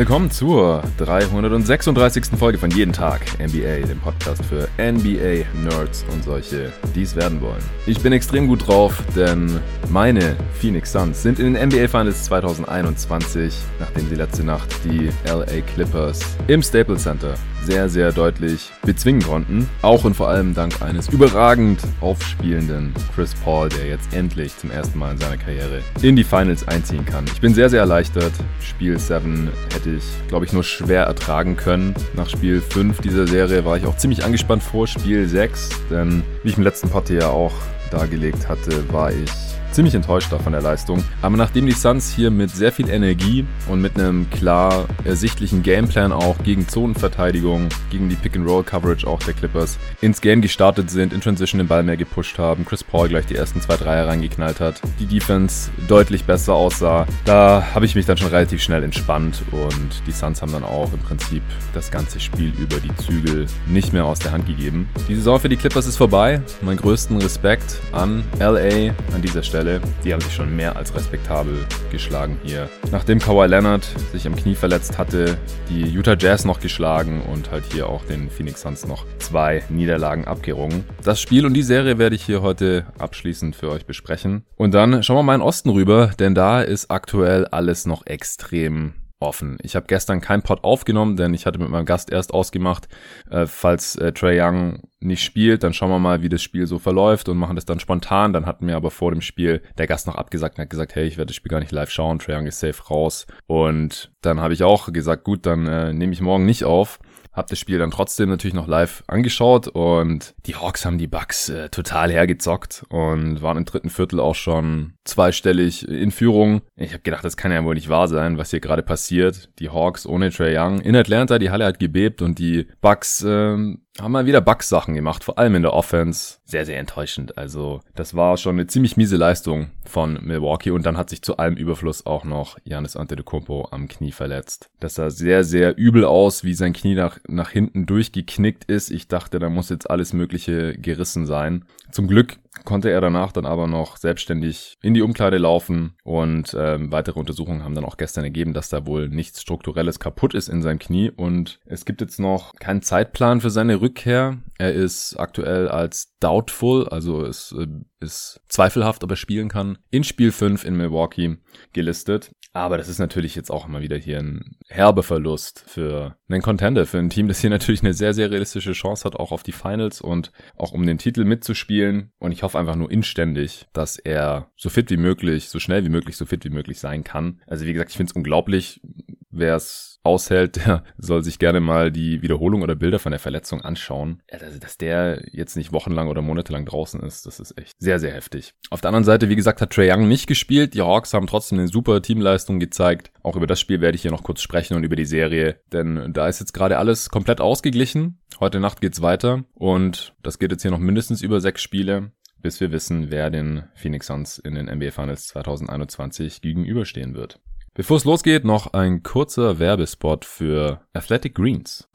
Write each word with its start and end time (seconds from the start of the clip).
Willkommen 0.00 0.30
zur 0.30 0.82
336. 0.96 2.38
Folge 2.38 2.56
von 2.56 2.70
Jeden 2.70 2.90
Tag 2.90 3.20
NBA, 3.38 3.86
dem 3.86 4.00
Podcast 4.00 4.42
für 4.46 4.66
NBA-Nerds 4.78 6.06
und 6.10 6.24
solche, 6.24 6.72
die 6.94 7.02
es 7.02 7.14
werden 7.16 7.42
wollen. 7.42 7.62
Ich 7.84 8.00
bin 8.00 8.14
extrem 8.14 8.48
gut 8.48 8.66
drauf, 8.66 9.02
denn 9.14 9.60
meine 9.90 10.38
Phoenix 10.54 10.92
Suns 10.92 11.22
sind 11.22 11.38
in 11.38 11.52
den 11.52 11.68
NBA 11.68 11.86
Finals 11.86 12.24
2021, 12.24 13.54
nachdem 13.78 14.08
sie 14.08 14.14
letzte 14.14 14.42
Nacht 14.42 14.74
die 14.84 15.10
LA 15.26 15.60
Clippers 15.74 16.20
im 16.46 16.62
Staples 16.62 17.02
Center 17.02 17.34
sehr, 17.64 17.88
sehr 17.88 18.12
deutlich 18.12 18.70
bezwingen 18.82 19.22
konnten. 19.22 19.68
Auch 19.82 20.04
und 20.04 20.14
vor 20.14 20.28
allem 20.28 20.54
dank 20.54 20.80
eines 20.82 21.08
überragend 21.08 21.80
aufspielenden 22.00 22.94
Chris 23.14 23.34
Paul, 23.34 23.68
der 23.68 23.86
jetzt 23.86 24.14
endlich 24.14 24.56
zum 24.56 24.70
ersten 24.70 24.98
Mal 24.98 25.12
in 25.12 25.18
seiner 25.18 25.36
Karriere 25.36 25.82
in 26.02 26.16
die 26.16 26.24
Finals 26.24 26.66
einziehen 26.66 27.04
kann. 27.04 27.24
Ich 27.32 27.40
bin 27.40 27.54
sehr, 27.54 27.70
sehr 27.70 27.80
erleichtert. 27.80 28.32
Spiel 28.60 28.98
7 28.98 29.50
hätte 29.72 29.90
ich, 29.90 30.04
glaube 30.28 30.44
ich, 30.44 30.52
nur 30.52 30.64
schwer 30.64 31.04
ertragen 31.04 31.56
können. 31.56 31.94
Nach 32.14 32.28
Spiel 32.28 32.60
5 32.60 33.00
dieser 33.00 33.26
Serie 33.26 33.64
war 33.64 33.76
ich 33.76 33.86
auch 33.86 33.96
ziemlich 33.96 34.24
angespannt 34.24 34.62
vor 34.62 34.86
Spiel 34.86 35.26
6, 35.26 35.68
denn 35.90 36.22
wie 36.42 36.50
ich 36.50 36.56
im 36.56 36.64
letzten 36.64 36.88
Partie 36.88 37.14
ja 37.14 37.28
auch 37.28 37.52
dargelegt 37.90 38.48
hatte, 38.48 38.92
war 38.92 39.10
ich 39.10 39.30
ziemlich 39.72 39.94
enttäuscht 39.94 40.30
von 40.30 40.52
der 40.52 40.62
Leistung. 40.62 41.02
Aber 41.22 41.36
nachdem 41.36 41.66
die 41.66 41.72
Suns 41.72 42.10
hier 42.10 42.30
mit 42.30 42.50
sehr 42.50 42.72
viel 42.72 42.88
Energie 42.88 43.44
und 43.68 43.80
mit 43.80 43.98
einem 43.98 44.28
klar 44.30 44.86
ersichtlichen 45.04 45.62
Gameplan 45.62 46.12
auch 46.12 46.36
gegen 46.42 46.68
Zonenverteidigung, 46.68 47.68
gegen 47.90 48.08
die 48.08 48.16
Pick-and-Roll-Coverage 48.16 49.06
auch 49.06 49.20
der 49.20 49.34
Clippers 49.34 49.78
ins 50.00 50.20
Game 50.20 50.40
gestartet 50.40 50.90
sind, 50.90 51.12
in 51.12 51.20
Transition 51.20 51.58
den 51.58 51.68
Ball 51.68 51.82
mehr 51.82 51.96
gepusht 51.96 52.38
haben, 52.38 52.64
Chris 52.64 52.84
Paul 52.84 53.08
gleich 53.08 53.26
die 53.26 53.36
ersten 53.36 53.60
zwei 53.60 53.76
Dreier 53.76 54.08
reingeknallt 54.08 54.60
hat, 54.60 54.80
die 54.98 55.06
Defense 55.06 55.70
deutlich 55.88 56.24
besser 56.24 56.54
aussah, 56.54 57.06
da 57.24 57.68
habe 57.74 57.84
ich 57.84 57.94
mich 57.94 58.06
dann 58.06 58.16
schon 58.16 58.28
relativ 58.28 58.62
schnell 58.62 58.82
entspannt 58.82 59.42
und 59.52 60.02
die 60.06 60.12
Suns 60.12 60.42
haben 60.42 60.52
dann 60.52 60.64
auch 60.64 60.92
im 60.92 61.00
Prinzip 61.00 61.42
das 61.74 61.90
ganze 61.90 62.20
Spiel 62.20 62.52
über 62.58 62.76
die 62.76 62.94
Zügel 62.96 63.46
nicht 63.66 63.92
mehr 63.92 64.04
aus 64.04 64.18
der 64.18 64.32
Hand 64.32 64.46
gegeben. 64.46 64.88
Die 65.08 65.14
Saison 65.14 65.38
für 65.40 65.48
die 65.48 65.56
Clippers 65.56 65.86
ist 65.86 65.96
vorbei. 65.96 66.40
Mein 66.62 66.76
größten 66.76 67.16
Respekt 67.18 67.76
an 67.92 68.24
LA 68.38 68.94
an 69.14 69.22
dieser 69.22 69.42
Stelle. 69.42 69.59
Stelle. 69.60 69.80
Die 70.04 70.12
haben 70.12 70.22
sich 70.22 70.32
schon 70.32 70.56
mehr 70.56 70.76
als 70.76 70.94
respektabel 70.94 71.66
geschlagen 71.92 72.38
hier. 72.42 72.68
Nachdem 72.90 73.18
Kawhi 73.18 73.46
Leonard 73.46 73.84
sich 74.10 74.26
am 74.26 74.34
Knie 74.34 74.54
verletzt 74.54 74.96
hatte, 74.96 75.36
die 75.68 75.82
Utah 75.82 76.16
Jazz 76.18 76.46
noch 76.46 76.60
geschlagen 76.60 77.20
und 77.30 77.50
halt 77.50 77.64
hier 77.70 77.86
auch 77.86 78.02
den 78.06 78.30
Phoenix 78.30 78.62
Suns 78.62 78.86
noch 78.86 79.04
zwei 79.18 79.62
Niederlagen 79.68 80.24
abgerungen. 80.24 80.84
Das 81.04 81.20
Spiel 81.20 81.44
und 81.44 81.52
die 81.52 81.62
Serie 81.62 81.98
werde 81.98 82.16
ich 82.16 82.24
hier 82.24 82.40
heute 82.40 82.86
abschließend 82.98 83.54
für 83.54 83.70
euch 83.70 83.84
besprechen. 83.84 84.46
Und 84.56 84.72
dann 84.72 85.02
schauen 85.02 85.16
wir 85.16 85.22
mal 85.24 85.34
in 85.34 85.42
Osten 85.42 85.68
rüber, 85.68 86.10
denn 86.18 86.34
da 86.34 86.62
ist 86.62 86.90
aktuell 86.90 87.44
alles 87.46 87.84
noch 87.84 88.06
extrem 88.06 88.94
offen. 89.20 89.58
Ich 89.62 89.76
habe 89.76 89.86
gestern 89.86 90.20
kein 90.20 90.42
Pod 90.42 90.64
aufgenommen, 90.64 91.16
denn 91.16 91.34
ich 91.34 91.46
hatte 91.46 91.58
mit 91.58 91.68
meinem 91.68 91.84
Gast 91.84 92.10
erst 92.10 92.34
ausgemacht, 92.34 92.88
äh, 93.30 93.46
falls 93.46 93.96
äh, 93.96 94.12
Trey 94.12 94.40
Young 94.40 94.82
nicht 95.00 95.22
spielt, 95.22 95.62
dann 95.62 95.72
schauen 95.72 95.90
wir 95.90 95.98
mal, 95.98 96.22
wie 96.22 96.28
das 96.28 96.42
Spiel 96.42 96.66
so 96.66 96.78
verläuft 96.78 97.28
und 97.28 97.38
machen 97.38 97.56
das 97.56 97.64
dann 97.64 97.80
spontan. 97.80 98.32
Dann 98.32 98.46
hatten 98.46 98.66
mir 98.66 98.76
aber 98.76 98.90
vor 98.90 99.12
dem 99.12 99.20
Spiel 99.20 99.62
der 99.78 99.86
Gast 99.86 100.06
noch 100.06 100.14
abgesagt 100.14 100.58
und 100.58 100.62
hat 100.62 100.70
gesagt, 100.70 100.94
hey, 100.94 101.06
ich 101.06 101.16
werde 101.16 101.28
das 101.28 101.36
Spiel 101.36 101.50
gar 101.50 101.60
nicht 101.60 101.72
live 101.72 101.90
schauen, 101.90 102.18
Trey 102.18 102.36
Young 102.36 102.46
ist 102.46 102.60
safe 102.60 102.82
raus. 102.88 103.26
Und 103.46 104.12
dann 104.22 104.40
habe 104.40 104.54
ich 104.54 104.62
auch 104.62 104.92
gesagt, 104.92 105.24
gut, 105.24 105.46
dann 105.46 105.66
äh, 105.66 105.92
nehme 105.92 106.12
ich 106.12 106.20
morgen 106.20 106.46
nicht 106.46 106.64
auf. 106.64 106.98
Hab 107.32 107.46
das 107.46 107.60
Spiel 107.60 107.78
dann 107.78 107.92
trotzdem 107.92 108.28
natürlich 108.28 108.54
noch 108.54 108.66
live 108.66 109.04
angeschaut 109.06 109.68
und 109.68 110.34
die 110.46 110.56
Hawks 110.56 110.84
haben 110.84 110.98
die 110.98 111.06
Bucks 111.06 111.48
äh, 111.48 111.68
total 111.68 112.10
hergezockt 112.10 112.84
und 112.88 113.40
waren 113.40 113.56
im 113.56 113.64
dritten 113.64 113.88
Viertel 113.88 114.18
auch 114.18 114.34
schon 114.34 114.94
zweistellig 115.10 115.86
in 115.86 116.10
Führung. 116.10 116.62
Ich 116.76 116.92
habe 116.92 117.02
gedacht, 117.02 117.24
das 117.24 117.36
kann 117.36 117.52
ja 117.52 117.64
wohl 117.64 117.74
nicht 117.74 117.88
wahr 117.88 118.08
sein, 118.08 118.38
was 118.38 118.50
hier 118.50 118.60
gerade 118.60 118.82
passiert. 118.82 119.50
Die 119.58 119.68
Hawks 119.68 120.06
ohne 120.06 120.30
Trey 120.30 120.56
Young 120.56 120.80
in 120.80 120.96
Atlanta, 120.96 121.38
die 121.38 121.50
Halle 121.50 121.66
hat 121.66 121.78
gebebt 121.78 122.22
und 122.22 122.38
die 122.38 122.66
Bucks 122.80 123.24
ähm, 123.26 123.82
haben 124.00 124.12
mal 124.12 124.26
wieder 124.26 124.40
Bugs-Sachen 124.40 124.94
gemacht, 124.94 125.24
vor 125.24 125.38
allem 125.38 125.56
in 125.56 125.62
der 125.62 125.74
Offense. 125.74 126.38
Sehr, 126.44 126.64
sehr 126.64 126.78
enttäuschend. 126.78 127.36
Also, 127.36 127.80
das 127.94 128.14
war 128.14 128.36
schon 128.36 128.56
eine 128.56 128.66
ziemlich 128.66 128.96
miese 128.96 129.16
Leistung 129.16 129.70
von 129.84 130.18
Milwaukee 130.22 130.70
und 130.70 130.86
dann 130.86 130.96
hat 130.96 131.10
sich 131.10 131.22
zu 131.22 131.36
allem 131.36 131.56
Überfluss 131.56 132.06
auch 132.06 132.24
noch 132.24 132.56
Janis 132.64 132.96
Antetokounmpo 132.96 133.68
am 133.70 133.88
Knie 133.88 134.12
verletzt. 134.12 134.70
Das 134.80 134.94
sah 134.94 135.10
sehr, 135.10 135.44
sehr 135.44 135.76
übel 135.76 136.04
aus, 136.04 136.44
wie 136.44 136.54
sein 136.54 136.72
Knie 136.72 136.94
nach, 136.94 137.18
nach 137.28 137.50
hinten 137.50 137.86
durchgeknickt 137.86 138.64
ist. 138.64 138.90
Ich 138.90 139.08
dachte, 139.08 139.38
da 139.38 139.50
muss 139.50 139.70
jetzt 139.70 139.90
alles 139.90 140.12
Mögliche 140.12 140.74
gerissen 140.78 141.26
sein. 141.26 141.64
Zum 141.90 142.06
Glück 142.06 142.38
konnte 142.64 142.90
er 142.90 143.00
danach 143.00 143.32
dann 143.32 143.46
aber 143.46 143.66
noch 143.66 143.96
selbstständig 143.96 144.76
in 144.82 144.94
die 144.94 145.02
Umkleide 145.02 145.38
laufen 145.38 145.94
und 146.02 146.56
ähm, 146.58 146.90
weitere 146.90 147.18
Untersuchungen 147.18 147.64
haben 147.64 147.74
dann 147.74 147.84
auch 147.84 147.96
gestern 147.96 148.24
ergeben, 148.24 148.54
dass 148.54 148.68
da 148.68 148.86
wohl 148.86 149.08
nichts 149.08 149.40
Strukturelles 149.40 150.00
kaputt 150.00 150.34
ist 150.34 150.48
in 150.48 150.62
seinem 150.62 150.78
Knie 150.78 151.10
und 151.10 151.60
es 151.64 151.84
gibt 151.84 152.00
jetzt 152.00 152.18
noch 152.18 152.54
keinen 152.54 152.82
Zeitplan 152.82 153.40
für 153.40 153.50
seine 153.50 153.80
Rückkehr. 153.80 154.38
Er 154.60 154.74
ist 154.74 155.16
aktuell 155.18 155.68
als 155.68 156.18
doubtful, 156.20 156.86
also 156.86 157.24
ist, 157.24 157.52
äh, 157.52 157.66
ist 157.98 158.42
zweifelhaft, 158.48 159.02
ob 159.02 159.10
er 159.10 159.16
spielen 159.16 159.48
kann, 159.48 159.78
in 159.90 160.04
Spiel 160.04 160.32
5 160.32 160.66
in 160.66 160.76
Milwaukee 160.76 161.38
gelistet. 161.72 162.32
Aber 162.52 162.76
das 162.76 162.90
ist 162.90 162.98
natürlich 162.98 163.34
jetzt 163.34 163.50
auch 163.50 163.66
immer 163.66 163.80
wieder 163.80 163.96
hier 163.96 164.18
ein 164.18 164.58
herber 164.68 165.02
Verlust 165.02 165.64
für 165.66 166.18
einen 166.28 166.42
Contender, 166.42 166.84
für 166.84 166.98
ein 166.98 167.08
Team, 167.08 167.26
das 167.26 167.40
hier 167.40 167.48
natürlich 167.50 167.80
eine 167.80 167.94
sehr, 167.94 168.12
sehr 168.12 168.30
realistische 168.30 168.72
Chance 168.72 169.04
hat, 169.04 169.16
auch 169.16 169.32
auf 169.32 169.42
die 169.42 169.52
Finals 169.52 170.02
und 170.02 170.30
auch 170.58 170.72
um 170.72 170.84
den 170.84 170.98
Titel 170.98 171.24
mitzuspielen. 171.24 172.12
Und 172.18 172.32
ich 172.32 172.42
hoffe 172.42 172.58
einfach 172.58 172.76
nur 172.76 172.90
inständig, 172.90 173.66
dass 173.72 173.96
er 173.96 174.50
so 174.56 174.68
fit 174.68 174.90
wie 174.90 174.98
möglich, 174.98 175.48
so 175.48 175.58
schnell 175.58 175.86
wie 175.86 175.90
möglich, 175.90 176.18
so 176.18 176.26
fit 176.26 176.44
wie 176.44 176.50
möglich 176.50 176.80
sein 176.80 177.02
kann. 177.02 177.40
Also 177.46 177.64
wie 177.64 177.72
gesagt, 177.72 177.92
ich 177.92 177.96
finde 177.96 178.10
es 178.10 178.16
unglaublich, 178.16 178.82
wer 179.30 179.56
es 179.56 179.98
aushält, 180.02 180.56
der 180.66 180.84
soll 180.98 181.22
sich 181.22 181.38
gerne 181.38 181.60
mal 181.60 181.90
die 181.90 182.22
Wiederholung 182.22 182.62
oder 182.62 182.74
Bilder 182.74 182.98
von 182.98 183.12
der 183.12 183.18
Verletzung 183.18 183.60
anschauen. 183.60 184.22
Also, 184.30 184.58
dass 184.58 184.78
der 184.78 185.22
jetzt 185.32 185.56
nicht 185.56 185.72
wochenlang 185.72 186.08
oder 186.08 186.22
monatelang 186.22 186.64
draußen 186.64 187.00
ist, 187.00 187.26
das 187.26 187.40
ist 187.40 187.56
echt 187.58 187.76
sehr, 187.78 187.98
sehr 187.98 188.12
heftig. 188.12 188.54
Auf 188.70 188.80
der 188.80 188.88
anderen 188.88 189.04
Seite, 189.04 189.28
wie 189.28 189.36
gesagt, 189.36 189.60
hat 189.60 189.70
Trey 189.70 189.90
Young 189.92 190.08
nicht 190.08 190.26
gespielt. 190.26 190.74
Die 190.74 190.82
Hawks 190.82 191.14
haben 191.14 191.26
trotzdem 191.26 191.58
eine 191.58 191.68
super 191.68 192.02
Teamleistung 192.02 192.58
gezeigt. 192.58 193.12
Auch 193.22 193.36
über 193.36 193.46
das 193.46 193.60
Spiel 193.60 193.80
werde 193.80 193.96
ich 193.96 194.02
hier 194.02 194.10
noch 194.10 194.22
kurz 194.22 194.40
sprechen 194.42 194.74
und 194.76 194.84
über 194.84 194.96
die 194.96 195.04
Serie, 195.04 195.60
denn 195.72 196.12
da 196.12 196.28
ist 196.28 196.40
jetzt 196.40 196.52
gerade 196.52 196.78
alles 196.78 197.10
komplett 197.10 197.40
ausgeglichen. 197.40 198.18
Heute 198.38 198.60
Nacht 198.60 198.80
geht's 198.80 199.02
weiter 199.02 199.44
und 199.54 200.14
das 200.22 200.38
geht 200.38 200.50
jetzt 200.50 200.62
hier 200.62 200.70
noch 200.70 200.78
mindestens 200.78 201.22
über 201.22 201.40
sechs 201.40 201.62
Spiele 201.62 202.12
bis 202.42 202.58
wir 202.58 202.72
wissen, 202.72 203.10
wer 203.10 203.28
den 203.28 203.64
Phoenix 203.74 204.06
Suns 204.06 204.38
in 204.38 204.54
den 204.54 204.66
NBA 204.66 204.92
Finals 204.92 205.26
2021 205.28 206.40
gegenüberstehen 206.40 207.14
wird. 207.14 207.38
Bevor 207.80 207.96
es 207.96 208.04
losgeht, 208.04 208.44
noch 208.44 208.74
ein 208.74 209.02
kurzer 209.02 209.58
Werbespot 209.58 210.26
für 210.26 210.82
Athletic 210.92 211.34
Greens. 211.34 211.88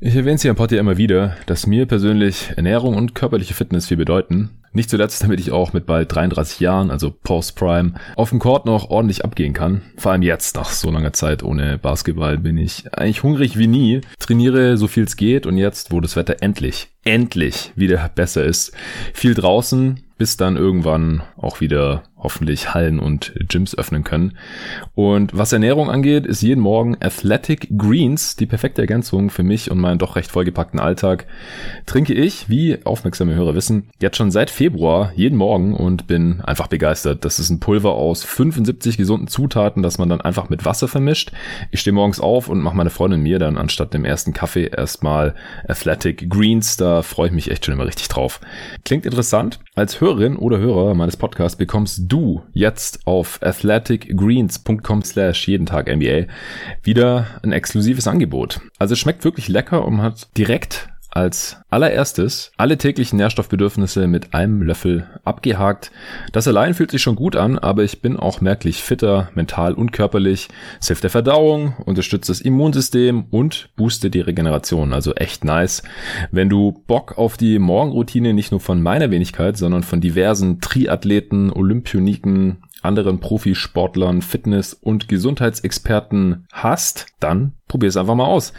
Ich 0.00 0.16
erwähne 0.16 0.36
es 0.36 0.40
hier 0.40 0.52
im 0.52 0.56
Pod 0.56 0.72
ja 0.72 0.80
immer 0.80 0.96
wieder, 0.96 1.36
dass 1.44 1.66
mir 1.66 1.84
persönlich 1.84 2.52
Ernährung 2.56 2.96
und 2.96 3.14
körperliche 3.14 3.52
Fitness 3.52 3.88
viel 3.88 3.98
bedeuten. 3.98 4.62
Nicht 4.72 4.90
zuletzt, 4.90 5.22
damit 5.22 5.40
ich 5.40 5.50
auch 5.50 5.72
mit 5.72 5.86
bald 5.86 6.14
33 6.14 6.60
Jahren, 6.60 6.90
also 6.90 7.10
Post-Prime, 7.10 7.94
auf 8.16 8.30
dem 8.30 8.38
Court 8.38 8.66
noch 8.66 8.90
ordentlich 8.90 9.24
abgehen 9.24 9.54
kann. 9.54 9.82
Vor 9.96 10.12
allem 10.12 10.22
jetzt, 10.22 10.56
nach 10.56 10.70
so 10.70 10.90
langer 10.90 11.12
Zeit 11.12 11.42
ohne 11.42 11.78
Basketball, 11.78 12.38
bin 12.38 12.58
ich 12.58 12.92
eigentlich 12.92 13.22
hungrig 13.22 13.58
wie 13.58 13.66
nie, 13.66 14.00
trainiere 14.18 14.76
so 14.76 14.86
viel 14.86 15.04
es 15.04 15.16
geht 15.16 15.46
und 15.46 15.56
jetzt, 15.56 15.92
wo 15.92 16.00
das 16.00 16.16
Wetter 16.16 16.36
endlich, 16.40 16.88
endlich 17.04 17.72
wieder 17.76 18.08
besser 18.14 18.44
ist, 18.44 18.72
viel 19.14 19.34
draußen, 19.34 20.02
bis 20.18 20.36
dann 20.36 20.56
irgendwann 20.56 21.22
auch 21.36 21.60
wieder 21.60 22.02
hoffentlich 22.16 22.74
Hallen 22.74 22.98
und 22.98 23.32
Gyms 23.48 23.78
öffnen 23.78 24.02
können. 24.02 24.36
Und 24.94 25.36
was 25.36 25.52
Ernährung 25.52 25.88
angeht, 25.90 26.26
ist 26.26 26.42
jeden 26.42 26.60
Morgen 26.60 26.96
Athletic 27.00 27.68
Greens 27.78 28.34
die 28.34 28.46
perfekte 28.46 28.80
Ergänzung 28.80 29.30
für 29.30 29.44
mich 29.44 29.70
und 29.70 29.78
meinen 29.78 30.00
doch 30.00 30.16
recht 30.16 30.32
vollgepackten 30.32 30.80
Alltag. 30.80 31.26
Trinke 31.86 32.14
ich, 32.14 32.48
wie 32.48 32.84
aufmerksame 32.84 33.34
Hörer 33.34 33.54
wissen, 33.54 33.90
jetzt 34.00 34.16
schon 34.16 34.32
seit 34.32 34.50
Februar 34.58 35.12
jeden 35.14 35.38
Morgen 35.38 35.72
und 35.72 36.08
bin 36.08 36.40
einfach 36.40 36.66
begeistert. 36.66 37.24
Das 37.24 37.38
ist 37.38 37.48
ein 37.48 37.60
Pulver 37.60 37.92
aus 37.92 38.24
75 38.24 38.96
gesunden 38.96 39.28
Zutaten, 39.28 39.84
das 39.84 39.98
man 39.98 40.08
dann 40.08 40.20
einfach 40.20 40.48
mit 40.48 40.64
Wasser 40.64 40.88
vermischt. 40.88 41.30
Ich 41.70 41.78
stehe 41.78 41.94
morgens 41.94 42.18
auf 42.18 42.48
und 42.48 42.60
mache 42.60 42.76
meine 42.76 42.90
Freundin 42.90 43.20
mir 43.20 43.38
dann 43.38 43.56
anstatt 43.56 43.94
dem 43.94 44.04
ersten 44.04 44.32
Kaffee 44.32 44.64
erstmal 44.64 45.36
Athletic 45.68 46.28
Greens. 46.28 46.76
Da 46.76 47.02
freue 47.02 47.28
ich 47.28 47.32
mich 47.32 47.52
echt 47.52 47.66
schon 47.66 47.74
immer 47.74 47.86
richtig 47.86 48.08
drauf. 48.08 48.40
Klingt 48.84 49.06
interessant. 49.06 49.60
Als 49.76 50.00
Hörerin 50.00 50.34
oder 50.34 50.58
Hörer 50.58 50.96
meines 50.96 51.16
Podcasts 51.16 51.56
bekommst 51.56 52.00
du 52.08 52.42
jetzt 52.52 53.06
auf 53.06 53.38
athleticgreens.com 53.40 55.02
slash 55.04 55.46
jeden 55.46 55.66
Tag 55.66 55.86
NBA 55.86 56.24
wieder 56.82 57.28
ein 57.44 57.52
exklusives 57.52 58.08
Angebot. 58.08 58.60
Also 58.76 58.94
es 58.94 58.98
schmeckt 58.98 59.22
wirklich 59.22 59.46
lecker 59.46 59.84
und 59.84 60.02
hat 60.02 60.36
direkt 60.36 60.88
als 61.10 61.56
allererstes 61.70 62.52
alle 62.56 62.78
täglichen 62.78 63.16
Nährstoffbedürfnisse 63.16 64.06
mit 64.06 64.34
einem 64.34 64.62
Löffel 64.62 65.06
abgehakt. 65.24 65.90
Das 66.32 66.48
allein 66.48 66.74
fühlt 66.74 66.90
sich 66.90 67.02
schon 67.02 67.16
gut 67.16 67.36
an, 67.36 67.58
aber 67.58 67.82
ich 67.82 68.00
bin 68.02 68.16
auch 68.16 68.40
merklich 68.40 68.82
fitter, 68.82 69.30
mental 69.34 69.74
und 69.74 69.92
körperlich. 69.92 70.48
Es 70.80 70.88
hilft 70.88 71.02
der 71.02 71.10
Verdauung, 71.10 71.74
unterstützt 71.84 72.28
das 72.28 72.40
Immunsystem 72.40 73.24
und 73.30 73.70
boostet 73.76 74.14
die 74.14 74.20
Regeneration. 74.20 74.92
Also 74.92 75.14
echt 75.14 75.44
nice. 75.44 75.82
Wenn 76.30 76.48
du 76.48 76.82
Bock 76.86 77.18
auf 77.18 77.36
die 77.36 77.58
Morgenroutine 77.58 78.34
nicht 78.34 78.50
nur 78.50 78.60
von 78.60 78.82
meiner 78.82 79.10
Wenigkeit, 79.10 79.56
sondern 79.56 79.82
von 79.82 80.00
diversen 80.00 80.60
Triathleten, 80.60 81.52
Olympioniken, 81.52 82.62
anderen 82.82 83.20
Profisportlern, 83.20 84.22
Fitness- 84.22 84.74
und 84.74 85.08
Gesundheitsexperten 85.08 86.46
hast, 86.52 87.06
dann 87.20 87.52
probier 87.68 87.88
es 87.88 87.96
einfach 87.96 88.14
mal 88.14 88.26
aus. 88.26 88.52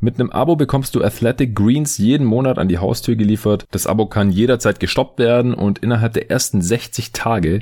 Mit 0.00 0.20
einem 0.20 0.30
Abo 0.30 0.56
bekommst 0.56 0.94
du 0.94 1.02
Athletic 1.02 1.54
Greens 1.54 1.98
jeden 1.98 2.26
Monat 2.26 2.58
an 2.58 2.68
die 2.68 2.78
Haustür 2.78 3.16
geliefert. 3.16 3.66
Das 3.70 3.86
Abo 3.86 4.06
kann 4.06 4.30
jederzeit 4.30 4.80
gestoppt 4.80 5.18
werden 5.18 5.54
und 5.54 5.78
innerhalb 5.78 6.12
der 6.12 6.30
ersten 6.30 6.60
60 6.60 7.12
Tage 7.12 7.60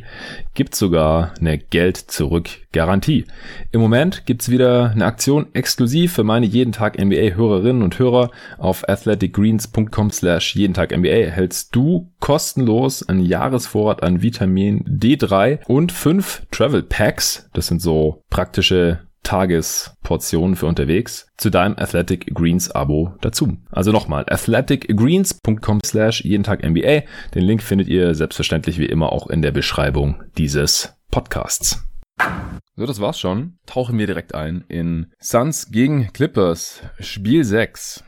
gibt 0.55 0.75
sogar 0.75 1.35
eine 1.39 1.59
Geld-Zurück-Garantie. 1.59 3.27
Im 3.71 3.81
Moment 3.81 4.27
gibt's 4.27 4.51
wieder 4.51 4.91
eine 4.91 5.05
Aktion 5.05 5.47
exklusiv 5.53 6.15
für 6.15 6.25
meine 6.25 6.47
jeden 6.47 6.73
Tag 6.73 6.99
NBA 6.99 7.37
Hörerinnen 7.37 7.83
und 7.83 7.99
Hörer. 7.99 8.31
Auf 8.59 8.89
athleticgreens.com 8.89 10.11
slash 10.11 10.56
jeden 10.56 10.75
Tag 10.75 10.97
NBA 10.97 11.09
erhältst 11.09 11.75
du 11.77 12.11
kostenlos 12.21 13.06
einen 13.09 13.25
Jahresvorrat 13.25 14.03
an 14.03 14.23
Vitamin 14.23 14.85
D3 14.85 15.61
und 15.67 15.93
fünf 15.93 16.47
Travel 16.51 16.83
Packs. 16.83 17.49
Das 17.53 17.67
sind 17.67 17.83
so 17.83 18.23
praktische 18.31 19.01
Tagesportionen 19.25 20.55
für 20.55 20.67
unterwegs 20.67 21.26
zu 21.37 21.50
deinem 21.50 21.76
Athletic 21.76 22.32
Greens 22.35 22.71
Abo 22.71 23.15
dazu. 23.21 23.56
Also 23.73 23.91
nochmal, 23.91 24.25
athleticgreens.com 24.29 25.81
slash 25.85 26.23
jeden 26.25 26.44
Tag 26.44 26.62
NBA. 26.62 27.03
Den 27.35 27.43
Link 27.43 27.62
findet 27.62 27.88
ihr 27.88 28.15
selbstverständlich 28.15 28.79
wie 28.79 28.87
immer 28.87 29.12
auch 29.12 29.29
in 29.29 29.43
der 29.43 29.50
Beschreibung 29.50 30.23
dieses 30.38 30.94
Podcasts. 31.11 31.85
So, 32.76 32.87
das 32.87 33.00
war's 33.00 33.19
schon. 33.19 33.59
Tauchen 33.67 33.99
wir 33.99 34.06
direkt 34.06 34.35
ein 34.35 34.65
in 34.69 35.12
Suns 35.21 35.70
gegen 35.70 36.12
Clippers, 36.12 36.82
Spiel 37.00 37.44
6. 37.44 38.05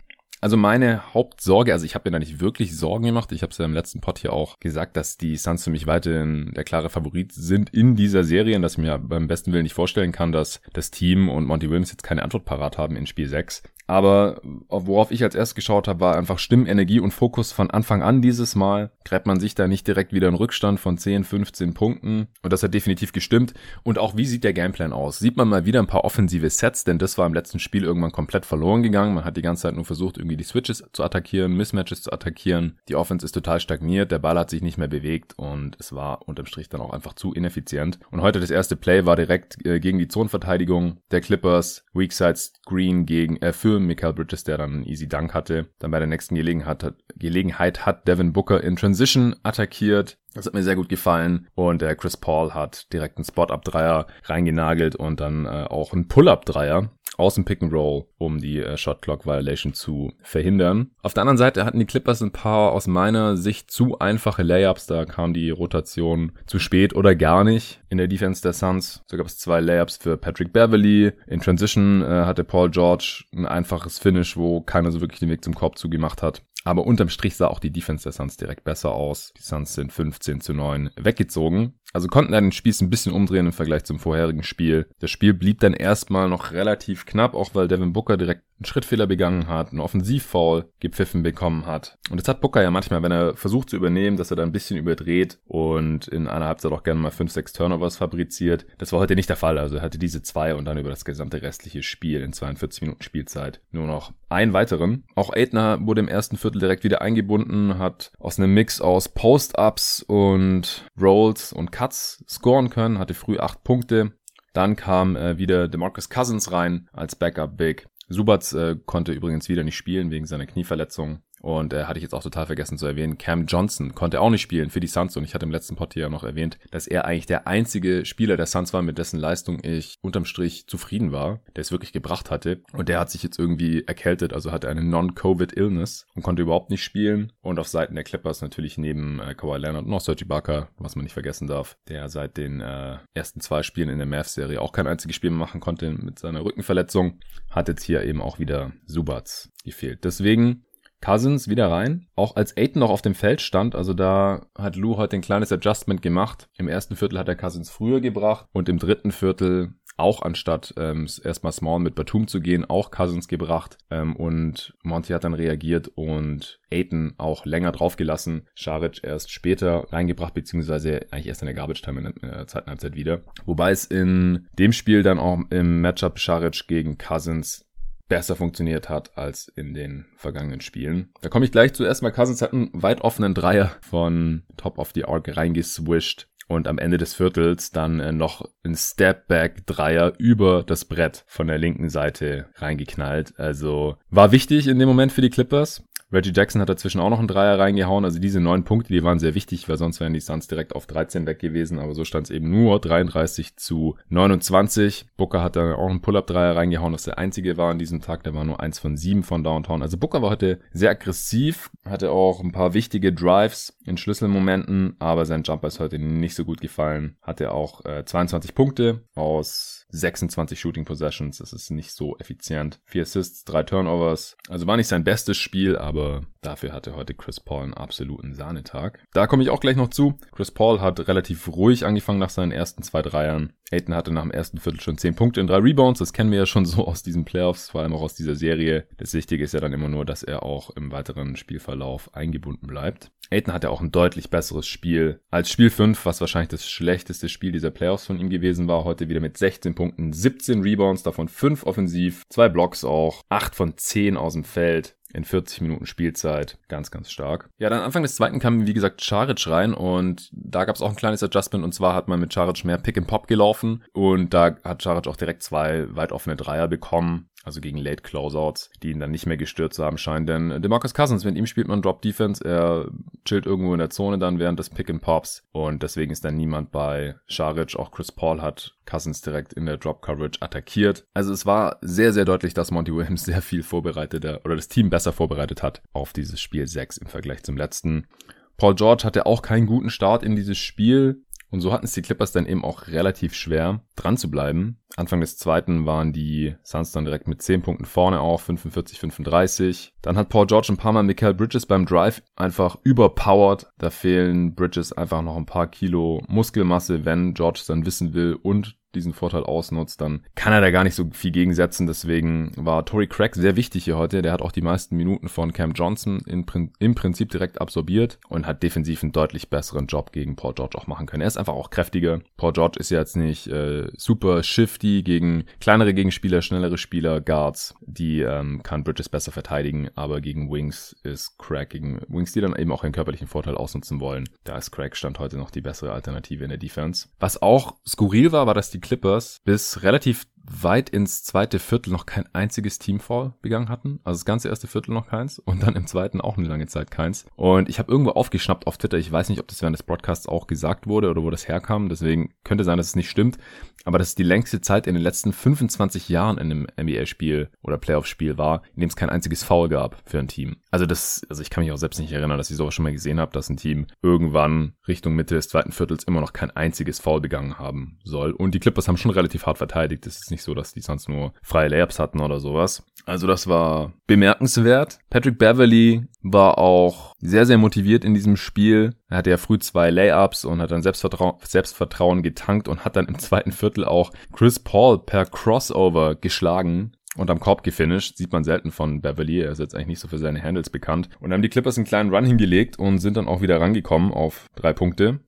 Also 0.47 0.57
meine 0.57 1.13
Hauptsorge, 1.13 1.73
also 1.73 1.85
ich 1.85 1.97
habe 1.97 2.09
mir 2.09 2.13
da 2.13 2.19
nicht 2.21 2.39
wirklich 2.39 2.79
Sorgen 2.79 3.05
gemacht. 3.05 3.33
Ich 3.33 3.43
habe 3.43 3.51
es 3.51 3.59
ja 3.59 3.65
im 3.65 3.75
letzten 3.75 4.01
Pod 4.01 4.21
hier 4.21 4.33
auch 4.33 4.61
gesagt, 4.61 4.97
dass 4.97 5.19
die 5.19 5.37
Suns 5.37 5.65
für 5.65 5.71
mich 5.71 5.89
weiterhin 5.89 6.53
der 6.55 6.63
klare 6.63 6.89
Favorit 6.89 7.33
sind 7.33 7.71
in 7.71 7.97
dieser 7.97 8.23
Serie 8.23 8.55
und 8.55 8.63
dass 8.63 8.75
ich 8.75 8.79
mir 8.79 8.97
beim 8.97 9.27
besten 9.27 9.53
Willen 9.53 9.65
nicht 9.65 9.75
vorstellen 9.75 10.13
kann, 10.13 10.31
dass 10.31 10.61
das 10.73 10.93
Team 10.93 11.29
und 11.29 11.47
Monty 11.47 11.69
Williams 11.69 11.91
jetzt 11.91 12.05
keine 12.05 12.23
Antwort 12.23 12.45
parat 12.45 12.79
haben 12.79 12.95
in 12.95 13.09
Spiel 13.09 13.27
6. 13.27 13.65
Aber 13.87 14.41
worauf 14.69 15.11
ich 15.11 15.23
als 15.23 15.35
erstes 15.35 15.55
geschaut 15.55 15.89
habe, 15.89 16.01
war 16.01 16.17
einfach 16.17 16.39
Stimmenergie 16.39 17.01
und 17.01 17.13
Fokus 17.13 17.53
von 17.53 17.71
Anfang 17.71 18.03
an 18.03 18.21
dieses 18.21 18.57
Mal. 18.57 18.91
Gräbt 19.05 19.27
man 19.27 19.39
sich 19.39 19.55
da 19.55 19.69
nicht 19.69 19.87
direkt 19.87 20.13
wieder 20.13 20.29
einen 20.29 20.37
Rückstand 20.37 20.81
von 20.81 20.99
10, 20.99 21.25
15 21.25 21.75
Punkten. 21.75 22.27
Und 22.43 22.53
das 22.53 22.63
hat 22.63 22.75
definitiv 22.75 23.13
gestimmt. 23.13 23.55
Und 23.85 23.99
auch 23.99 24.17
wie 24.17 24.25
sieht 24.25 24.45
der 24.45 24.53
Gameplan 24.53 24.93
aus? 24.93 25.19
Sieht 25.19 25.37
man 25.37 25.49
mal 25.49 25.67
wieder 25.67 25.81
ein 25.81 25.87
paar 25.87 26.05
offensive 26.05 26.51
Sets, 26.51 26.85
denn 26.85 26.99
das 26.99 27.17
war 27.17 27.27
im 27.27 27.35
letzten 27.35 27.59
Spiel 27.59 27.85
irgendwann 27.85 28.13
komplett 28.13 28.45
verloren 28.45 28.83
gegangen. 28.83 29.15
Man 29.15 29.25
hat 29.25 29.37
die 29.37 29.43
ganze 29.43 29.63
Zeit 29.63 29.75
nur 29.75 29.85
versucht, 29.85 30.19
irgendwie 30.19 30.37
die 30.37 30.45
Switches 30.45 30.85
zu 30.93 31.05
attackieren, 31.05 31.57
Mismatches 31.57 32.03
zu 32.03 32.13
attackieren. 32.13 32.79
Die 32.89 32.97
Offense 32.97 33.25
ist 33.25 33.33
total 33.33 33.61
stagniert, 33.61 34.11
der 34.11 34.19
Ball 34.19 34.39
hat 34.39 34.51
sich 34.51 34.63
nicht 34.63 34.79
mehr 34.79 34.89
bewegt 34.89 35.35
und 35.37 35.77
es 35.79 35.93
war 35.93 36.27
unterm 36.29 36.47
Strich 36.47 36.69
dann 36.69 36.81
auch 36.81 36.93
einfach 36.93 37.15
zu 37.15 37.33
ineffizient. 37.33 37.99
Und 38.11 38.23
heute 38.23 38.41
das 38.41 38.51
erste 38.51 38.77
Play 38.77 39.07
war 39.07 39.17
direkt 39.17 39.65
äh, 39.65 39.79
gegen 39.79 39.99
die 39.99 40.09
Zonenverteidigung 40.09 40.99
der 41.11 41.21
Clippers. 41.21 41.85
Weakside 41.95 42.37
Screen 42.37 43.07
gegen, 43.07 43.37
äh, 43.37 43.53
für 43.53 43.76
Michael 43.85 44.15
Bridges, 44.15 44.45
der 44.45 44.59
dann 44.59 44.73
einen 44.73 44.85
easy 44.85 45.09
Dunk 45.09 45.35
hatte. 45.35 45.69
Dann 45.79 45.91
bei 45.91 45.99
der 45.99 46.09
nächsten 46.09 46.35
Gelegenheit 46.35 46.83
hat, 46.83 46.95
Gelegenheit 47.17 47.87
hat 47.87 48.07
Devin 48.07 48.33
Booker 48.33 48.63
in 48.63 48.77
Transition 48.77 49.37
attackiert. 49.43 50.19
Das 50.35 50.47
hat 50.47 50.55
mir 50.55 50.63
sehr 50.63 50.77
gut 50.77 50.89
gefallen. 50.89 51.49
Und 51.55 51.83
der 51.83 51.97
Chris 51.97 52.17
Paul 52.17 52.55
hat 52.55 52.93
direkt 52.93 53.17
einen 53.17 53.25
Spot-Up-Dreier 53.25 54.07
reingenagelt 54.25 54.97
und 54.97 55.21
dann 55.21 55.47
äh, 55.47 55.67
auch 55.69 55.93
einen 55.93 56.09
Pull-Up-Dreier 56.09 56.91
aus 57.17 57.35
dem 57.35 57.45
Pick 57.45 57.63
and 57.63 57.73
Roll, 57.73 58.05
um 58.19 58.39
die 58.39 58.61
äh, 58.61 58.77
Shot 58.77 59.03
Clock 59.03 59.27
Violation 59.27 59.75
zu 59.75 60.13
verhindern. 60.23 60.91
Auf 61.03 61.15
der 61.15 61.23
anderen 61.23 61.39
Seite 61.39 61.65
hatten 61.65 61.79
die 61.79 61.87
Clippers 61.87 62.23
ein 62.23 62.33
paar 62.33 62.73
aus 62.73 62.87
meiner 62.87 63.37
Sicht 63.37 63.71
zu 63.71 63.99
einfache 63.99 64.43
Layups. 64.43 64.87
Da 64.87 65.05
kam 65.05 65.35
die 65.35 65.51
Rotation 65.51 66.33
zu 66.47 66.59
spät 66.59 66.95
oder 66.95 67.15
gar 67.15 67.45
nicht 67.45 67.81
in 67.89 67.99
der 67.99 68.09
Defense 68.09 68.43
der 68.43 68.53
Suns. 68.53 69.03
So 69.07 69.17
gab 69.17 69.27
es 69.27 69.39
zwei 69.39 69.61
Layups 69.61 69.99
für 69.99 70.17
Patrick 70.17 70.53
Beverly. 70.53 71.13
In 71.27 71.41
Transition 71.41 72.03
äh, 72.03 72.25
hatte 72.25 72.45
Paul 72.45 72.71
George 72.71 73.25
ein 73.35 73.47
einfaches 73.47 73.99
Finish, 73.99 74.37
wo 74.37 74.61
keiner 74.61 74.91
so 74.91 75.01
wirklich 75.01 75.21
den 75.21 75.31
Weg 75.31 75.45
zum 75.45 75.55
Korb 75.55 75.79
zugemacht 75.79 76.23
hat. 76.23 76.43
Aber 76.67 76.85
unterm 76.85 77.11
Strich 77.11 77.37
sah 77.37 77.47
auch 77.47 77.61
die 77.61 77.71
Defense 77.71 78.03
der 78.03 78.11
Suns 78.11 78.37
direkt 78.37 78.65
besser 78.65 78.91
aus. 78.91 79.33
Die 79.39 79.43
Suns 79.43 79.75
sind 79.75 79.93
15 79.93 80.41
zu 80.41 80.53
9 80.53 80.91
weggezogen. 80.97 81.75
Also 81.93 82.09
konnten 82.09 82.33
dann 82.33 82.47
den 82.47 82.53
Spieß 82.53 82.81
ein 82.81 82.91
bisschen 82.91 83.13
umdrehen 83.13 83.47
im 83.47 83.53
Vergleich 83.53 83.85
zum 83.85 84.01
vorherigen 84.01 84.43
Spiel. 84.43 84.89
Das 84.99 85.13
Spiel 85.13 85.33
blieb 85.33 85.61
dann 85.61 85.75
erstmal 85.75 86.29
noch 86.29 86.51
relativ 86.51 87.07
knapp, 87.07 87.35
auch 87.35 87.55
weil 87.55 87.69
Devin 87.69 87.93
Booker 87.93 88.17
direkt 88.17 88.43
einen 88.59 88.67
Schrittfehler 88.67 89.07
begangen 89.07 89.49
hat, 89.49 89.71
einen 89.71 89.81
Offensivfoul 89.81 90.71
gepfiffen 90.81 91.23
bekommen 91.23 91.67
hat. 91.67 91.99
Und 92.11 92.21
das 92.21 92.29
hat 92.29 92.41
Booker 92.41 92.63
ja 92.63 92.71
manchmal, 92.71 93.03
wenn 93.03 93.13
er 93.13 93.37
versucht 93.37 93.71
zu 93.71 93.77
übernehmen, 93.77 94.17
dass 94.17 94.31
er 94.31 94.37
da 94.37 94.43
ein 94.43 94.53
bisschen 94.53 94.79
überdreht 94.79 95.39
und 95.47 96.09
in 96.09 96.27
einer 96.27 96.47
Halbzeit 96.47 96.73
auch 96.73 96.83
gerne 96.83 97.01
mal 97.01 97.11
5, 97.11 97.31
6 97.31 97.53
Turnovers 97.53 97.97
fabriziert. 97.97 98.67
Das 98.79 98.93
war 98.93 99.01
heute 99.01 99.15
nicht 99.15 99.29
der 99.29 99.37
Fall. 99.37 99.59
Also 99.59 99.77
er 99.77 99.83
hatte 99.83 99.99
diese 99.99 100.23
zwei 100.23 100.55
und 100.55 100.65
dann 100.65 100.79
über 100.79 100.91
das 100.91 101.05
gesamte 101.05 101.43
restliche 101.43 101.83
Spiel 101.83 102.23
in 102.23 102.33
42 102.33 102.83
Minuten 102.83 103.03
Spielzeit 103.03 103.61
nur 103.71 103.87
noch 103.87 104.13
einen 104.29 104.53
weiteren. 104.53 105.05
Auch 105.15 105.33
Aitner 105.33 105.79
wurde 105.87 106.01
im 106.01 106.09
ersten 106.09 106.37
Viertel 106.37 106.59
direkt 106.59 106.85
wieder 106.85 107.03
eingebunden, 107.03 107.79
hat 107.79 108.13
aus 108.19 108.39
einem 108.39 108.55
Mix 108.55 108.81
aus 108.81 109.09
Post-Ups 109.09 110.03
und 110.03 110.91
Rolls 111.01 111.53
und 111.53 111.73
Cuts 111.73 112.25
scoren 112.29 112.71
können, 112.71 112.99
hatte 112.99 113.15
früh 113.15 113.39
acht 113.39 113.63
Punkte. 113.65 114.13
Dann 114.53 114.75
kam 114.75 115.17
äh, 115.17 115.37
wieder 115.37 115.69
DeMarcus 115.69 116.09
Cousins 116.09 116.51
rein 116.51 116.89
als 116.93 117.15
Backup 117.15 117.59
Big. 117.59 117.87
Subats 118.09 118.53
äh, 118.53 118.77
konnte 118.85 119.13
übrigens 119.13 119.49
wieder 119.49 119.65
nicht 119.65 119.77
spielen 119.77 120.11
wegen 120.11 120.27
seiner 120.27 120.47
Knieverletzung. 120.47 121.21
Und 121.47 121.73
äh, 121.73 121.85
hatte 121.85 122.01
ich 122.01 122.03
jetzt 122.03 122.13
auch 122.13 122.25
total 122.25 122.47
vergessen 122.47 122.77
zu 122.77 122.87
erwähnen, 122.87 123.19
Cam 123.19 123.47
Johnson 123.47 123.95
konnte 123.95 124.21
auch 124.21 124.31
nicht 124.31 124.41
spielen 124.41 124.69
für 124.69 124.81
die 124.81 124.89
Suns 124.89 125.17
und 125.17 125.23
ich 125.23 125.33
hatte 125.33 125.47
im 125.47 125.53
letzten 125.53 125.77
Pod 125.77 125.95
hier 125.95 126.03
ja 126.03 126.09
noch 126.09 126.25
erwähnt, 126.25 126.59
dass 126.73 126.89
er 126.89 127.05
eigentlich 127.05 127.27
der 127.27 127.47
einzige 127.47 128.05
Spieler 128.05 128.37
der 128.37 128.47
Suns 128.47 128.73
war, 128.73 128.83
mit 128.83 128.99
dessen 128.99 129.21
Leistung 129.21 129.61
ich 129.63 129.95
unterm 130.03 130.25
Strich 130.25 130.67
zufrieden 130.67 131.13
war, 131.13 131.39
der 131.55 131.61
es 131.61 131.71
wirklich 131.71 131.93
gebracht 131.93 132.33
hatte. 132.33 132.63
Und 132.73 132.89
der 132.89 132.99
hat 132.99 133.13
sich 133.13 133.23
jetzt 133.23 133.39
irgendwie 133.39 133.85
erkältet, 133.87 134.33
also 134.33 134.51
hatte 134.51 134.69
eine 134.69 134.83
Non-Covid-Illness 134.83 136.07
und 136.17 136.23
konnte 136.23 136.43
überhaupt 136.43 136.71
nicht 136.71 136.83
spielen. 136.83 137.31
Und 137.43 137.61
auf 137.61 137.69
Seiten 137.69 137.95
der 137.95 138.03
Clippers 138.03 138.43
natürlich 138.43 138.77
neben 138.77 139.21
äh, 139.21 139.37
Kawhi 139.37 139.59
Leonard 139.59 139.87
noch 139.87 140.01
Serge 140.01 140.25
Ibaka, 140.25 140.71
was 140.79 140.97
man 140.97 141.05
nicht 141.05 141.13
vergessen 141.13 141.47
darf, 141.47 141.77
der 141.89 142.09
seit 142.09 142.39
den 142.39 142.61
äh, 142.61 142.97
ersten 143.15 143.41
zwei 143.41 143.63
Spielen 143.63 143.91
in 143.91 143.99
der 143.99 144.09
Mavs-Serie 144.09 144.61
auch 144.61 144.73
kein 144.73 144.89
einziges 144.89 145.15
Spiel 145.15 145.31
mehr 145.31 145.39
machen 145.39 145.61
konnte 145.61 145.93
mit 145.93 146.19
seiner 146.19 146.45
Rückenverletzung, 146.45 147.21
hat 147.51 147.69
jetzt 147.69 147.85
hier 147.85 148.03
eben 148.03 148.21
auch 148.21 148.41
wieder 148.41 148.73
Subats 148.85 149.53
gefehlt. 149.65 150.03
Deswegen 150.03 150.66
Cousins 151.07 151.47
wieder 151.47 151.71
rein. 151.71 152.09
Auch 152.17 152.35
als 152.35 152.57
Aiton 152.57 152.81
noch 152.81 152.91
auf 152.91 153.01
dem 153.01 153.15
Feld 153.15 153.41
stand, 153.41 153.77
also 153.77 153.95
da 153.95 154.47
hat 154.59 154.75
Lou 154.75 154.97
heute 154.97 155.15
ein 155.15 155.23
kleines 155.23 155.53
Adjustment 155.53 156.03
gemacht. 156.03 156.49
Im 156.59 156.67
ersten 156.67 156.97
Viertel 156.97 157.21
hat 157.21 157.29
er 157.29 157.37
Cousins 157.37 157.71
früher 157.71 158.01
gebracht 158.01 158.49
und 158.53 158.69
im 158.69 158.81
dritten 158.81 159.13
Viertel 159.13 159.75
auch 159.97 160.23
anstatt 160.23 160.75
ähm, 160.77 161.07
erstmal 161.23 161.53
Small 161.53 161.79
mit 161.79 161.95
Batum 161.95 162.27
zu 162.27 162.41
gehen, 162.41 162.65
auch 162.65 162.91
Cousins 162.91 163.29
gebracht. 163.29 163.79
Ähm, 163.89 164.17
und 164.17 164.75
Monty 164.83 165.13
hat 165.13 165.23
dann 165.23 165.33
reagiert 165.33 165.89
und 165.95 166.59
Aiton 166.73 167.15
auch 167.19 167.47
länger 167.47 167.73
draufgelassen. 167.73 168.49
Scharic 168.55 169.03
erst 169.05 169.31
später 169.31 169.87
reingebracht, 169.93 170.35
beziehungsweise 170.35 171.07
eigentlich 171.11 171.29
erst 171.29 171.43
in 171.43 171.47
der 171.47 171.55
Garbage 171.55 171.83
Time 171.83 172.01
in 172.01 172.29
der 172.29 172.47
zweiten 172.49 172.69
Halbzeit 172.69 172.97
wieder. 172.97 173.23
Wobei 173.45 173.71
es 173.71 173.85
in 173.85 174.49
dem 174.59 174.73
Spiel 174.73 175.03
dann 175.03 175.19
auch 175.19 175.39
im 175.51 175.81
Matchup 175.81 176.19
Scharic 176.19 176.67
gegen 176.67 176.99
Cousins 176.99 177.66
besser 178.09 178.37
funktioniert 178.37 178.89
hat 178.89 179.17
als 179.17 179.49
in 179.49 179.75
den 179.75 180.07
vergangenen 180.17 180.61
Spielen. 180.61 181.11
Da 181.21 181.29
komme 181.29 181.45
ich 181.45 181.53
gleich 181.53 181.75
zu. 181.75 181.85
Erstmal 181.85 182.13
Cousins 182.13 182.43
hat 182.43 182.53
einen 182.53 182.71
weit 182.73 183.01
offenen 183.01 183.35
Dreier 183.35 183.73
von 183.81 184.43
Top 184.57 184.79
of 184.79 184.93
the 184.95 185.05
Arc 185.05 185.37
reingeswischt 185.37 186.29
und 186.49 186.69
am 186.69 186.79
Ende 186.79 186.99
des 186.99 187.15
Viertels 187.15 187.71
dann 187.71 188.01
äh, 188.01 188.13
noch 188.13 188.49
ein 188.65 188.77
Step-Back-Dreier 188.77 190.13
über 190.19 190.63
das 190.63 190.85
Brett 190.85 191.25
von 191.27 191.49
der 191.49 191.59
linken 191.59 191.89
Seite 191.89 192.47
reingeknallt. 192.57 193.39
Also 193.39 193.97
war 194.11 194.33
wichtig 194.33 194.69
in 194.69 194.79
dem 194.79 194.89
Moment 194.89 195.13
für 195.13 195.23
die 195.23 195.31
Clippers. 195.31 195.83
Reggie 196.13 196.33
Jackson 196.33 196.61
hat 196.61 196.69
dazwischen 196.69 197.01
auch 197.01 197.11
noch 197.11 197.19
einen 197.19 197.27
Dreier 197.27 197.59
reingehauen. 197.59 198.05
Also 198.05 198.21
diese 198.21 198.41
neun 198.41 198.63
Punkte, 198.63 198.93
die 198.93 199.03
waren 199.03 199.19
sehr 199.19 199.35
wichtig, 199.35 199.69
weil 199.69 199.77
sonst 199.77 199.99
wären 199.99 200.13
die 200.13 200.21
Suns 200.21 200.47
direkt 200.47 200.75
auf 200.75 200.87
13 200.87 201.27
weg 201.27 201.41
gewesen. 201.41 201.81
Aber 201.81 201.95
so 201.95 202.05
stand 202.05 202.27
es 202.27 202.31
eben 202.31 202.49
nur 202.49 202.81
33 202.81 203.57
zu 203.57 203.97
29. 204.09 205.07
Booker 205.17 205.43
hat 205.43 205.57
dann 205.57 205.73
auch 205.73 205.91
einen 205.91 206.03
Pull-Up-Dreier 206.03 206.55
reingehauen, 206.55 206.93
was 206.93 207.03
der 207.03 207.19
einzige 207.19 207.57
war 207.57 207.73
an 207.73 207.81
diesem 207.81 208.01
Tag. 208.01 208.23
Der 208.23 208.35
war 208.35 208.45
nur 208.45 208.61
eins 208.61 208.79
von 208.79 208.97
sieben 208.97 209.25
von 209.25 209.43
Downtown. 209.43 209.83
Also 209.83 209.97
Booker 209.99 210.23
war 210.23 210.31
heute 210.31 210.61
sehr 210.73 210.91
aggressiv, 210.91 211.71
hatte 211.85 212.13
auch 212.13 212.41
ein 212.41 212.53
paar 212.53 212.73
wichtige 212.73 213.13
Drives 213.13 213.77
in 213.85 213.97
Schlüsselmomenten, 213.97 214.95
aber 215.01 215.27
sein 215.27 215.43
Jumper 215.43 215.69
ist 215.69 215.81
heute 215.81 215.99
nicht 215.99 216.37
so 216.37 216.45
gut 216.45 216.61
gefallen. 216.61 217.17
Hatte 217.21 217.51
auch 217.51 217.85
äh, 217.85 218.05
22 218.05 218.55
Punkte 218.55 219.03
aus 219.17 219.76
26 219.97 220.59
Shooting 220.59 220.85
Possessions. 220.85 221.39
Das 221.39 221.53
ist 221.53 221.71
nicht 221.71 221.93
so 221.93 222.17
effizient. 222.19 222.81
Vier 222.85 223.03
Assists, 223.03 223.45
drei 223.45 223.63
Turnovers. 223.63 224.37
Also 224.49 224.67
war 224.67 224.77
nicht 224.77 224.89
sein 224.89 225.05
bestes 225.05 225.37
Spiel, 225.37 225.77
aber 225.77 226.23
dafür 226.43 226.73
hatte 226.73 226.95
heute 226.95 227.15
Chris 227.15 227.41
Paul 227.41 227.65
einen 227.65 227.75
absoluten 227.75 228.35
Sahnetag. 228.35 229.01
Da 229.13 229.27
komme 229.27 229.43
ich 229.43 229.51
auch 229.51 229.61
gleich 229.61 229.77
noch 229.77 229.89
zu. 229.89 230.19
Chris 230.33 230.51
Paul 230.51 230.81
hat 230.81 231.09
relativ 231.09 231.49
ruhig 231.49 231.85
angefangen 231.85 232.19
nach 232.19 232.31
seinen 232.31 232.53
ersten 232.53 232.83
zwei 232.83 233.03
Dreiern. 233.03 233.53
Aiton 233.73 233.95
hatte 233.95 234.13
nach 234.13 234.23
dem 234.23 234.31
ersten 234.31 234.59
Viertel 234.59 234.81
schon 234.81 234.97
10 234.97 235.17
Punkte 235.17 235.41
in 235.41 235.49
drei 235.49 235.59
Rebounds. 235.59 235.99
Das 235.99 236.13
kennen 236.13 236.31
wir 236.31 236.39
ja 236.39 236.47
schon 236.47 236.67
so 236.67 236.87
aus 236.87 237.03
diesen 237.03 237.25
Playoffs, 237.25 237.71
vor 237.71 237.81
allem 237.83 237.95
auch 237.95 238.03
aus 238.03 238.15
dieser 238.15 238.37
Serie. 238.37 238.87
Das 238.97 239.13
Wichtige 239.13 239.43
ist 239.43 239.55
ja 239.55 239.61
dann 239.61 239.73
immer 239.73 239.89
nur, 239.89 240.05
dass 240.05 240.23
er 240.23 240.45
auch 240.45 240.71
im 240.71 240.93
weiteren 240.93 241.37
Spielverlauf 241.37 242.15
eingebunden 242.15 242.67
bleibt. 242.69 243.11
Aiton 243.31 243.53
hatte 243.53 243.71
auch 243.71 243.81
ein 243.81 243.93
deutlich 243.93 244.31
besseres 244.31 244.67
Spiel 244.67 245.21
als 245.31 245.51
Spiel 245.51 245.71
5, 245.71 246.07
was 246.07 246.21
wahrscheinlich 246.21 246.49
das 246.49 246.69
schlechteste 246.69 247.29
Spiel 247.29 247.53
dieser 247.53 247.71
Playoffs 247.71 248.07
von 248.07 248.19
ihm 248.19 248.31
gewesen 248.31 248.69
war. 248.69 248.85
Heute 248.85 249.09
wieder 249.09 249.21
mit 249.21 249.37
16 249.37 249.75
Punkten, 249.75 250.13
17 250.13 250.63
Rebounds, 250.63 251.03
davon 251.03 251.29
5 251.29 251.65
offensiv, 251.65 252.23
2 252.31 252.49
Blocks 252.49 252.85
auch, 252.85 253.23
8 253.29 253.55
von 253.55 253.77
10 253.77 254.17
aus 254.17 254.35
dem 254.35 254.45
Feld 254.45 254.97
in 255.13 255.25
40 255.25 255.63
Minuten 255.63 255.87
Spielzeit. 255.87 256.59
Ganz, 256.69 256.91
ganz 256.91 257.11
stark. 257.11 257.49
Ja, 257.59 257.71
dann 257.71 257.81
Anfang 257.81 258.03
des 258.03 258.17
zweiten 258.17 258.39
kam, 258.39 258.67
wie 258.67 258.75
gesagt, 258.75 259.03
Charic 259.03 259.47
rein 259.47 259.73
und 259.73 260.29
da 260.33 260.65
gab 260.65 260.77
es 260.77 260.83
auch 260.83 260.91
ein 260.91 260.97
kleines 260.97 261.23
Adjustment 261.23 261.65
und 261.65 261.73
zwar 261.73 261.95
hat 261.95 262.09
man 262.09 262.21
mit 262.21 262.33
Charic 262.33 262.65
mehr 262.65 262.79
Pick 262.79 262.99
and 262.99 263.07
Pop 263.07 263.27
gelaufen 263.27 263.85
und 263.93 264.35
da 264.35 264.57
hat 264.63 264.83
Charic 264.83 265.07
auch 265.07 265.17
direkt 265.17 265.43
zwei 265.43 265.87
weit 265.95 266.13
offene 266.13 266.37
Dreier 266.37 266.69
bekommen 266.69 267.31
also 267.47 267.61
gegen 267.61 267.79
Late 267.79 268.03
Closeouts, 268.03 268.71
die 268.83 268.91
ihn 268.91 268.99
dann 268.99 269.13
nicht 269.13 269.25
mehr 269.25 269.37
gestört 269.37 269.73
zu 269.73 269.85
haben 269.85 269.99
scheinen. 269.99 270.27
Denn 270.27 270.63
DeMarcus 270.63 270.95
Cousins, 270.95 271.25
mit 271.25 271.37
ihm 271.37 271.47
spielt 271.47 271.69
man 271.69 271.81
Drop 271.81 272.03
Defense, 272.03 272.45
er 272.45 272.91
chillt 273.25 273.47
irgendwo 273.47 273.73
in 273.73 273.79
der 273.79 273.91
Zone 273.91 274.19
dann 274.19 274.41
während 274.41 274.59
des 274.59 274.69
Pick 274.69 274.91
and 274.91 275.01
Pops 275.01 275.45
und 275.53 275.83
deswegen 275.83 276.11
ist 276.11 276.25
dann 276.25 276.37
niemand 276.37 276.73
bei 276.73 277.15
Scharic. 277.27 277.77
Auch 277.77 277.93
Chris 277.93 278.11
Paul 278.11 278.43
hat 278.43 278.75
Cousins 278.85 279.21
direkt 279.21 279.53
in 279.53 279.67
der 279.67 279.77
Drop 279.77 280.03
Coverage 280.03 280.43
attackiert. 280.43 281.07
Also 281.15 281.33
es 281.33 281.47
war 281.47 281.79
sehr, 281.83 282.13
sehr 282.13 282.25
deutlich, 282.25 282.53
dass 282.53 282.73
Monty 282.73 282.93
Williams 282.93 283.23
sehr 283.25 283.43
viel 283.43 283.63
vorbereitet 283.63 284.25
oder 284.45 284.57
das 284.57 284.69
Team 284.69 284.91
besser 284.91 285.13
vorbereitet 285.13 285.63
hat 285.63 285.83
auf 285.93 286.13
dieses 286.13 286.41
Spiel 286.41 286.67
6 286.67 286.99
im 286.99 287.07
Vergleich 287.07 287.45
zum 287.45 287.57
letzten. 287.57 288.09
Paul 288.57 288.75
George 288.75 289.05
hatte 289.05 289.27
auch 289.27 289.43
keinen 289.43 289.67
guten 289.67 289.91
Start 289.91 290.23
in 290.23 290.35
dieses 290.35 290.57
Spiel. 290.57 291.23
Und 291.51 291.61
so 291.61 291.73
hatten 291.73 291.85
es 291.85 291.93
die 291.93 292.03
Clippers 292.03 292.33
dann 292.33 292.47
eben 292.47 292.65
auch 292.65 292.89
relativ 292.89 293.35
schwer, 293.35 293.81
dran 293.95 294.17
zu 294.17 294.31
bleiben. 294.31 294.79
Anfang 294.97 295.21
des 295.21 295.37
zweiten 295.37 295.87
waren 295.87 296.13
die 296.13 296.55
Suns 296.63 296.93
dann 296.93 297.05
direkt 297.05 297.29
mit 297.29 297.41
10 297.41 297.63
Punkten 297.63 297.85
vorne 297.85 298.21
auf, 298.21 298.43
45, 298.43 298.99
35. 298.99 299.95
Dann 300.03 300.17
hat 300.17 300.29
Paul 300.29 300.47
George 300.47 300.69
ein 300.71 300.77
paar 300.77 300.93
Mal 300.93 301.03
Michael 301.03 301.35
Bridges 301.35 301.67
beim 301.67 301.87
Drive 301.87 302.23
einfach 302.35 302.77
überpowered. 302.83 303.67
Da 303.79 303.91
fehlen 303.91 304.55
Bridges 304.55 304.93
einfach 304.93 305.23
noch 305.23 305.37
ein 305.37 305.47
paar 305.47 305.69
Kilo 305.69 306.23
Muskelmasse, 306.27 307.05
wenn 307.05 307.35
George 307.35 307.63
dann 307.67 307.87
wissen 307.87 308.15
will 308.15 308.39
und 308.43 308.77
diesen 308.97 309.13
Vorteil 309.13 309.45
ausnutzt, 309.45 310.01
dann 310.01 310.23
kann 310.35 310.53
er 310.53 310.61
da 310.61 310.71
gar 310.71 310.85
nicht 310.85 310.95
so 310.95 311.09
viel 311.13 311.31
gegensetzen. 311.31 311.87
Deswegen 311.87 312.53
war 312.57 312.85
Tory 312.85 313.07
Craig 313.07 313.35
sehr 313.35 313.57
wichtig 313.57 313.85
hier 313.85 313.97
heute. 313.97 314.23
Der 314.23 314.33
hat 314.33 314.43
auch 314.43 314.53
die 314.53 314.63
meisten 314.63 314.97
Minuten 314.97 315.29
von 315.29 315.53
Cam 315.53 315.73
Johnson 315.73 316.21
im 316.27 316.95
Prinzip 316.95 317.31
direkt 317.31 317.61
absorbiert 317.61 318.19
und 318.29 318.47
hat 318.47 318.63
defensiv 318.63 319.03
einen 319.03 319.13
deutlich 319.13 319.51
besseren 319.51 319.87
Job 319.87 320.13
gegen 320.13 320.37
Paul 320.37 320.55
George 320.55 320.77
auch 320.77 320.87
machen 320.87 321.07
können. 321.07 321.21
Er 321.21 321.29
ist 321.29 321.37
einfach 321.37 321.55
auch 321.55 321.71
kräftiger. 321.71 322.21
Paul 322.37 322.53
George 322.53 322.79
ist 322.81 322.91
ja 322.91 322.99
jetzt 322.99 323.17
nicht 323.17 323.47
äh, 323.47 323.89
super 323.97 324.43
shifty 324.43 325.03
gegen 325.03 325.45
kleinere 325.61 325.95
Gegenspieler, 325.95 326.43
schnellere 326.43 326.79
Spieler, 326.79 327.21
Guards. 327.21 327.75
Die 327.83 328.21
ähm, 328.21 328.63
kann 328.63 328.85
Bridges 328.85 329.09
besser 329.09 329.33
verteidigen, 329.33 329.89
aber 329.95 330.21
gegen 330.21 330.51
Wings 330.51 330.97
ist 331.03 331.39
Craig, 331.39 331.71
gegen 331.71 332.01
Wings, 332.09 332.33
die 332.33 332.41
dann 332.41 332.57
eben 332.57 332.73
auch 332.73 332.83
einen 332.83 332.93
körperlichen 332.93 333.27
Vorteil 333.27 333.55
ausnutzen 333.55 334.01
wollen. 334.01 334.29
Da 334.45 334.57
ist 334.57 334.71
Craig 334.71 334.97
Stand 334.97 335.19
heute 335.19 335.37
noch 335.37 335.51
die 335.51 335.61
bessere 335.61 335.93
Alternative 335.93 336.45
in 336.45 336.51
der 336.51 336.59
Defense. 336.59 337.09
Was 337.21 337.43
auch 337.43 337.77
skurril 337.87 338.33
war, 338.33 338.47
war, 338.47 338.55
dass 338.55 338.71
die 338.71 338.81
Clippers 338.87 339.41
bis 339.45 339.83
relativ 339.83 340.25
weit 340.49 340.91
ins 340.91 341.23
zweite 341.25 341.59
Viertel 341.59 341.91
noch 341.93 342.07
kein 342.07 342.25
einziges 342.35 342.79
Teamfall 342.79 343.35
begangen 343.43 343.69
hatten. 343.69 344.01
Also 344.05 344.19
das 344.19 344.25
ganze 344.25 344.49
erste 344.49 344.67
Viertel 344.67 344.93
noch 344.93 345.09
keins 345.09 345.39
und 345.39 345.63
dann 345.63 345.77
im 345.77 345.87
zweiten 345.87 346.21
auch 346.21 346.37
eine 346.37 346.49
lange 346.49 346.67
Zeit 346.67 346.91
keins. 346.91 347.27
Und 347.37 347.69
ich 347.69 347.79
habe 347.79 347.91
irgendwo 347.91 348.13
aufgeschnappt 348.13 348.67
auf 348.67 348.79
Twitter, 348.79 348.99
ich 348.99 349.11
weiß 349.11 349.29
nicht, 349.29 349.41
ob 349.41 349.49
das 349.49 349.63
während 349.63 349.75
des 349.75 349.83
Broadcasts 349.83 350.29
auch 350.29 350.47
gesagt 350.47 350.87
wurde 350.87 351.11
oder 351.11 351.23
wo 351.23 351.31
das 351.31 351.49
herkam, 351.49 351.89
deswegen 351.89 352.35
könnte 352.45 352.65
sein, 352.65 352.79
dass 352.79 352.89
es 352.89 352.97
nicht 352.97 353.11
stimmt, 353.11 353.39
aber 353.85 353.99
dass 353.99 354.09
es 354.09 354.15
die 354.15 354.25
längste 354.25 354.61
Zeit 354.61 354.87
in 354.87 354.95
den 354.95 355.03
letzten 355.03 355.33
25 355.33 356.09
Jahren 356.09 356.39
in 356.39 356.51
einem 356.51 356.67
NBA-Spiel 356.81 357.51
oder 357.63 357.79
Playoff-Spiel 357.79 358.37
war, 358.37 358.63
in 358.75 358.81
dem 358.81 358.89
es 358.89 358.97
kein 358.97 359.11
einziges 359.11 359.45
Foul 359.45 359.69
gab 359.69 359.97
für 360.05 360.19
ein 360.19 360.29
Team. 360.29 360.57
Also 360.71 360.87
das, 360.87 361.25
also 361.31 361.41
ich 361.41 361.51
kann 361.51 361.63
mich 361.63 361.73
auch 361.73 361.79
selbst 361.79 362.01
nicht 362.01 362.13
erinnern, 362.13 362.37
dass 362.37 362.51
ich 362.51 362.57
sowas 362.57 362.75
schon 362.75 362.83
mal 362.83 362.93
gesehen 362.93 363.21
habe, 363.21 363.33
dass 363.33 363.49
ein 363.49 363.57
Team 363.57 363.87
irgendwann 364.03 364.75
Richtung 364.89 365.15
Mitte 365.15 365.37
des 365.37 365.49
zweiten 365.49 365.73
Viertels 365.73 366.05
immer 366.05 366.21
noch 366.21 366.33
kein 366.33 366.51
einziges 366.51 366.99
Foul 366.99 367.21
begangen 367.21 367.59
haben 367.59 367.99
soll. 368.05 368.33
Und 368.33 368.55
die 368.55 368.61
Clippers 368.61 368.89
haben 368.89 368.97
schon 368.97 369.13
relativ 369.13 369.47
hart 369.47 369.59
verteidigt. 369.59 370.05
Das 370.05 370.17
ist 370.17 370.31
nicht 370.31 370.36
so, 370.43 370.55
dass 370.55 370.73
die 370.73 370.81
sonst 370.81 371.09
nur 371.09 371.33
freie 371.43 371.69
Layups 371.69 371.99
hatten 371.99 372.21
oder 372.21 372.41
sowas. 372.41 372.85
Also 373.05 373.27
das 373.27 373.47
war 373.47 373.93
bemerkenswert. 374.07 374.99
Patrick 375.11 375.39
Beverly 375.39 376.07
war 376.23 376.59
auch 376.59 377.15
sehr, 377.21 377.47
sehr 377.47 377.59
motiviert 377.59 378.05
in 378.05 378.15
diesem 378.15 378.37
Spiel. 378.37 378.95
Er 379.09 379.19
hatte 379.19 379.31
ja 379.31 379.37
früh 379.37 379.59
zwei 379.59 379.91
Layups 379.91 380.45
und 380.45 380.61
hat 380.61 380.73
dann 380.73 380.83
Selbstvertrauen, 380.83 381.37
Selbstvertrauen 381.43 382.23
getankt 382.23 382.67
und 382.67 382.85
hat 382.85 382.97
dann 382.97 383.07
im 383.07 383.19
zweiten 383.19 383.53
Viertel 383.53 383.85
auch 383.85 384.11
Chris 384.33 384.59
Paul 384.59 384.99
per 384.99 385.25
Crossover 385.25 386.17
geschlagen 386.17 386.93
und 387.17 387.31
am 387.31 387.41
Korb 387.41 387.63
gefinisht. 387.63 388.17
Sieht 388.17 388.33
man 388.33 388.45
selten 388.45 388.71
von 388.71 389.01
Beverly. 389.01 389.41
Er 389.41 389.53
ist 389.53 389.59
jetzt 389.59 389.75
eigentlich 389.75 389.87
nicht 389.87 390.01
so 390.01 390.09
für 390.09 390.19
seine 390.19 390.43
Handles 390.43 390.71
bekannt. 390.71 391.09
Und 391.21 391.31
dann 391.31 391.35
haben 391.35 391.43
die 391.43 391.49
Clippers 391.49 391.79
einen 391.79 391.87
kleinen 391.87 392.15
Run 392.15 392.25
hingelegt 392.25 392.79
und 392.79 392.99
sind 392.99 393.17
dann 393.17 393.29
auch 393.29 393.41
wieder 393.41 393.61
rangekommen 393.61 394.13
auf 394.13 394.47
drei 394.57 394.73
Punkte. 394.73 395.21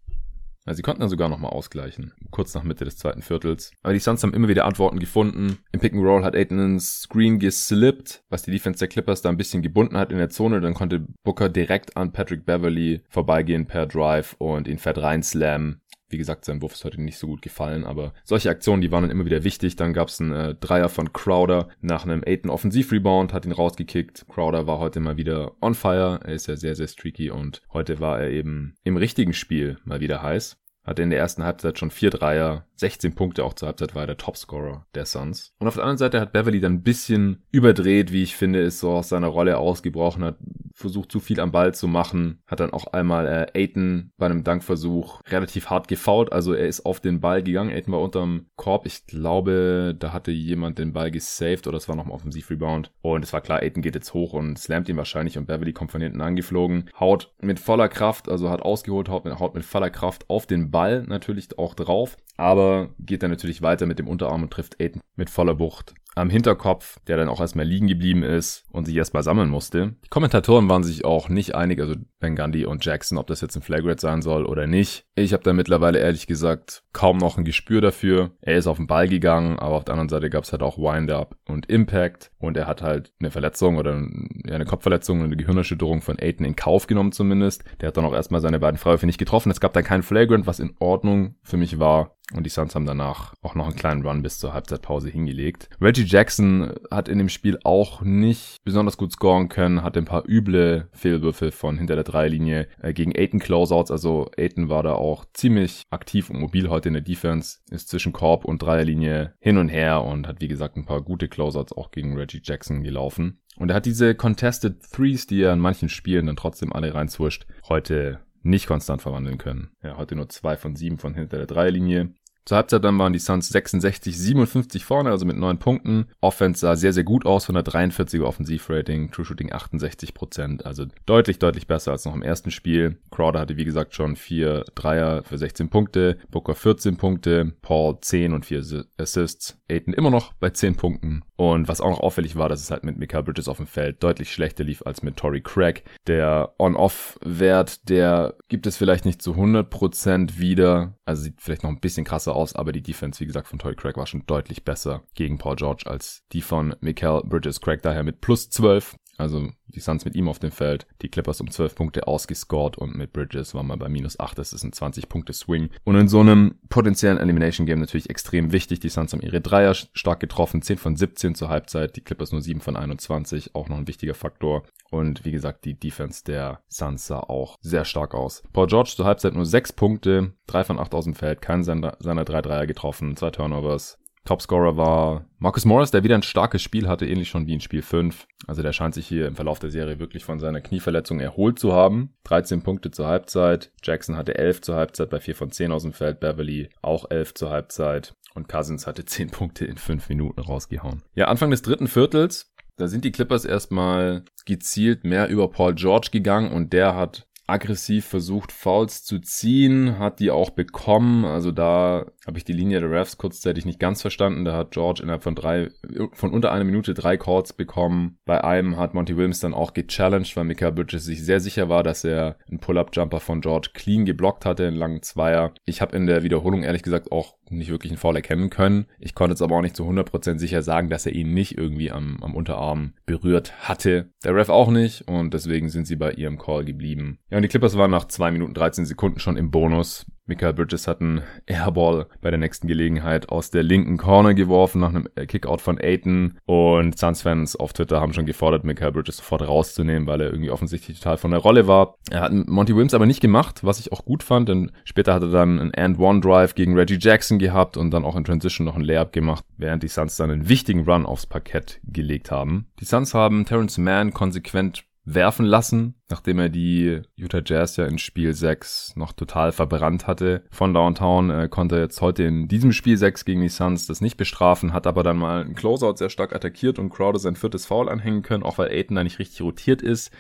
Also 0.69 0.77
sie 0.77 0.83
konnten 0.83 1.01
dann 1.01 1.09
sogar 1.09 1.29
nochmal 1.29 1.53
ausgleichen, 1.53 2.13
kurz 2.31 2.55
nach 2.55 2.63
Mitte 2.63 2.85
des 2.85 2.99
zweiten 2.99 3.23
Viertels. 3.23 3.73
Aber 3.83 3.95
die 3.95 3.99
Suns 3.99 4.23
haben 4.23 4.35
immer 4.35 4.49
wieder 4.49 4.67
Antworten 4.67 4.99
gefunden. 4.99 5.59
Im 5.73 5.81
Pick 5.81 5.95
and 5.95 6.05
Roll 6.05 6.25
hat 6.25 6.37
Aiton 6.37 6.61
einen 6.61 6.81
Screen 6.81 7.39
geslippt, 7.39 8.23
was 8.29 8.43
die 8.43 8.51
Defense 8.51 8.79
der 8.79 8.89
Clippers 8.89 9.23
da 9.23 9.31
ein 9.31 9.39
bisschen 9.39 9.63
gebunden 9.63 9.97
hat 9.97 10.13
in 10.13 10.19
der 10.19 10.29
Zone. 10.29 10.61
Dann 10.61 10.75
konnte 10.75 11.07
Booker 11.25 11.49
direkt 11.49 11.97
an 11.97 12.13
Patrick 12.13 12.45
Beverly 12.45 13.01
vorbeigehen 13.09 13.67
per 13.67 13.87
Drive 13.87 14.35
und 14.39 14.69
ihn 14.69 14.79
fett 14.79 14.99
reinslammen. 14.99 15.81
Wie 16.11 16.19
gesagt, 16.19 16.45
sein 16.45 16.63
Wurf 16.63 16.73
ist 16.75 16.85
heute 16.85 17.01
nicht 17.01 17.19
so 17.19 17.27
gut 17.27 17.43
gefallen, 17.43 17.85
aber 17.85 18.15
solche 18.25 18.51
Aktionen, 18.51 18.81
die 18.81 18.91
waren 18.91 19.03
dann 19.03 19.11
immer 19.11 19.27
wieder 19.27 19.45
wichtig. 19.45 19.77
Dann 19.77 19.93
gab 19.93 20.09
es 20.09 20.21
einen 20.21 20.33
äh, 20.33 20.55
Dreier 20.55 20.89
von 20.89 21.13
Crowder 21.13 21.69
nach 21.81 22.05
einem 22.05 22.23
Aiton 22.27 22.51
Offensivrebound, 22.51 23.33
hat 23.33 23.45
ihn 23.45 23.53
rausgekickt. 23.53 24.27
Crowder 24.29 24.67
war 24.67 24.79
heute 24.79 25.01
mal 25.01 25.17
wieder 25.17 25.53
on 25.61 25.75
fire. 25.75 26.21
Er 26.25 26.35
ist 26.35 26.47
ja 26.47 26.57
sehr, 26.57 26.75
sehr 26.75 26.89
streaky 26.89 27.31
und 27.31 27.63
heute 27.73 28.01
war 28.01 28.21
er 28.21 28.31
eben 28.31 28.77
im 28.85 28.97
richtigen 28.97 29.35
Spiel 29.35 29.79
mal 29.85 30.01
wieder 30.01 30.23
heiß. 30.23 30.59
Hatte 30.89 31.03
in 31.03 31.11
der 31.11 31.19
ersten 31.19 31.45
Halbzeit 31.45 31.79
schon 31.79 31.91
vier 31.91 32.09
Dreier, 32.09 32.65
16 32.77 33.15
Punkte 33.15 33.45
auch 33.45 33.53
zur 33.53 33.67
Halbzeit 33.67 33.95
war 33.95 34.05
er 34.05 34.07
der 34.07 34.17
Topscorer 34.17 34.87
der 34.95 35.05
Suns. 35.05 35.53
Und 35.59 35.69
auf 35.69 35.75
der 35.75 35.83
anderen 35.83 35.99
Seite 35.99 36.19
hat 36.19 36.33
Beverly 36.33 36.61
dann 36.61 36.75
ein 36.75 36.83
bisschen 36.83 37.43
überdreht, 37.51 38.11
wie 38.11 38.23
ich 38.23 38.37
finde, 38.37 38.61
ist 38.61 38.81
so 38.81 38.93
aus 38.93 39.11
seiner 39.11 39.27
Rolle 39.27 39.59
ausgebrochen, 39.59 40.25
hat 40.25 40.39
versucht 40.73 41.11
zu 41.11 41.19
viel 41.19 41.41
am 41.41 41.51
Ball 41.51 41.75
zu 41.75 41.89
machen, 41.89 42.41
hat 42.47 42.61
dann 42.61 42.73
auch 42.73 42.87
einmal 42.87 43.27
äh, 43.27 43.47
Aiton 43.53 44.13
bei 44.17 44.27
einem 44.27 44.45
Dankversuch 44.45 45.21
relativ 45.29 45.71
hart 45.71 45.89
gefault, 45.89 46.33
also 46.33 46.55
er 46.55 46.69
ist 46.69 46.87
auf 46.87 47.01
den 47.01 47.21
Ball 47.21 47.43
gegangen, 47.43 47.73
Aiton 47.73 47.93
war 47.93 48.01
unterm 48.01 48.47
Korb, 48.55 48.87
ich 48.87 49.05
glaube, 49.07 49.97
da 49.99 50.13
hatte 50.13 50.31
jemand 50.31 50.79
den 50.79 50.93
Ball 50.93 51.11
gesaved 51.11 51.67
oder 51.67 51.79
es 51.79 51.89
war 51.89 51.97
noch 51.97 52.07
ein 52.07 52.13
Offensivrebound 52.13 52.93
und 53.03 53.25
es 53.25 53.33
war 53.33 53.41
klar, 53.41 53.61
Aiton 53.61 53.83
geht 53.83 53.97
jetzt 53.97 54.15
hoch 54.15 54.35
und 54.35 54.57
slammt 54.57 54.89
ihn 54.89 54.97
wahrscheinlich 54.97 55.37
und 55.37 55.47
Beverly 55.47 55.73
kommt 55.73 55.91
von 55.91 56.01
hinten 56.01 56.21
angeflogen, 56.21 56.89
haut 56.99 57.35
mit 57.41 57.59
voller 57.59 57.89
Kraft, 57.89 58.29
also 58.29 58.49
hat 58.49 58.63
ausgeholt, 58.63 59.09
haut 59.09 59.25
mit, 59.25 59.37
haut 59.41 59.57
mit 59.57 59.65
voller 59.65 59.91
Kraft 59.91 60.31
auf 60.31 60.47
den 60.47 60.71
Ball 60.71 60.78
natürlich 60.87 61.59
auch 61.59 61.75
drauf, 61.75 62.17
aber 62.37 62.91
geht 62.99 63.23
dann 63.23 63.31
natürlich 63.31 63.63
weiter 63.63 63.87
mit 63.87 63.99
dem 63.99 64.09
Unterarm 64.09 64.43
und 64.43 64.51
trifft 64.51 64.81
Aiden 64.81 65.01
mit 65.17 65.31
voller 65.31 65.59
Wucht 65.59 65.95
am 66.19 66.31
Hinterkopf, 66.31 66.99
der 67.07 67.17
dann 67.17 67.29
auch 67.29 67.41
erstmal 67.41 67.65
liegen 67.65 67.87
geblieben 67.87 68.23
ist 68.23 68.65
und 68.71 68.87
sich 68.87 68.97
erstmal 68.97 69.23
sammeln 69.23 69.49
musste. 69.49 69.95
Die 70.05 70.09
Kommentatoren 70.09 70.69
waren 70.69 70.83
sich 70.83 71.05
auch 71.05 71.29
nicht 71.29 71.55
einig, 71.55 71.81
also 71.81 71.95
Ben 72.19 72.37
Gundy 72.37 72.67
und 72.67 72.85
Jackson, 72.85 73.19
ob 73.19 73.29
das 73.29 73.41
jetzt 73.41 73.57
ein 73.57 73.63
Flagrant 73.63 74.01
sein 74.01 74.23
soll 74.23 74.45
oder 74.45 74.67
nicht. 74.67 75.05
Ich 75.15 75.33
habe 75.33 75.43
da 75.43 75.53
mittlerweile 75.53 76.01
ehrlich 76.01 76.27
gesagt 76.27 76.83
kaum 76.93 77.19
noch 77.19 77.39
ein 77.39 77.45
Gespür 77.45 77.81
dafür. 77.81 78.33
Er 78.41 78.57
ist 78.57 78.67
auf 78.67 78.77
den 78.77 78.87
Ball 78.87 79.09
gegangen, 79.09 79.59
aber 79.59 79.77
auf 79.77 79.85
der 79.85 79.95
anderen 79.95 80.09
Seite 80.09 80.31
gab 80.31 80.45
es 80.45 80.53
halt 80.53 80.63
auch 80.63 80.79
Wind-Up 80.79 81.37
und 81.47 81.67
Impact 81.67 82.33
und 82.39 82.57
er 82.57 82.67
hat 82.67 82.83
halt 82.83 83.13
eine 83.21 83.31
Verletzung 83.31 83.77
oder 83.77 83.95
eine 83.95 84.65
Kopfverletzung 84.65 85.21
und 85.21 85.27
eine 85.27 85.37
Gehirnerschütterung 85.37 86.03
von 86.03 86.19
Aiden 86.19 86.45
in 86.45 86.57
Kauf 86.57 86.87
genommen 86.87 87.13
zumindest. 87.13 87.65
Der 87.81 87.89
hat 87.89 87.97
dann 87.97 88.05
auch 88.05 88.15
erstmal 88.15 88.41
seine 88.41 88.59
beiden 88.59 88.79
Freiwürfe 88.79 89.07
nicht 89.07 89.19
getroffen. 89.19 89.51
Es 89.51 89.61
gab 89.61 89.73
dann 89.73 89.85
keinen 89.85 90.03
Flagrant, 90.03 90.47
was 90.47 90.58
in 90.61 90.75
Ordnung 90.79 91.37
für 91.43 91.57
mich 91.57 91.79
war. 91.79 92.19
Und 92.35 92.45
die 92.45 92.51
Suns 92.51 92.75
haben 92.75 92.85
danach 92.85 93.33
auch 93.41 93.55
noch 93.55 93.67
einen 93.67 93.77
kleinen 93.77 94.05
Run 94.05 94.23
bis 94.23 94.39
zur 94.39 94.53
Halbzeitpause 94.53 95.09
hingelegt. 95.09 95.71
Reggie 95.81 96.05
Jackson 96.05 96.75
hat 96.91 97.09
in 97.09 97.17
dem 97.17 97.31
Spiel 97.31 97.59
auch 97.65 98.03
nicht 98.03 98.59
besonders 98.65 98.99
gut 98.99 99.13
scoren 99.13 99.49
können, 99.49 99.83
hatte 99.83 99.99
ein 99.99 100.05
paar 100.05 100.29
üble 100.29 100.89
Fehlwürfe 100.93 101.53
von 101.53 101.79
hinter 101.79 101.95
der 101.95 102.05
Dreilinie 102.05 102.69
äh, 102.83 102.93
gegen 102.93 103.17
Aiton 103.17 103.41
Closeouts. 103.41 103.91
Also 103.91 104.31
Aiton 104.37 104.69
war 104.69 104.83
da 104.83 104.93
auch 104.93 105.25
ziemlich 105.33 105.85
aktiv 105.89 106.29
und 106.29 106.39
mobil 106.39 106.69
heute 106.69 106.89
in 106.89 106.95
der 106.95 107.03
Defense, 107.03 107.61
ist 107.71 107.89
zwischen 107.89 108.13
Korb 108.13 108.45
und 108.45 108.61
Dreierlinie 108.61 109.35
hin 109.41 109.57
und 109.57 109.71
her 109.71 110.05
und 110.05 110.29
hat 110.29 110.43
wie 110.43 110.49
gesagt 110.49 110.77
ein 110.77 110.85
paar 110.85 111.01
gute 111.01 111.29
Closeouts 111.29 111.73
auch 111.73 111.91
gegen 111.91 112.15
Reggie 112.15 112.43
Jackson 112.45 112.83
gelaufen. 112.83 113.41
Und 113.57 113.71
er 113.71 113.77
hat 113.77 113.87
diese 113.87 114.15
Contested 114.15 114.83
Threes, 114.93 115.27
die 115.27 115.43
er 115.43 115.55
in 115.55 115.59
manchen 115.61 115.89
Spielen 115.89 116.27
dann 116.27 116.37
trotzdem 116.37 116.73
alle 116.73 116.95
reinzwischt, 116.95 117.47
heute 117.69 118.21
nicht 118.43 118.67
konstant 118.67 119.03
verwandeln 119.03 119.39
können. 119.39 119.71
Ja, 119.83 119.97
heute 119.97 120.17
nur 120.17 120.29
zwei 120.29 120.57
von 120.57 120.77
sieben 120.77 120.99
von 120.99 121.15
hinter 121.15 121.39
der 121.39 121.47
Dreierlinie. 121.47 122.15
Zur 122.49 122.57
Halbzeit 122.57 122.83
dann 122.83 122.99
waren 122.99 123.13
die 123.13 123.19
Suns 123.19 123.51
66, 123.51 124.17
57 124.17 124.83
vorne, 124.83 125.11
also 125.11 125.27
mit 125.27 125.37
neun 125.37 125.59
Punkten. 125.59 126.07
Offense 126.23 126.61
sah 126.61 126.77
sehr, 126.77 126.95
sehr 126.95 127.05
gut 127.05 127.27
aus, 127.27 127.47
143er 127.47 128.23
Offensivrating, 128.23 129.11
True 129.11 129.27
Shooting 129.27 129.53
68 129.53 130.15
Prozent, 130.15 130.65
also 130.65 130.87
deutlich, 131.05 131.39
deutlich 131.39 131.67
besser 131.67 131.93
als 131.93 132.07
noch 132.07 132.15
im 132.15 132.23
ersten 132.23 132.51
Spiel. 132.51 132.97
Crowder 133.11 133.41
hatte, 133.41 133.59
wie 133.59 133.67
gesagt, 133.67 133.95
schon 133.95 134.17
vier 134.17 134.65
Dreier 134.75 135.25
für 135.25 135.37
16 135.37 135.69
Punkte, 135.69 136.17
Booker 136.31 136.55
14 136.55 136.97
Punkte, 136.97 137.53
Paul 137.61 137.99
10 138.01 138.33
und 138.33 138.47
4 138.47 138.87
Assists, 138.97 139.61
Aiton 139.71 139.93
immer 139.93 140.09
noch 140.09 140.33
bei 140.33 140.49
10 140.49 140.77
Punkten. 140.77 141.25
Und 141.37 141.69
was 141.69 141.81
auch 141.81 141.91
noch 141.91 142.01
auffällig 142.01 142.35
war, 142.35 142.49
dass 142.49 142.63
es 142.63 142.73
halt 142.73 142.83
mit 142.83 142.99
Mikael 142.99 143.23
Bridges 143.23 143.47
auf 143.47 143.59
dem 143.59 143.69
Feld 143.69 144.03
deutlich 144.03 144.33
schlechter 144.33 144.65
lief 144.65 144.83
als 144.85 145.05
mit 145.05 145.17
Tory 145.17 145.41
Craig. 145.41 145.85
Der 146.09 146.53
On-Off-Wert, 146.59 147.89
der 147.89 148.35
gibt 148.49 148.67
es 148.67 148.77
vielleicht 148.77 149.05
nicht 149.05 149.23
zu 149.23 149.35
100% 149.35 150.39
wieder. 150.39 150.95
Also 151.05 151.23
sieht 151.23 151.41
vielleicht 151.41 151.63
noch 151.63 151.71
ein 151.71 151.79
bisschen 151.79 152.05
krasser 152.05 152.35
aus, 152.35 152.38
aber 152.55 152.73
die 152.73 152.83
Defense, 152.83 153.21
wie 153.21 153.27
gesagt, 153.27 153.49
von 153.49 153.59
Tory 153.59 153.75
Craig 153.75 153.97
war 153.97 154.07
schon 154.07 154.25
deutlich 154.27 154.65
besser 154.65 155.03
gegen 155.15 155.39
Paul 155.39 155.57
George 155.57 155.85
als 155.87 156.25
die 156.33 156.43
von 156.43 156.75
Mikael 156.81 157.23
Bridges. 157.25 157.61
Craig 157.61 157.83
daher 157.83 158.05
mit 158.05 158.21
plus 158.21 158.51
12 158.51 158.97
also 159.19 159.49
die 159.67 159.81
Suns 159.81 160.05
mit 160.05 160.15
ihm 160.15 160.29
auf 160.29 160.39
dem 160.39 160.53
Feld, 160.53 160.87
die 161.03 161.09
Clippers 161.09 161.41
um 161.41 161.51
12 161.51 161.75
Punkte 161.75 162.07
ausgescored 162.07 162.79
und 162.79 162.97
mit 162.97 163.13
Bridges 163.13 163.53
war 163.53 163.65
man 163.65 163.79
bei 163.79 163.89
minus 163.89 164.19
8. 164.19 164.39
Das 164.39 164.53
ist 164.53 164.63
ein 164.63 164.71
20-Punkte-Swing. 164.71 165.71
Und 165.85 165.97
in 165.97 166.09
so 166.09 166.21
einem 166.21 166.55
potenziellen 166.69 167.19
Elimination-Game 167.19 167.81
natürlich 167.81 168.09
extrem 168.09 168.53
wichtig. 168.53 168.81
Die 168.81 168.89
Suns 168.89 169.13
haben 169.13 169.21
ihre 169.21 169.41
Dreier 169.41 169.75
stark 169.75 170.21
getroffen, 170.21 170.63
10 170.63 170.79
von 170.79 170.97
17 170.97 171.35
zur 171.35 171.49
Halbzeit, 171.49 171.97
die 171.97 172.01
Clippers 172.01 172.33
nur 172.33 172.41
7 172.41 172.61
von 172.61 172.77
21, 172.77 173.55
auch 173.55 173.69
noch 173.69 173.77
ein 173.77 173.89
wichtiger 173.89 174.15
Faktor. 174.15 174.63
Und 174.91 175.25
wie 175.25 175.33
gesagt, 175.33 175.65
die 175.65 175.79
Defense 175.79 176.25
der 176.25 176.63
Suns 176.69 177.07
sah 177.07 177.21
auch 177.21 177.57
sehr 177.61 177.85
stark 177.85 178.15
aus. 178.15 178.43
Paul 178.53 178.69
George 178.69 178.95
zur 178.97 179.05
Halbzeit 179.05 179.35
nur 179.35 179.47
6 179.47 179.73
Punkte, 179.73 180.33
3 180.47 180.65
von 180.65 180.79
8 180.79 180.95
aus 180.95 181.05
dem 181.05 181.15
Feld, 181.15 181.43
keinen 181.43 181.65
seiner, 181.65 181.97
seiner 181.99 182.25
3 182.25 182.41
Dreier 182.41 182.67
getroffen, 182.67 183.17
2 183.17 183.31
Turnovers, 183.31 183.99
Topscorer 184.29 184.77
war 184.77 185.25
Marcus 185.39 185.65
Morris, 185.65 185.91
der 185.91 186.05
wieder 186.05 186.15
ein 186.15 186.23
starkes 186.23 186.61
Spiel 186.61 186.87
hatte, 186.87 187.07
ähnlich 187.07 187.31
schon 187.31 187.47
wie 187.47 187.55
in 187.55 187.63
Spiel 187.63 187.81
5. 187.81 188.27
Also 188.47 188.61
der 188.61 188.75
scheint 188.75 188.93
sich 188.93 189.07
hier 189.07 189.27
im 189.27 189.37
Verlauf 189.37 189.59
der 189.59 189.71
Serie 189.71 189.99
wirklich 190.01 190.23
von 190.23 190.39
seiner 190.39 190.61
Knieverletzung 190.61 191.19
erholt 191.19 191.59
zu 191.59 191.73
haben. 191.73 192.11
13 192.25 192.61
Punkte 192.61 192.91
zur 192.91 193.07
Halbzeit. 193.07 193.73
Jackson 193.83 194.19
hatte 194.19 194.37
11 194.37 194.61
zur 194.61 194.77
Halbzeit 194.77 195.09
bei 195.09 195.19
4 195.19 195.35
von 195.35 195.51
10 195.51 195.73
aus 195.73 195.85
dem 195.85 195.95
Feld. 195.95 196.21
Beverly 196.21 196.69
auch 196.83 197.11
11 197.11 197.33
zur 197.37 197.49
Halbzeit. 197.49 198.17
Und 198.35 198.51
Cousins 198.51 198.87
hatte 198.87 199.07
10 199.07 199.31
Punkte 199.31 199.65
in 199.65 199.79
5 199.79 200.11
Minuten 200.11 200.41
rausgehauen. 200.41 201.03
Ja, 201.15 201.29
Anfang 201.29 201.51
des 201.51 201.63
dritten 201.63 201.89
Viertels, 201.89 202.53
da 202.77 202.87
sind 202.87 203.07
die 203.07 203.13
Clippers 203.13 203.47
erstmal 203.47 204.27
gezielt 204.45 205.05
mehr 205.05 205.29
über 205.29 205.49
Paul 205.49 205.75
George 205.75 206.09
gegangen 206.13 206.53
und 206.53 206.75
der 206.75 206.95
hat 206.95 207.29
aggressiv 207.49 208.05
versucht, 208.05 208.53
Fouls 208.53 209.05
zu 209.05 209.21
ziehen, 209.21 209.99
hat 209.99 210.21
die 210.21 210.31
auch 210.31 210.51
bekommen. 210.51 211.25
Also 211.25 211.51
da 211.51 212.07
habe 212.29 212.37
ich 212.37 212.45
die 212.45 212.53
Linie 212.53 212.81
der 212.81 212.91
Refs 212.91 213.17
kurzzeitig 213.17 213.65
nicht 213.65 213.81
ganz 213.81 214.03
verstanden. 214.03 214.45
Da 214.45 214.55
hat 214.55 214.73
George 214.73 215.03
innerhalb 215.03 215.23
von 215.23 215.35
drei, 215.35 215.71
von 216.13 216.31
unter 216.31 216.53
einer 216.53 216.65
Minute 216.65 216.93
drei 216.93 217.17
Calls 217.17 217.55
bekommen. 217.55 218.19
Bei 218.27 218.45
einem 218.45 218.77
hat 218.77 218.93
Monty 218.93 219.17
Williams 219.17 219.41
dann 219.41 219.55
auch 219.55 219.73
gechallenged, 219.73 220.37
weil 220.37 220.45
Mika 220.45 220.71
Bridges 220.71 221.07
sich 221.07 221.25
sehr 221.25 221.41
sicher 221.41 221.71
war, 221.71 221.83
dass 221.83 222.05
er 222.05 222.37
einen 222.51 222.61
Pull-Up-Jumper 222.61 223.21
von 223.21 223.41
George 223.41 223.71
clean 223.73 224.05
geblockt 224.05 224.45
hatte, 224.45 224.67
einen 224.67 224.77
langen 224.77 225.03
Zweier. 225.03 225.55
Ich 225.65 225.81
habe 225.81 225.97
in 225.97 226.07
der 226.07 226.23
Wiederholung 226.23 226.65
ehrlich 226.65 226.83
gesagt 226.83 227.11
auch 227.11 227.39
nicht 227.49 227.71
wirklich 227.71 227.93
einen 227.93 227.99
Foul 227.99 228.17
erkennen 228.17 228.51
können. 228.51 228.87
Ich 228.99 229.15
konnte 229.15 229.33
jetzt 229.33 229.41
aber 229.41 229.57
auch 229.57 229.63
nicht 229.63 229.77
zu 229.77 229.85
100% 229.89 230.39
sicher 230.39 230.61
sagen, 230.61 230.91
dass 230.91 231.07
er 231.07 231.13
ihn 231.13 231.33
nicht 231.33 231.57
irgendwie 231.57 231.91
am, 231.91 232.19
am 232.23 232.35
Unterarm 232.35 232.93
berührt 233.07 233.67
hatte. 233.67 234.11
Der 234.23 234.35
Ref 234.35 234.51
auch 234.51 234.71
nicht 234.71 235.09
und 235.09 235.33
deswegen 235.33 235.71
sind 235.71 235.87
sie 235.87 235.97
bei 235.97 236.13
ihrem 236.13 236.37
Call 236.37 236.67
geblieben. 236.67 237.21
Ja, 237.31 237.39
und 237.39 237.43
die 237.43 237.49
Clippers 237.49 237.79
waren 237.79 237.91
nach 237.91 238.07
2 238.07 238.33
Minuten 238.33 238.53
13 238.53 238.85
Sekunden 238.85 239.19
schon 239.19 239.39
im 239.39 239.51
Bonus. 239.51 240.05
Michael 240.29 240.53
Bridges 240.53 240.87
hat 240.87 241.01
einen 241.01 241.23
Airball 241.47 242.07
bei 242.21 242.31
der 242.31 242.39
nächsten 242.39 242.69
Gelegenheit 242.69 243.31
aus 243.31 243.51
der 243.51 243.63
linken 243.63 243.97
Corner 243.97 244.35
geworfen 244.35 244.81
nach 244.81 244.91
einem 244.91 245.09
Kickout 245.27 245.63
von 245.63 245.79
Aiton 245.81 246.39
und 246.45 246.99
Suns-Fans 246.99 247.57
auf 247.57 247.73
Twitter 247.73 248.01
haben 248.01 248.13
schon 248.13 248.27
gefordert, 248.27 248.63
Michael 248.63 248.93
Bridges 248.93 249.17
sofort 249.17 249.49
rauszunehmen, 249.49 250.07
weil 250.07 250.21
er 250.21 250.31
irgendwie 250.31 250.51
offensichtlich 250.51 250.99
total 251.01 251.17
von 251.17 251.31
der 251.31 251.41
Rolle 251.41 251.67
war. 251.67 251.97
Er 252.11 252.21
hat 252.21 252.33
Monty 252.33 252.75
Williams 252.75 252.93
aber 252.93 253.07
nicht 253.07 253.23
gemacht, 253.23 253.65
was 253.65 253.81
ich 253.81 253.91
auch 253.91 254.05
gut 254.05 254.23
fand, 254.23 254.51
denn 254.51 254.71
später 254.85 255.15
hat 255.15 255.23
er 255.23 255.31
dann 255.31 255.59
einen 255.59 255.75
And-One-Drive 255.75 256.55
gegen 256.55 256.77
Reggie 256.77 256.99
Jackson 257.01 257.39
gehabt 257.39 257.79
und 257.79 257.91
dann 257.91 258.05
auch 258.05 258.15
in 258.15 258.25
Transition 258.25 258.67
noch 258.67 258.75
einen 258.75 258.85
Layup 258.85 259.15
gemacht, 259.15 259.45
während 259.57 259.83
die 259.83 259.89
Suns 259.89 260.17
dann 260.17 260.31
einen 260.31 260.49
wichtigen 260.49 260.85
Run 260.85 261.07
aufs 261.07 261.27
Parkett 261.27 261.81
gelegt 261.85 262.31
haben. 262.31 262.67
Die 262.81 262.85
Suns 262.85 263.15
haben 263.15 263.47
Terrence 263.47 263.79
Mann 263.79 264.13
konsequent 264.13 264.85
werfen 265.05 265.47
lassen, 265.47 265.95
nachdem 266.11 266.39
er 266.39 266.49
die 266.49 267.03
Utah 267.17 267.43
Jazz 267.45 267.77
ja 267.77 267.85
in 267.85 267.99
Spiel 267.99 268.35
6 268.35 268.97
noch 268.97 269.13
total 269.13 269.53
verbrannt 269.53 270.07
hatte 270.07 270.43
von 270.51 270.73
Downtown, 270.73 271.31
äh, 271.31 271.49
konnte 271.51 271.77
er 271.77 271.83
jetzt 271.83 272.01
heute 272.01 272.25
in 272.25 272.49
diesem 272.49 272.73
Spiel 272.73 272.97
6 272.97 273.25
gegen 273.25 273.43
die 273.43 273.49
Suns 273.49 273.87
das 273.87 274.01
nicht 274.01 274.17
bestrafen, 274.17 274.73
hat 274.73 274.87
aber 274.87 275.03
dann 275.03 275.19
mal 275.19 275.43
einen 275.43 275.55
Closeout 275.55 275.97
sehr 275.97 276.11
stark 276.11 276.35
attackiert 276.35 276.79
und 276.79 276.91
Crowder 276.91 277.19
sein 277.19 277.37
viertes 277.37 277.67
Foul 277.67 277.89
anhängen 277.89 278.23
können, 278.23 278.43
auch 278.43 278.59
weil 278.59 278.71
Aiton 278.71 278.97
da 278.97 279.05
nicht 279.05 279.19
richtig 279.19 279.43
rotiert 279.43 279.83
ist. 279.83 280.13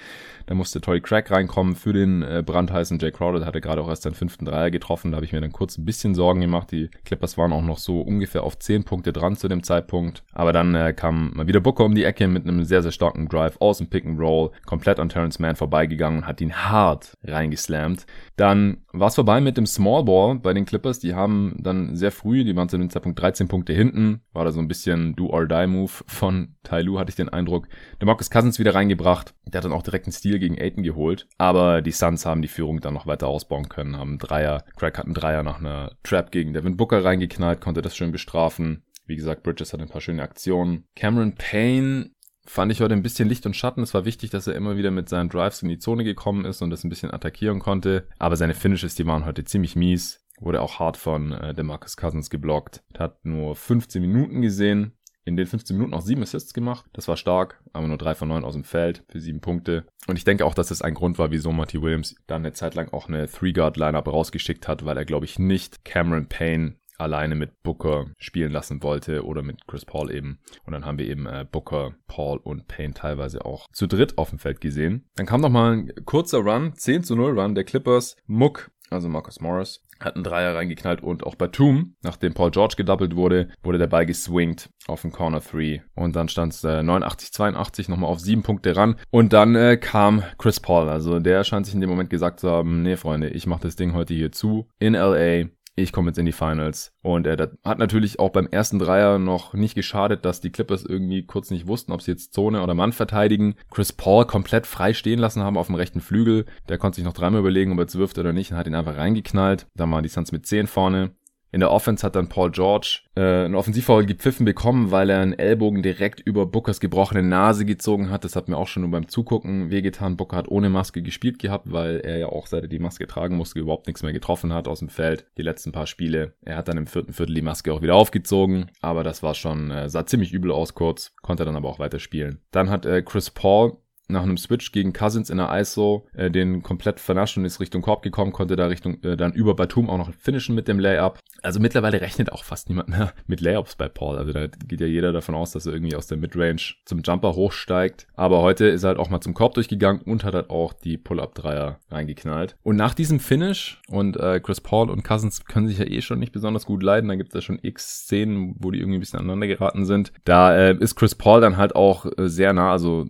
Da 0.48 0.54
musste 0.54 0.80
Tory 0.80 1.02
Craig 1.02 1.30
reinkommen 1.30 1.76
für 1.76 1.92
den 1.92 2.22
äh, 2.22 2.42
brandheißen 2.44 2.98
Jay 2.98 3.10
Crowder. 3.10 3.40
Der 3.40 3.46
hatte 3.46 3.60
gerade 3.60 3.82
auch 3.82 3.88
erst 3.88 4.04
seinen 4.04 4.14
fünften 4.14 4.46
Dreier 4.46 4.70
getroffen. 4.70 5.10
Da 5.10 5.16
habe 5.16 5.26
ich 5.26 5.32
mir 5.32 5.42
dann 5.42 5.52
kurz 5.52 5.76
ein 5.76 5.84
bisschen 5.84 6.14
Sorgen 6.14 6.40
gemacht. 6.40 6.72
Die 6.72 6.88
Clippers 7.04 7.36
waren 7.36 7.52
auch 7.52 7.62
noch 7.62 7.76
so 7.76 8.00
ungefähr 8.00 8.44
auf 8.44 8.58
zehn 8.58 8.82
Punkte 8.82 9.12
dran 9.12 9.36
zu 9.36 9.48
dem 9.48 9.62
Zeitpunkt. 9.62 10.22
Aber 10.32 10.54
dann 10.54 10.74
äh, 10.74 10.94
kam 10.94 11.32
mal 11.34 11.48
wieder 11.48 11.60
Booker 11.60 11.84
um 11.84 11.94
die 11.94 12.04
Ecke 12.04 12.28
mit 12.28 12.44
einem 12.44 12.64
sehr, 12.64 12.82
sehr 12.82 12.92
starken 12.92 13.28
Drive 13.28 13.58
aus 13.60 13.76
dem 13.76 13.88
Pick 13.88 14.06
and 14.06 14.18
Roll, 14.18 14.50
komplett 14.64 14.98
an 15.00 15.10
Terrence 15.10 15.38
Mann 15.38 15.54
vorbeigegangen 15.78 16.20
und 16.20 16.26
hat 16.26 16.40
ihn 16.40 16.54
hart 16.54 17.12
reingeslammt. 17.22 18.06
Dann 18.36 18.78
war 18.92 19.08
es 19.08 19.14
vorbei 19.14 19.40
mit 19.40 19.56
dem 19.56 19.66
Small 19.66 20.04
Ball 20.04 20.36
bei 20.36 20.52
den 20.52 20.64
Clippers. 20.64 20.98
Die 20.98 21.14
haben 21.14 21.56
dann 21.58 21.94
sehr 21.94 22.10
früh, 22.10 22.44
die 22.44 22.56
waren 22.56 22.68
zu 22.68 22.78
dem 22.78 22.90
Zeitpunkt 22.90 23.20
13 23.20 23.46
Punkte 23.46 23.72
hinten. 23.72 24.22
War 24.32 24.44
da 24.44 24.50
so 24.50 24.60
ein 24.60 24.68
bisschen 24.68 25.14
Do-or-Die-Move 25.14 25.90
von 26.06 26.56
Tai 26.64 26.82
Lu, 26.82 26.98
hatte 26.98 27.10
ich 27.10 27.16
den 27.16 27.28
Eindruck. 27.28 27.68
Der 28.00 28.06
Marcus 28.06 28.30
Cousins 28.30 28.58
wieder 28.58 28.74
reingebracht. 28.74 29.34
Der 29.46 29.58
hat 29.58 29.64
dann 29.64 29.72
auch 29.72 29.82
direkt 29.82 30.06
einen 30.06 30.12
Stil 30.12 30.38
gegen 30.38 30.60
Aiton 30.60 30.82
geholt. 30.82 31.28
Aber 31.38 31.80
die 31.80 31.92
Suns 31.92 32.26
haben 32.26 32.42
die 32.42 32.48
Führung 32.48 32.80
dann 32.80 32.94
noch 32.94 33.06
weiter 33.06 33.28
ausbauen 33.28 33.68
können, 33.68 33.96
haben 33.96 34.18
Dreier, 34.18 34.64
Craig 34.76 34.98
hat 34.98 35.04
einen 35.04 35.14
Dreier 35.14 35.42
nach 35.42 35.60
einer 35.60 35.92
Trap 36.02 36.32
gegen 36.32 36.52
Devin 36.52 36.76
Booker 36.76 37.04
reingeknallt, 37.04 37.60
konnte 37.60 37.82
das 37.82 37.96
schön 37.96 38.12
bestrafen. 38.12 38.82
Wie 39.06 39.16
gesagt, 39.16 39.42
Bridges 39.42 39.72
hat 39.72 39.80
ein 39.80 39.88
paar 39.88 40.02
schöne 40.02 40.22
Aktionen. 40.22 40.84
Cameron 40.94 41.34
Payne 41.34 42.10
fand 42.48 42.72
ich 42.72 42.80
heute 42.80 42.94
ein 42.94 43.02
bisschen 43.02 43.28
Licht 43.28 43.46
und 43.46 43.54
Schatten. 43.54 43.82
Es 43.82 43.94
war 43.94 44.04
wichtig, 44.04 44.30
dass 44.30 44.46
er 44.46 44.54
immer 44.54 44.76
wieder 44.76 44.90
mit 44.90 45.08
seinen 45.08 45.28
Drives 45.28 45.62
in 45.62 45.68
die 45.68 45.78
Zone 45.78 46.04
gekommen 46.04 46.44
ist 46.44 46.62
und 46.62 46.70
das 46.70 46.84
ein 46.84 46.88
bisschen 46.88 47.12
attackieren 47.12 47.58
konnte. 47.58 48.06
Aber 48.18 48.36
seine 48.36 48.54
Finishes, 48.54 48.94
die 48.94 49.06
waren 49.06 49.26
heute 49.26 49.44
ziemlich 49.44 49.76
mies. 49.76 50.24
Wurde 50.40 50.62
auch 50.62 50.78
hart 50.78 50.96
von 50.96 51.32
äh, 51.32 51.52
Demarcus 51.52 51.96
Cousins 51.96 52.30
geblockt. 52.30 52.82
Hat 52.96 53.24
nur 53.24 53.56
15 53.56 54.00
Minuten 54.00 54.40
gesehen 54.40 54.92
in 55.28 55.36
den 55.36 55.46
15 55.46 55.76
Minuten 55.76 55.94
auch 55.94 56.00
sieben 56.00 56.22
Assists 56.22 56.54
gemacht. 56.54 56.86
Das 56.94 57.06
war 57.06 57.16
stark, 57.16 57.62
aber 57.74 57.86
nur 57.86 57.98
drei 57.98 58.14
von 58.14 58.28
neun 58.28 58.44
aus 58.44 58.54
dem 58.54 58.64
Feld 58.64 59.04
für 59.08 59.20
sieben 59.20 59.40
Punkte. 59.40 59.84
Und 60.06 60.16
ich 60.16 60.24
denke 60.24 60.46
auch, 60.46 60.54
dass 60.54 60.68
das 60.68 60.80
ein 60.80 60.94
Grund 60.94 61.18
war, 61.18 61.30
wieso 61.30 61.52
Marty 61.52 61.82
Williams 61.82 62.16
dann 62.26 62.42
eine 62.42 62.54
Zeit 62.54 62.74
lang 62.74 62.92
auch 62.92 63.08
eine 63.08 63.28
Three-Guard-Lineup 63.28 64.08
rausgeschickt 64.08 64.66
hat, 64.68 64.86
weil 64.86 64.96
er, 64.96 65.04
glaube 65.04 65.26
ich, 65.26 65.38
nicht 65.38 65.84
Cameron 65.84 66.28
Payne 66.28 66.76
alleine 66.98 67.34
mit 67.34 67.62
Booker 67.62 68.06
spielen 68.18 68.52
lassen 68.52 68.82
wollte 68.82 69.24
oder 69.24 69.42
mit 69.42 69.66
Chris 69.66 69.84
Paul 69.84 70.10
eben. 70.12 70.40
Und 70.64 70.72
dann 70.72 70.84
haben 70.84 70.98
wir 70.98 71.06
eben 71.06 71.26
äh, 71.26 71.46
Booker, 71.50 71.94
Paul 72.06 72.38
und 72.38 72.68
Payne 72.68 72.94
teilweise 72.94 73.44
auch 73.44 73.66
zu 73.72 73.86
dritt 73.86 74.18
auf 74.18 74.30
dem 74.30 74.38
Feld 74.38 74.60
gesehen. 74.60 75.06
Dann 75.16 75.26
kam 75.26 75.40
noch 75.40 75.50
mal 75.50 75.72
ein 75.72 75.92
kurzer 76.04 76.38
Run, 76.38 76.74
10 76.74 77.04
zu 77.04 77.16
0 77.16 77.38
Run 77.38 77.54
der 77.54 77.64
Clippers. 77.64 78.16
Muck 78.26 78.70
also 78.90 79.08
Marcus 79.08 79.40
Morris, 79.40 79.82
hat 80.00 80.14
einen 80.14 80.24
Dreier 80.24 80.54
reingeknallt 80.54 81.02
und 81.02 81.24
auch 81.24 81.34
Batum, 81.34 81.96
nachdem 82.02 82.34
Paul 82.34 82.50
George 82.50 82.74
gedoubled 82.76 83.16
wurde, 83.16 83.48
wurde 83.62 83.78
der 83.78 83.88
Ball 83.88 84.06
geswingt 84.06 84.70
auf 84.86 85.02
den 85.02 85.12
Corner 85.12 85.40
3 85.40 85.82
und 85.94 86.14
dann 86.14 86.28
stand 86.28 86.52
es 86.52 86.64
äh, 86.64 86.80
89-82 86.80 87.90
nochmal 87.90 88.10
auf 88.10 88.20
sieben 88.20 88.42
Punkte 88.42 88.76
ran 88.76 88.96
und 89.10 89.32
dann 89.32 89.54
äh, 89.54 89.76
kam 89.76 90.22
Chris 90.38 90.60
Paul, 90.60 90.88
also 90.88 91.18
der 91.18 91.44
scheint 91.44 91.66
sich 91.66 91.74
in 91.74 91.80
dem 91.80 91.90
Moment 91.90 92.10
gesagt 92.10 92.40
zu 92.40 92.50
haben, 92.50 92.82
nee 92.82 92.96
Freunde, 92.96 93.28
ich 93.30 93.46
mache 93.46 93.62
das 93.62 93.76
Ding 93.76 93.92
heute 93.92 94.14
hier 94.14 94.32
zu 94.32 94.68
in 94.78 94.94
LA, 94.94 95.46
ich 95.82 95.92
komme 95.92 96.10
jetzt 96.10 96.18
in 96.18 96.26
die 96.26 96.32
Finals. 96.32 96.92
Und 97.02 97.26
äh, 97.26 97.48
hat 97.64 97.78
natürlich 97.78 98.18
auch 98.18 98.30
beim 98.30 98.46
ersten 98.46 98.78
Dreier 98.78 99.18
noch 99.18 99.54
nicht 99.54 99.74
geschadet, 99.74 100.24
dass 100.24 100.40
die 100.40 100.50
Clippers 100.50 100.84
irgendwie 100.84 101.24
kurz 101.24 101.50
nicht 101.50 101.66
wussten, 101.66 101.92
ob 101.92 102.02
sie 102.02 102.10
jetzt 102.10 102.32
Zone 102.32 102.62
oder 102.62 102.74
Mann 102.74 102.92
verteidigen. 102.92 103.54
Chris 103.70 103.92
Paul 103.92 104.26
komplett 104.26 104.66
frei 104.66 104.92
stehen 104.92 105.18
lassen 105.18 105.42
haben 105.42 105.56
auf 105.56 105.66
dem 105.66 105.76
rechten 105.76 106.00
Flügel. 106.00 106.46
Der 106.68 106.78
konnte 106.78 106.96
sich 106.96 107.04
noch 107.04 107.12
dreimal 107.12 107.40
überlegen, 107.40 107.72
ob 107.72 107.78
er 107.78 107.82
jetzt 107.82 107.98
wirft 107.98 108.18
oder 108.18 108.32
nicht 108.32 108.50
und 108.50 108.56
hat 108.56 108.66
ihn 108.66 108.74
einfach 108.74 108.96
reingeknallt. 108.96 109.66
Dann 109.74 109.90
waren 109.90 110.02
die 110.02 110.08
Suns 110.08 110.32
mit 110.32 110.46
10 110.46 110.66
vorne. 110.66 111.12
In 111.50 111.60
der 111.60 111.70
Offense 111.70 112.04
hat 112.04 112.14
dann 112.14 112.28
Paul 112.28 112.50
George 112.50 113.00
äh, 113.14 113.44
einen 113.46 113.54
Offensivfoul 113.54 114.04
gepfiffen 114.04 114.44
bekommen, 114.44 114.90
weil 114.90 115.08
er 115.08 115.20
einen 115.20 115.32
Ellbogen 115.32 115.82
direkt 115.82 116.20
über 116.20 116.44
Bookers 116.44 116.78
gebrochene 116.78 117.22
Nase 117.22 117.64
gezogen 117.64 118.10
hat. 118.10 118.24
Das 118.24 118.36
hat 118.36 118.48
mir 118.48 118.56
auch 118.56 118.68
schon 118.68 118.82
nur 118.82 118.90
beim 118.90 119.08
Zugucken 119.08 119.70
wehgetan. 119.70 120.16
Booker 120.16 120.36
hat 120.36 120.48
ohne 120.48 120.68
Maske 120.68 121.02
gespielt 121.02 121.38
gehabt, 121.38 121.72
weil 121.72 122.00
er 122.00 122.18
ja 122.18 122.26
auch, 122.26 122.46
seit 122.46 122.64
er 122.64 122.68
die 122.68 122.78
Maske 122.78 123.06
tragen 123.06 123.36
musste, 123.36 123.58
überhaupt 123.58 123.86
nichts 123.86 124.02
mehr 124.02 124.12
getroffen 124.12 124.52
hat 124.52 124.68
aus 124.68 124.80
dem 124.80 124.90
Feld. 124.90 125.26
Die 125.38 125.42
letzten 125.42 125.72
paar 125.72 125.86
Spiele. 125.86 126.34
Er 126.42 126.56
hat 126.56 126.68
dann 126.68 126.76
im 126.76 126.86
vierten 126.86 127.14
Viertel 127.14 127.34
die 127.34 127.42
Maske 127.42 127.72
auch 127.72 127.82
wieder 127.82 127.94
aufgezogen. 127.94 128.66
Aber 128.82 129.02
das 129.02 129.22
war 129.22 129.34
schon, 129.34 129.70
äh, 129.70 129.88
sah 129.88 130.04
ziemlich 130.04 130.32
übel 130.32 130.52
aus 130.52 130.74
kurz, 130.74 131.14
konnte 131.22 131.44
dann 131.46 131.56
aber 131.56 131.68
auch 131.68 131.78
weiter 131.78 131.98
spielen. 131.98 132.40
Dann 132.50 132.68
hat 132.68 132.84
äh, 132.84 133.02
Chris 133.02 133.30
Paul 133.30 133.78
nach 134.08 134.22
einem 134.22 134.38
Switch 134.38 134.72
gegen 134.72 134.92
Cousins 134.92 135.30
in 135.30 135.38
der 135.38 135.50
ISO 135.60 136.06
äh, 136.14 136.30
den 136.30 136.62
komplett 136.62 136.98
vernascht 136.98 137.36
und 137.36 137.44
ist 137.44 137.60
Richtung 137.60 137.82
Korb 137.82 138.02
gekommen, 138.02 138.32
konnte 138.32 138.56
da 138.56 138.66
Richtung 138.66 139.02
äh, 139.02 139.16
dann 139.16 139.32
über 139.32 139.54
Batum 139.54 139.90
auch 139.90 139.98
noch 139.98 140.12
finishen 140.14 140.54
mit 140.54 140.66
dem 140.66 140.78
Layup. 140.78 141.18
Also 141.42 141.60
mittlerweile 141.60 142.00
rechnet 142.00 142.32
auch 142.32 142.42
fast 142.42 142.68
niemand 142.68 142.88
mehr 142.88 143.12
mit 143.26 143.40
Layups 143.40 143.76
bei 143.76 143.88
Paul. 143.88 144.16
Also 144.16 144.32
da 144.32 144.46
geht 144.46 144.80
ja 144.80 144.86
jeder 144.86 145.12
davon 145.12 145.34
aus, 145.34 145.52
dass 145.52 145.66
er 145.66 145.74
irgendwie 145.74 145.94
aus 145.94 146.06
der 146.06 146.16
Midrange 146.16 146.74
zum 146.84 147.02
Jumper 147.02 147.34
hochsteigt. 147.34 148.06
Aber 148.14 148.40
heute 148.40 148.66
ist 148.66 148.82
er 148.82 148.88
halt 148.88 148.98
auch 148.98 149.10
mal 149.10 149.20
zum 149.20 149.34
Korb 149.34 149.54
durchgegangen 149.54 150.02
und 150.02 150.24
hat 150.24 150.34
halt 150.34 150.50
auch 150.50 150.72
die 150.72 150.96
Pull-Up-Dreier 150.96 151.78
reingeknallt. 151.90 152.56
Und 152.62 152.76
nach 152.76 152.94
diesem 152.94 153.20
Finish 153.20 153.80
und 153.88 154.16
äh, 154.16 154.40
Chris 154.40 154.60
Paul 154.60 154.90
und 154.90 155.04
Cousins 155.04 155.44
können 155.44 155.68
sich 155.68 155.78
ja 155.78 155.84
eh 155.84 156.00
schon 156.00 156.18
nicht 156.18 156.32
besonders 156.32 156.64
gut 156.64 156.82
leiden. 156.82 157.08
Da 157.08 157.16
gibt 157.16 157.30
es 157.30 157.34
ja 157.34 157.40
schon 157.42 157.58
x 157.62 158.04
Szenen, 158.04 158.54
wo 158.58 158.70
die 158.70 158.78
irgendwie 158.78 158.98
ein 158.98 159.00
bisschen 159.00 159.18
aneinander 159.18 159.46
geraten 159.46 159.84
sind. 159.84 160.12
Da 160.24 160.56
äh, 160.56 160.76
ist 160.78 160.96
Chris 160.96 161.14
Paul 161.14 161.40
dann 161.40 161.58
halt 161.58 161.76
auch 161.76 162.06
äh, 162.16 162.28
sehr 162.28 162.52
nah, 162.52 162.72
also 162.72 163.06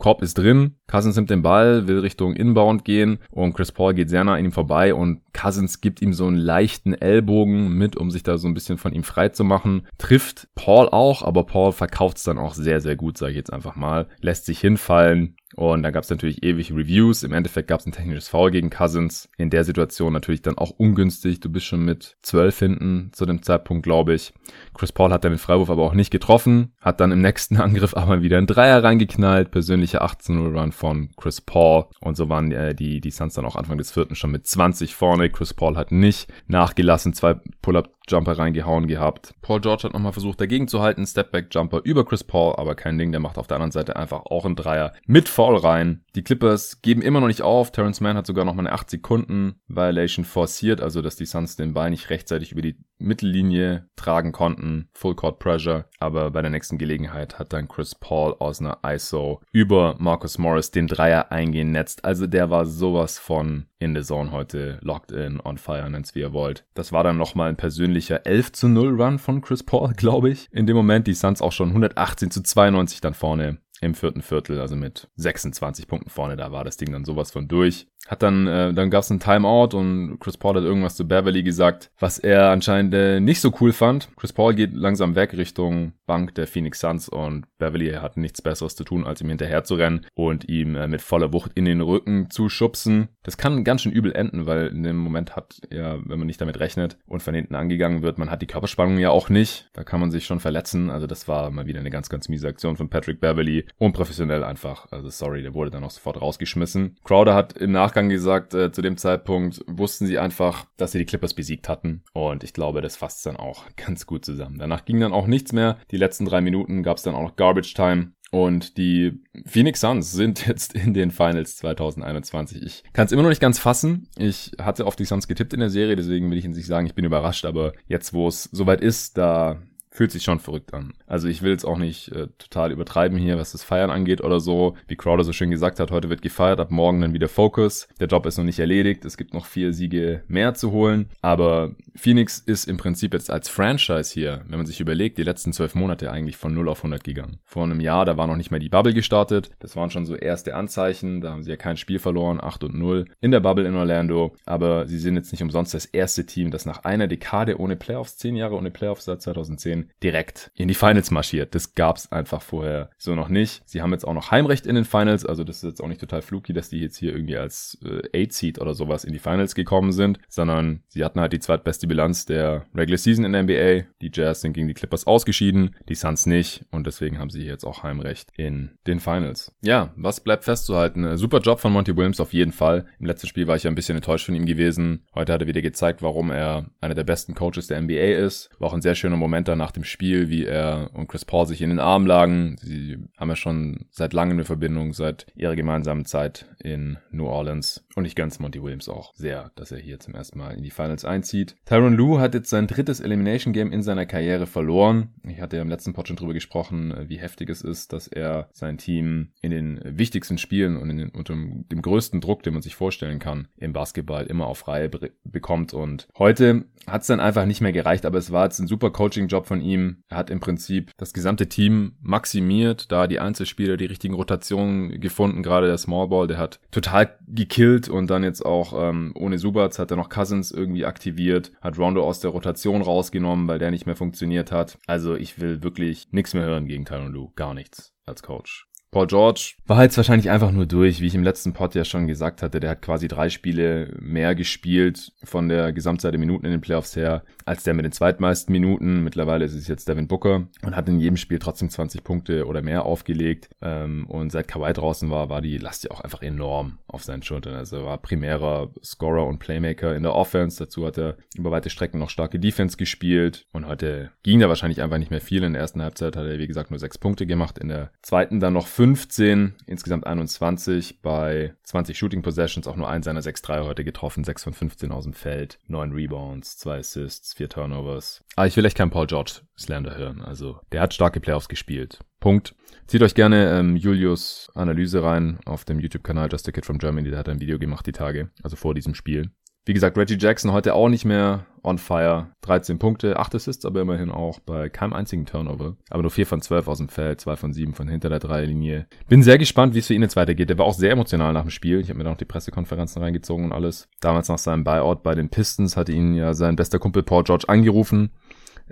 Korb 0.00 0.22
ist 0.22 0.38
drin, 0.38 0.76
Cousins 0.86 1.14
nimmt 1.16 1.30
den 1.30 1.42
Ball, 1.42 1.86
will 1.86 1.98
Richtung 1.98 2.34
Inbound 2.34 2.84
gehen 2.84 3.18
und 3.30 3.52
Chris 3.52 3.70
Paul 3.70 3.92
geht 3.92 4.08
sehr 4.08 4.24
nah 4.24 4.34
an 4.34 4.44
ihm 4.44 4.50
vorbei 4.50 4.94
und 4.94 5.20
Cousins 5.34 5.82
gibt 5.82 6.00
ihm 6.00 6.14
so 6.14 6.26
einen 6.26 6.36
leichten 6.36 6.94
Ellbogen 6.94 7.68
mit, 7.74 7.96
um 7.96 8.10
sich 8.10 8.22
da 8.22 8.38
so 8.38 8.48
ein 8.48 8.54
bisschen 8.54 8.78
von 8.78 8.94
ihm 8.94 9.04
frei 9.04 9.28
zu 9.28 9.44
machen. 9.44 9.86
Trifft 9.98 10.48
Paul 10.54 10.88
auch, 10.88 11.22
aber 11.22 11.44
Paul 11.44 11.72
verkauft 11.72 12.16
es 12.16 12.24
dann 12.24 12.38
auch 12.38 12.54
sehr, 12.54 12.80
sehr 12.80 12.96
gut, 12.96 13.18
sage 13.18 13.32
ich 13.32 13.36
jetzt 13.36 13.52
einfach 13.52 13.76
mal. 13.76 14.08
Lässt 14.20 14.46
sich 14.46 14.58
hinfallen, 14.58 15.36
und 15.56 15.82
da 15.82 15.90
gab 15.90 16.04
es 16.04 16.10
natürlich 16.10 16.42
ewig 16.44 16.72
Reviews. 16.72 17.22
Im 17.24 17.32
Endeffekt 17.32 17.68
gab 17.68 17.80
es 17.80 17.86
ein 17.86 17.92
technisches 17.92 18.28
Foul 18.28 18.50
gegen 18.50 18.70
Cousins. 18.70 19.28
In 19.36 19.50
der 19.50 19.64
Situation 19.64 20.12
natürlich 20.12 20.42
dann 20.42 20.56
auch 20.56 20.70
ungünstig. 20.70 21.40
Du 21.40 21.50
bist 21.50 21.66
schon 21.66 21.84
mit 21.84 22.16
12 22.22 22.58
hinten 22.58 23.10
zu 23.12 23.26
dem 23.26 23.42
Zeitpunkt, 23.42 23.82
glaube 23.82 24.14
ich. 24.14 24.32
Chris 24.74 24.92
Paul 24.92 25.12
hat 25.12 25.24
dann 25.24 25.32
den 25.32 25.38
Freiwurf 25.38 25.70
aber 25.70 25.82
auch 25.82 25.94
nicht 25.94 26.10
getroffen. 26.10 26.72
Hat 26.80 27.00
dann 27.00 27.10
im 27.10 27.20
nächsten 27.30 27.56
Angriff 27.56 27.96
aber 27.96 28.22
wieder 28.22 28.38
einen 28.38 28.46
Dreier 28.46 28.82
reingeknallt. 28.82 29.50
Persönlicher 29.50 30.04
18-0-Run 30.04 30.70
von 30.72 31.10
Chris 31.16 31.40
Paul. 31.40 31.86
Und 32.00 32.16
so 32.16 32.28
waren 32.28 32.52
äh, 32.52 32.74
die, 32.74 33.00
die 33.00 33.10
Suns 33.10 33.34
dann 33.34 33.44
auch 33.44 33.56
Anfang 33.56 33.78
des 33.78 33.90
vierten 33.90 34.14
schon 34.14 34.30
mit 34.30 34.46
20 34.46 34.94
vorne. 34.94 35.30
Chris 35.30 35.52
Paul 35.52 35.76
hat 35.76 35.90
nicht 35.90 36.32
nachgelassen. 36.46 37.12
Zwei 37.12 37.34
Pull-up 37.60 37.90
Jumper 38.10 38.38
reingehauen 38.38 38.86
gehabt. 38.86 39.34
Paul 39.42 39.60
George 39.60 39.84
hat 39.84 39.92
nochmal 39.92 40.12
versucht 40.12 40.40
dagegen 40.40 40.68
zu 40.68 40.80
halten. 40.80 41.06
Stepback 41.06 41.46
Jumper 41.50 41.80
über 41.84 42.04
Chris 42.04 42.24
Paul, 42.24 42.56
aber 42.56 42.74
kein 42.74 42.98
Ding. 42.98 43.12
Der 43.12 43.20
macht 43.20 43.38
auf 43.38 43.46
der 43.46 43.56
anderen 43.56 43.72
Seite 43.72 43.96
einfach 43.96 44.26
auch 44.26 44.44
einen 44.44 44.56
Dreier 44.56 44.92
mit 45.06 45.28
Foul 45.28 45.56
rein. 45.56 46.04
Die 46.14 46.22
Clippers 46.22 46.82
geben 46.82 47.02
immer 47.02 47.20
noch 47.20 47.28
nicht 47.28 47.42
auf. 47.42 47.70
Terrence 47.70 48.00
Mann 48.00 48.16
hat 48.16 48.26
sogar 48.26 48.44
nochmal 48.44 48.66
eine 48.66 48.74
8 48.74 48.90
Sekunden 48.90 49.54
Violation 49.68 50.24
forciert, 50.24 50.80
also 50.80 51.02
dass 51.02 51.16
die 51.16 51.26
Suns 51.26 51.56
den 51.56 51.74
Ball 51.74 51.90
nicht 51.90 52.10
rechtzeitig 52.10 52.52
über 52.52 52.62
die 52.62 52.76
Mittellinie 52.98 53.88
tragen 53.96 54.32
konnten. 54.32 54.88
Full 54.92 55.14
Court 55.14 55.38
Pressure. 55.38 55.86
Aber 55.98 56.30
bei 56.30 56.42
der 56.42 56.50
nächsten 56.50 56.78
Gelegenheit 56.78 57.38
hat 57.38 57.52
dann 57.52 57.68
Chris 57.68 57.94
Paul 57.94 58.34
aus 58.38 58.60
einer 58.60 58.78
ISO 58.84 59.40
über 59.52 59.96
Marcus 59.98 60.38
Morris 60.38 60.70
den 60.70 60.86
Dreier 60.86 61.30
eingenetzt. 61.30 62.04
Also 62.04 62.26
der 62.26 62.50
war 62.50 62.66
sowas 62.66 63.18
von 63.18 63.66
in 63.78 63.94
the 63.94 64.02
Zone 64.02 64.30
heute, 64.30 64.78
locked 64.82 65.10
in, 65.10 65.40
on 65.42 65.56
fire, 65.56 65.88
nennt's 65.88 66.14
wie 66.14 66.20
ihr 66.20 66.32
wollt. 66.32 66.66
Das 66.74 66.92
war 66.92 67.02
dann 67.02 67.16
nochmal 67.16 67.48
ein 67.48 67.56
persönlicher 68.00 68.26
11 68.26 68.52
zu 68.52 68.68
0 68.68 69.02
Run 69.02 69.18
von 69.18 69.40
Chris 69.42 69.62
Paul, 69.62 69.92
glaube 69.96 70.30
ich. 70.30 70.48
In 70.52 70.66
dem 70.66 70.76
Moment 70.76 71.06
die 71.06 71.14
Suns 71.14 71.42
auch 71.42 71.52
schon 71.52 71.68
118 71.68 72.30
zu 72.30 72.42
92 72.42 73.00
dann 73.00 73.14
vorne 73.14 73.58
im 73.82 73.94
vierten 73.94 74.20
Viertel, 74.20 74.60
also 74.60 74.76
mit 74.76 75.08
26 75.16 75.86
Punkten 75.86 76.10
vorne, 76.10 76.36
da 76.36 76.52
war 76.52 76.64
das 76.64 76.76
Ding 76.76 76.92
dann 76.92 77.04
sowas 77.04 77.30
von 77.30 77.48
durch. 77.48 77.86
Hat 78.08 78.22
dann, 78.22 78.46
äh, 78.46 78.72
dann 78.72 78.90
gab 78.90 79.02
es 79.02 79.10
einen 79.10 79.20
Timeout 79.20 79.76
und 79.76 80.18
Chris 80.18 80.36
Paul 80.36 80.56
hat 80.56 80.64
irgendwas 80.64 80.96
zu 80.96 81.06
Beverly 81.06 81.42
gesagt, 81.42 81.92
was 81.98 82.18
er 82.18 82.50
anscheinend 82.50 82.92
äh, 82.94 83.20
nicht 83.20 83.40
so 83.40 83.52
cool 83.60 83.72
fand. 83.72 84.08
Chris 84.16 84.32
Paul 84.32 84.54
geht 84.54 84.74
langsam 84.74 85.14
weg 85.14 85.36
Richtung 85.36 85.92
Bank 86.06 86.34
der 86.34 86.48
Phoenix 86.48 86.80
Suns 86.80 87.08
und 87.08 87.46
Beverly 87.58 87.92
hat 87.92 88.16
nichts 88.16 88.42
Besseres 88.42 88.74
zu 88.74 88.82
tun, 88.82 89.06
als 89.06 89.20
ihm 89.20 89.28
hinterher 89.28 89.62
zu 89.64 89.74
rennen 89.76 90.06
und 90.14 90.48
ihm 90.48 90.74
äh, 90.74 90.88
mit 90.88 91.02
voller 91.02 91.32
Wucht 91.32 91.52
in 91.54 91.66
den 91.66 91.80
Rücken 91.80 92.30
zu 92.30 92.48
schubsen. 92.48 93.10
Das 93.22 93.36
kann 93.36 93.62
ganz 93.62 93.82
schön 93.82 93.92
übel 93.92 94.12
enden, 94.12 94.46
weil 94.46 94.68
in 94.68 94.82
dem 94.82 94.96
Moment 94.96 95.36
hat 95.36 95.60
ja, 95.70 95.98
wenn 96.04 96.18
man 96.18 96.26
nicht 96.26 96.40
damit 96.40 96.58
rechnet 96.58 96.98
und 97.06 97.22
von 97.22 97.34
hinten 97.34 97.54
angegangen 97.54 98.02
wird, 98.02 98.18
man 98.18 98.30
hat 98.30 98.42
die 98.42 98.48
Körperspannung 98.48 98.98
ja 98.98 99.10
auch 99.10 99.28
nicht. 99.28 99.68
Da 99.72 99.84
kann 99.84 100.00
man 100.00 100.10
sich 100.10 100.24
schon 100.24 100.40
verletzen. 100.40 100.90
Also 100.90 101.06
das 101.06 101.28
war 101.28 101.50
mal 101.50 101.66
wieder 101.66 101.78
eine 101.78 101.90
ganz, 101.90 102.08
ganz 102.08 102.28
miese 102.28 102.48
Aktion 102.48 102.76
von 102.76 102.88
Patrick 102.88 103.20
Beverly. 103.20 103.66
Unprofessionell 103.78 104.42
einfach. 104.42 104.90
Also 104.90 105.10
sorry, 105.10 105.42
der 105.42 105.54
wurde 105.54 105.70
dann 105.70 105.84
auch 105.84 105.90
sofort 105.90 106.20
rausgeschmissen. 106.20 106.96
Crowder 107.04 107.34
hat 107.34 107.52
im 107.52 107.70
Nachgang 107.70 107.89
Nachgang 107.90 108.08
gesagt, 108.08 108.54
äh, 108.54 108.70
zu 108.70 108.82
dem 108.82 108.96
Zeitpunkt 108.96 109.64
wussten 109.66 110.06
sie 110.06 110.20
einfach, 110.20 110.64
dass 110.76 110.92
sie 110.92 110.98
die 110.98 111.06
Clippers 111.06 111.34
besiegt 111.34 111.68
hatten. 111.68 112.04
Und 112.12 112.44
ich 112.44 112.52
glaube, 112.52 112.82
das 112.82 112.94
fasst 112.94 113.26
dann 113.26 113.36
auch 113.36 113.64
ganz 113.76 114.06
gut 114.06 114.24
zusammen. 114.24 114.58
Danach 114.60 114.84
ging 114.84 115.00
dann 115.00 115.12
auch 115.12 115.26
nichts 115.26 115.52
mehr. 115.52 115.78
Die 115.90 115.96
letzten 115.96 116.24
drei 116.24 116.40
Minuten 116.40 116.84
gab 116.84 116.98
es 116.98 117.02
dann 117.02 117.16
auch 117.16 117.22
noch 117.22 117.34
Garbage 117.34 117.74
Time. 117.74 118.12
Und 118.30 118.76
die 118.76 119.24
Phoenix 119.44 119.80
Suns 119.80 120.12
sind 120.12 120.46
jetzt 120.46 120.72
in 120.76 120.94
den 120.94 121.10
Finals 121.10 121.56
2021. 121.56 122.62
Ich 122.62 122.84
kann 122.92 123.06
es 123.06 123.12
immer 123.12 123.22
noch 123.22 123.28
nicht 123.28 123.42
ganz 123.42 123.58
fassen. 123.58 124.06
Ich 124.16 124.52
hatte 124.62 124.86
auf 124.86 124.94
die 124.94 125.04
Suns 125.04 125.26
getippt 125.26 125.52
in 125.52 125.58
der 125.58 125.70
Serie, 125.70 125.96
deswegen 125.96 126.30
will 126.30 126.38
ich 126.38 126.46
nicht 126.46 126.66
sagen, 126.66 126.86
ich 126.86 126.94
bin 126.94 127.04
überrascht. 127.04 127.44
Aber 127.44 127.72
jetzt, 127.88 128.12
wo 128.12 128.28
es 128.28 128.44
soweit 128.52 128.82
ist, 128.82 129.18
da 129.18 129.60
fühlt 129.90 130.12
sich 130.12 130.22
schon 130.22 130.38
verrückt 130.38 130.72
an. 130.72 130.92
Also 131.06 131.28
ich 131.28 131.42
will 131.42 131.50
jetzt 131.50 131.64
auch 131.64 131.78
nicht 131.78 132.12
äh, 132.12 132.28
total 132.38 132.70
übertreiben 132.70 133.18
hier, 133.18 133.38
was 133.38 133.52
das 133.52 133.64
Feiern 133.64 133.90
angeht 133.90 134.20
oder 134.22 134.38
so. 134.38 134.76
Wie 134.86 134.96
Crowder 134.96 135.24
so 135.24 135.32
schön 135.32 135.50
gesagt 135.50 135.80
hat, 135.80 135.90
heute 135.90 136.08
wird 136.08 136.22
gefeiert, 136.22 136.60
ab 136.60 136.70
morgen 136.70 137.00
dann 137.00 137.12
wieder 137.12 137.28
Focus. 137.28 137.88
Der 137.98 138.06
Job 138.06 138.24
ist 138.26 138.38
noch 138.38 138.44
nicht 138.44 138.60
erledigt, 138.60 139.04
es 139.04 139.16
gibt 139.16 139.34
noch 139.34 139.46
vier 139.46 139.72
Siege 139.72 140.22
mehr 140.28 140.54
zu 140.54 140.70
holen. 140.70 141.10
Aber 141.22 141.74
Phoenix 141.96 142.38
ist 142.38 142.68
im 142.68 142.76
Prinzip 142.76 143.12
jetzt 143.12 143.30
als 143.30 143.48
Franchise 143.48 144.14
hier, 144.14 144.44
wenn 144.46 144.58
man 144.58 144.66
sich 144.66 144.80
überlegt, 144.80 145.18
die 145.18 145.24
letzten 145.24 145.52
zwölf 145.52 145.74
Monate 145.74 146.10
eigentlich 146.10 146.36
von 146.36 146.54
0 146.54 146.68
auf 146.68 146.78
100 146.78 147.02
gegangen. 147.02 147.38
Vor 147.44 147.64
einem 147.64 147.80
Jahr, 147.80 148.04
da 148.04 148.16
war 148.16 148.28
noch 148.28 148.36
nicht 148.36 148.52
mehr 148.52 148.60
die 148.60 148.68
Bubble 148.68 148.94
gestartet. 148.94 149.50
Das 149.58 149.74
waren 149.74 149.90
schon 149.90 150.06
so 150.06 150.14
erste 150.14 150.54
Anzeichen, 150.54 151.20
da 151.20 151.32
haben 151.32 151.42
sie 151.42 151.50
ja 151.50 151.56
kein 151.56 151.76
Spiel 151.76 151.98
verloren, 151.98 152.40
8 152.40 152.64
und 152.64 152.74
0 152.74 153.06
in 153.20 153.32
der 153.32 153.40
Bubble 153.40 153.66
in 153.66 153.74
Orlando. 153.74 154.34
Aber 154.46 154.86
sie 154.86 154.98
sind 154.98 155.16
jetzt 155.16 155.32
nicht 155.32 155.42
umsonst 155.42 155.74
das 155.74 155.84
erste 155.84 156.26
Team, 156.26 156.52
das 156.52 156.64
nach 156.64 156.84
einer 156.84 157.08
Dekade 157.08 157.58
ohne 157.58 157.74
Playoffs, 157.74 158.16
zehn 158.16 158.36
Jahre 158.36 158.54
ohne 158.54 158.70
Playoffs 158.70 159.04
seit 159.04 159.20
2010, 159.22 159.79
direkt 160.02 160.50
in 160.54 160.68
die 160.68 160.74
Finals 160.74 161.10
marschiert. 161.10 161.54
Das 161.54 161.74
gab's 161.74 162.10
einfach 162.12 162.42
vorher 162.42 162.90
so 162.98 163.14
noch 163.14 163.28
nicht. 163.28 163.62
Sie 163.64 163.82
haben 163.82 163.92
jetzt 163.92 164.06
auch 164.06 164.14
noch 164.14 164.30
Heimrecht 164.30 164.66
in 164.66 164.74
den 164.74 164.84
Finals, 164.84 165.24
also 165.24 165.44
das 165.44 165.58
ist 165.58 165.64
jetzt 165.64 165.82
auch 165.82 165.88
nicht 165.88 166.00
total 166.00 166.22
fluky, 166.22 166.52
dass 166.52 166.68
die 166.68 166.80
jetzt 166.80 166.96
hier 166.96 167.12
irgendwie 167.12 167.36
als 167.36 167.78
äh, 167.84 168.24
8 168.24 168.32
Seed 168.32 168.60
oder 168.60 168.74
sowas 168.74 169.04
in 169.04 169.12
die 169.12 169.18
Finals 169.18 169.54
gekommen 169.54 169.92
sind, 169.92 170.18
sondern 170.28 170.82
sie 170.88 171.04
hatten 171.04 171.20
halt 171.20 171.32
die 171.32 171.40
zweitbeste 171.40 171.86
Bilanz 171.86 172.26
der 172.26 172.66
Regular 172.74 172.98
Season 172.98 173.24
in 173.24 173.32
der 173.32 173.42
NBA. 173.42 173.88
Die 174.00 174.10
Jazz 174.12 174.40
sind 174.40 174.52
gegen 174.52 174.68
die 174.68 174.74
Clippers 174.74 175.06
ausgeschieden, 175.06 175.76
die 175.88 175.94
Suns 175.94 176.26
nicht 176.26 176.64
und 176.70 176.86
deswegen 176.86 177.18
haben 177.18 177.30
sie 177.30 177.44
jetzt 177.44 177.64
auch 177.64 177.82
Heimrecht 177.82 178.30
in 178.36 178.70
den 178.86 179.00
Finals. 179.00 179.52
Ja, 179.62 179.92
was 179.96 180.20
bleibt 180.20 180.44
festzuhalten? 180.44 181.16
Super 181.16 181.40
Job 181.40 181.60
von 181.60 181.72
Monty 181.72 181.96
Williams 181.96 182.20
auf 182.20 182.32
jeden 182.32 182.52
Fall. 182.52 182.86
Im 182.98 183.06
letzten 183.06 183.26
Spiel 183.26 183.46
war 183.46 183.56
ich 183.56 183.64
ja 183.64 183.70
ein 183.70 183.74
bisschen 183.74 183.96
enttäuscht 183.96 184.26
von 184.26 184.34
ihm 184.34 184.46
gewesen. 184.46 185.04
Heute 185.14 185.32
hat 185.32 185.42
er 185.42 185.48
wieder 185.48 185.62
gezeigt, 185.62 186.02
warum 186.02 186.30
er 186.30 186.66
einer 186.80 186.94
der 186.94 187.04
besten 187.04 187.34
Coaches 187.34 187.66
der 187.66 187.80
NBA 187.80 188.24
ist. 188.24 188.50
War 188.58 188.68
auch 188.68 188.74
ein 188.74 188.82
sehr 188.82 188.94
schöner 188.94 189.16
Moment 189.16 189.48
da 189.48 189.56
nach 189.70 189.74
dem 189.74 189.84
Spiel, 189.84 190.28
wie 190.30 190.46
er 190.46 190.90
und 190.94 191.06
Chris 191.06 191.24
Paul 191.24 191.46
sich 191.46 191.62
in 191.62 191.68
den 191.68 191.78
Arm 191.78 192.04
lagen. 192.04 192.56
Sie 192.60 192.98
haben 193.16 193.28
ja 193.28 193.36
schon 193.36 193.86
seit 193.92 194.12
langem 194.12 194.38
eine 194.38 194.44
Verbindung, 194.44 194.94
seit 194.94 195.26
ihrer 195.36 195.54
gemeinsamen 195.54 196.04
Zeit 196.06 196.46
in 196.58 196.98
New 197.12 197.26
Orleans. 197.26 197.86
Und 197.94 198.04
ich 198.04 198.16
ganz 198.16 198.40
Monty 198.40 198.60
Williams 198.60 198.88
auch 198.88 199.14
sehr, 199.14 199.52
dass 199.54 199.70
er 199.70 199.78
hier 199.78 200.00
zum 200.00 200.14
ersten 200.14 200.38
Mal 200.38 200.56
in 200.56 200.64
die 200.64 200.70
Finals 200.70 201.04
einzieht. 201.04 201.54
Tyron 201.66 201.94
Lue 201.94 202.20
hat 202.20 202.34
jetzt 202.34 202.50
sein 202.50 202.66
drittes 202.66 202.98
Elimination 202.98 203.52
Game 203.52 203.72
in 203.72 203.82
seiner 203.82 204.06
Karriere 204.06 204.46
verloren. 204.46 205.10
Ich 205.22 205.40
hatte 205.40 205.56
ja 205.56 205.62
im 205.62 205.68
letzten 205.68 205.92
Pod 205.92 206.08
schon 206.08 206.16
drüber 206.16 206.34
gesprochen, 206.34 206.92
wie 207.06 207.18
heftig 207.18 207.48
es 207.48 207.62
ist, 207.62 207.92
dass 207.92 208.08
er 208.08 208.48
sein 208.52 208.76
Team 208.76 209.28
in 209.40 209.52
den 209.52 209.80
wichtigsten 209.84 210.38
Spielen 210.38 210.76
und 210.76 210.90
in 210.90 210.96
den, 210.96 211.10
unter 211.10 211.34
dem 211.34 211.82
größten 211.82 212.20
Druck, 212.20 212.42
den 212.42 212.54
man 212.54 212.62
sich 212.62 212.74
vorstellen 212.74 213.20
kann, 213.20 213.46
im 213.56 213.72
Basketball 213.72 214.26
immer 214.26 214.46
auf 214.46 214.66
Reihe 214.66 214.90
bekommt. 215.24 215.74
Und 215.74 216.08
heute 216.18 216.64
hat 216.88 217.02
es 217.02 217.06
dann 217.06 217.20
einfach 217.20 217.46
nicht 217.46 217.60
mehr 217.60 217.72
gereicht, 217.72 218.04
aber 218.04 218.18
es 218.18 218.32
war 218.32 218.44
jetzt 218.44 218.58
ein 218.58 218.66
super 218.66 218.90
Coaching-Job 218.90 219.46
von 219.46 219.59
ihm. 219.60 220.02
Er 220.08 220.18
hat 220.18 220.30
im 220.30 220.40
Prinzip 220.40 220.92
das 220.96 221.12
gesamte 221.12 221.48
Team 221.48 221.96
maximiert, 222.00 222.90
da 222.90 223.06
die 223.06 223.20
Einzelspieler 223.20 223.76
die 223.76 223.86
richtigen 223.86 224.14
Rotationen 224.14 225.00
gefunden, 225.00 225.42
gerade 225.42 225.66
der 225.66 225.78
Small 225.78 226.08
Ball, 226.08 226.26
der 226.26 226.38
hat 226.38 226.60
total 226.70 227.18
gekillt 227.26 227.88
und 227.88 228.08
dann 228.08 228.24
jetzt 228.24 228.44
auch 228.44 228.72
ähm, 228.76 229.12
ohne 229.14 229.38
Subats 229.38 229.78
hat 229.78 229.90
er 229.90 229.96
noch 229.96 230.08
Cousins 230.08 230.50
irgendwie 230.50 230.84
aktiviert, 230.84 231.52
hat 231.60 231.78
Rondo 231.78 232.02
aus 232.02 232.20
der 232.20 232.30
Rotation 232.30 232.82
rausgenommen, 232.82 233.48
weil 233.48 233.58
der 233.58 233.70
nicht 233.70 233.86
mehr 233.86 233.96
funktioniert 233.96 234.52
hat. 234.52 234.78
Also 234.86 235.14
ich 235.14 235.40
will 235.40 235.62
wirklich 235.62 236.08
nichts 236.12 236.34
mehr 236.34 236.44
hören 236.44 236.66
gegen 236.66 236.84
Tyron 236.84 237.12
Lue, 237.12 237.32
gar 237.36 237.54
nichts 237.54 237.94
als 238.06 238.22
Coach. 238.22 238.69
Paul 238.92 239.06
George 239.06 239.54
war 239.66 239.84
jetzt 239.84 239.96
wahrscheinlich 239.96 240.30
einfach 240.30 240.50
nur 240.50 240.66
durch, 240.66 241.00
wie 241.00 241.06
ich 241.06 241.14
im 241.14 241.22
letzten 241.22 241.52
Pod 241.52 241.76
ja 241.76 241.84
schon 241.84 242.08
gesagt 242.08 242.42
hatte. 242.42 242.58
Der 242.58 242.70
hat 242.70 242.82
quasi 242.82 243.06
drei 243.06 243.30
Spiele 243.30 243.94
mehr 244.00 244.34
gespielt 244.34 245.12
von 245.22 245.48
der 245.48 245.72
Gesamtzahl 245.72 246.10
der 246.10 246.18
Minuten 246.18 246.44
in 246.44 246.50
den 246.50 246.60
Playoffs 246.60 246.96
her, 246.96 247.22
als 247.44 247.62
der 247.62 247.74
mit 247.74 247.84
den 247.84 247.92
zweitmeisten 247.92 248.50
Minuten. 248.52 249.04
Mittlerweile 249.04 249.44
ist 249.44 249.54
es 249.54 249.68
jetzt 249.68 249.88
Devin 249.88 250.08
Booker 250.08 250.48
und 250.62 250.74
hat 250.74 250.88
in 250.88 250.98
jedem 250.98 251.16
Spiel 251.16 251.38
trotzdem 251.38 251.70
20 251.70 252.02
Punkte 252.02 252.46
oder 252.46 252.62
mehr 252.62 252.84
aufgelegt. 252.84 253.50
Ähm, 253.62 254.06
und 254.08 254.32
seit 254.32 254.48
Kawhi 254.48 254.72
draußen 254.72 255.08
war, 255.08 255.28
war 255.28 255.40
die 255.40 255.58
Last 255.58 255.84
ja 255.84 255.92
auch 255.92 256.00
einfach 256.00 256.22
enorm 256.22 256.78
auf 256.88 257.04
seinen 257.04 257.22
Schultern. 257.22 257.54
Also 257.54 257.76
er 257.76 257.84
war 257.84 257.98
primärer 257.98 258.70
Scorer 258.82 259.28
und 259.28 259.38
Playmaker 259.38 259.94
in 259.94 260.02
der 260.02 260.16
Offense. 260.16 260.64
Dazu 260.64 260.84
hat 260.84 260.98
er 260.98 261.16
über 261.36 261.52
weite 261.52 261.70
Strecken 261.70 262.00
noch 262.00 262.10
starke 262.10 262.40
Defense 262.40 262.76
gespielt. 262.76 263.46
Und 263.52 263.68
heute 263.68 264.10
ging 264.24 264.40
da 264.40 264.48
wahrscheinlich 264.48 264.82
einfach 264.82 264.98
nicht 264.98 265.12
mehr 265.12 265.20
viel. 265.20 265.44
In 265.44 265.52
der 265.52 265.62
ersten 265.62 265.80
Halbzeit 265.80 266.16
hat 266.16 266.26
er, 266.26 266.40
wie 266.40 266.48
gesagt, 266.48 266.72
nur 266.72 266.80
sechs 266.80 266.98
Punkte 266.98 267.24
gemacht. 267.24 267.56
In 267.56 267.68
der 267.68 267.92
zweiten 268.02 268.40
dann 268.40 268.54
noch 268.54 268.66
15, 268.80 269.56
insgesamt 269.66 270.06
21 270.06 271.02
bei 271.02 271.52
20 271.64 271.98
Shooting 271.98 272.22
Possessions, 272.22 272.66
auch 272.66 272.76
nur 272.76 272.88
ein 272.88 273.02
seiner 273.02 273.20
6 273.20 273.42
Dreier 273.42 273.66
heute 273.66 273.84
getroffen, 273.84 274.24
6 274.24 274.44
von 274.44 274.54
15 274.54 274.90
aus 274.90 275.04
dem 275.04 275.12
Feld, 275.12 275.58
9 275.66 275.92
Rebounds, 275.92 276.56
2 276.56 276.78
Assists, 276.78 277.34
4 277.34 277.50
Turnovers. 277.50 278.24
Aber 278.36 278.46
ich 278.46 278.56
will 278.56 278.64
echt 278.64 278.78
keinen 278.78 278.88
Paul 278.88 279.06
George 279.06 279.42
Slander 279.58 279.98
hören, 279.98 280.22
also 280.22 280.60
der 280.72 280.80
hat 280.80 280.94
starke 280.94 281.20
Playoffs 281.20 281.50
gespielt. 281.50 281.98
Punkt. 282.20 282.54
Zieht 282.86 283.02
euch 283.02 283.14
gerne 283.14 283.58
ähm, 283.58 283.76
Julius 283.76 284.50
Analyse 284.54 285.02
rein 285.02 285.40
auf 285.44 285.66
dem 285.66 285.78
YouTube-Kanal 285.78 286.30
Just 286.30 286.48
a 286.48 286.52
Kid 286.52 286.64
from 286.64 286.78
Germany, 286.78 287.10
der 287.10 287.18
hat 287.18 287.28
ein 287.28 287.42
Video 287.42 287.58
gemacht 287.58 287.86
die 287.86 287.92
Tage, 287.92 288.30
also 288.42 288.56
vor 288.56 288.72
diesem 288.72 288.94
Spiel. 288.94 289.30
Wie 289.66 289.74
gesagt, 289.74 289.98
Reggie 289.98 290.16
Jackson 290.18 290.52
heute 290.52 290.74
auch 290.74 290.88
nicht 290.88 291.04
mehr 291.04 291.46
on 291.62 291.78
fire. 291.78 292.28
13 292.42 292.78
Punkte, 292.78 293.18
8 293.18 293.34
Assists, 293.34 293.66
aber 293.66 293.82
immerhin 293.82 294.10
auch 294.10 294.40
bei 294.40 294.70
keinem 294.70 294.94
einzigen 294.94 295.26
Turnover. 295.26 295.76
Aber 295.90 296.02
nur 296.02 296.10
4 296.10 296.26
von 296.26 296.40
12 296.40 296.68
aus 296.68 296.78
dem 296.78 296.88
Feld, 296.88 297.20
2 297.20 297.36
von 297.36 297.52
7 297.52 297.74
von 297.74 297.86
hinter 297.86 298.08
der 298.08 298.18
Dreierlinie. 298.18 298.86
Bin 299.08 299.22
sehr 299.22 299.36
gespannt, 299.36 299.74
wie 299.74 299.80
es 299.80 299.86
für 299.86 299.94
ihn 299.94 300.02
jetzt 300.02 300.16
weitergeht. 300.16 300.48
Der 300.48 300.58
war 300.58 300.64
auch 300.64 300.74
sehr 300.74 300.90
emotional 300.90 301.34
nach 301.34 301.42
dem 301.42 301.50
Spiel. 301.50 301.80
Ich 301.80 301.90
habe 301.90 301.98
mir 301.98 302.04
da 302.04 302.12
auch 302.12 302.16
die 302.16 302.24
Pressekonferenzen 302.24 303.02
reingezogen 303.02 303.44
und 303.44 303.52
alles. 303.52 303.88
Damals 304.00 304.28
nach 304.28 304.38
seinem 304.38 304.64
Buyout 304.64 305.02
bei 305.02 305.14
den 305.14 305.28
Pistons 305.28 305.76
hatte 305.76 305.92
ihn 305.92 306.14
ja 306.14 306.32
sein 306.32 306.56
bester 306.56 306.78
Kumpel 306.78 307.02
Paul 307.02 307.24
George 307.24 307.44
angerufen 307.48 308.10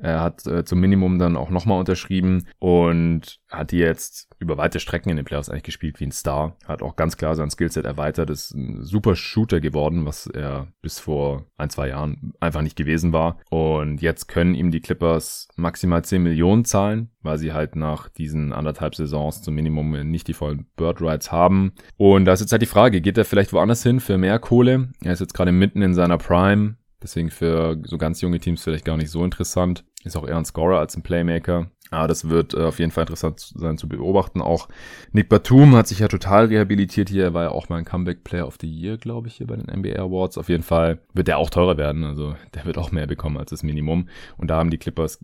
er 0.03 0.21
hat 0.21 0.47
äh, 0.47 0.65
zum 0.65 0.81
Minimum 0.81 1.19
dann 1.19 1.37
auch 1.37 1.51
nochmal 1.51 1.79
unterschrieben 1.79 2.47
und 2.59 3.39
hat 3.49 3.73
jetzt 3.73 4.29
über 4.39 4.57
weite 4.57 4.81
Strecken 4.81 5.11
in 5.11 5.17
den 5.17 5.25
Playoffs 5.25 5.49
eigentlich 5.49 5.65
gespielt 5.65 6.01
wie 6.01 6.07
ein 6.07 6.13
Star. 6.13 6.57
Hat 6.67 6.83
auch 6.83 6.97
ganz 6.97 7.17
klar 7.17 7.35
sein 7.35 7.51
Skillset 7.51 7.85
erweitert, 7.85 8.31
ist 8.31 8.55
ein 8.55 8.83
super 8.83 9.17
Shooter 9.17 9.61
geworden, 9.61 10.07
was 10.07 10.27
er 10.27 10.69
bis 10.81 10.99
vor 10.99 11.47
ein, 11.57 11.71
zwei 11.71 11.89
Jahren 11.89 12.33
einfach 12.41 12.63
nicht 12.63 12.77
gewesen 12.77 13.13
war. 13.13 13.39
Und 13.51 14.01
jetzt 14.01 14.29
können 14.29 14.55
ihm 14.55 14.71
die 14.71 14.81
Clippers 14.81 15.49
maximal 15.57 16.05
10 16.05 16.23
Millionen 16.23 16.65
zahlen, 16.65 17.11
weil 17.23 17.39
sie 17.39 17.53
halt 17.53 17.75
nach 17.75 18.09
diesen 18.09 18.53
anderthalb 18.53 18.95
Saisons 18.95 19.43
zum 19.43 19.55
Minimum 19.55 20.09
nicht 20.09 20.29
die 20.29 20.35
vollen 20.35 20.67
Bird 20.77 21.01
Rights 21.01 21.33
haben. 21.33 21.73
Und 21.97 22.25
da 22.25 22.33
ist 22.33 22.41
jetzt 22.41 22.53
halt 22.53 22.63
die 22.63 22.67
Frage, 22.67 23.01
geht 23.01 23.19
er 23.19 23.25
vielleicht 23.25 23.53
woanders 23.53 23.83
hin 23.83 24.01
für 24.01 24.19
mehr 24.19 24.39
Kohle? 24.39 24.91
Er 25.03 25.13
ist 25.13 25.21
jetzt 25.21 25.35
gerade 25.35 25.53
mitten 25.53 25.83
in 25.83 25.95
seiner 25.95 26.19
Prime. 26.19 26.77
Deswegen 27.03 27.31
für 27.31 27.81
so 27.85 27.97
ganz 27.97 28.21
junge 28.21 28.41
Teams 28.41 28.63
vielleicht 28.63 28.85
gar 28.85 28.97
nicht 28.97 29.11
so 29.11 29.25
interessant. 29.25 29.85
Ist 30.09 30.17
auch 30.17 30.27
eher 30.27 30.39
ein 30.39 30.45
Scorer 30.47 30.79
als 30.79 30.97
ein 30.97 31.03
Playmaker. 31.03 31.71
Aber 31.91 32.09
das 32.09 32.29
wird 32.29 32.55
äh, 32.55 32.65
auf 32.65 32.79
jeden 32.79 32.91
Fall 32.91 33.03
interessant 33.03 33.41
sein 33.41 33.79
zu 33.79 33.89
beobachten. 33.89 34.41
Auch 34.41 34.69
Nick 35.13 35.29
Batum 35.29 35.75
hat 35.75 35.89
sich 35.89 36.01
ja 36.01 36.09
total 36.09 36.47
rehabilitiert 36.47 37.09
hier. 37.09 37.25
Er 37.25 37.35
war 37.35 37.45
ja 37.45 37.51
auch 37.51 37.69
mal 37.69 37.77
ein 37.77 37.85
Comeback 37.85 38.25
Player 38.25 38.47
of 38.47 38.57
the 38.61 38.71
Year, 38.71 38.99
glaube 38.99 39.29
ich, 39.29 39.35
hier 39.37 39.47
bei 39.47 39.57
den 39.57 39.67
NBA 39.67 39.99
Awards. 39.99 40.39
Auf 40.39 40.49
jeden 40.49 40.63
Fall 40.63 40.99
wird 41.15 41.29
der 41.29 41.39
auch 41.39 41.51
teurer 41.51 41.77
werden. 41.79 42.05
Also 42.05 42.35
der 42.55 42.65
wird 42.67 42.79
auch 42.79 42.93
mehr 42.93 43.07
bekommen 43.07 43.39
als 43.39 43.51
das 43.51 43.63
Minimum. 43.63 44.09
Und 44.37 44.49
da 44.49 44.57
haben 44.57 44.71
die 44.71 44.79
Clippers 44.79 45.21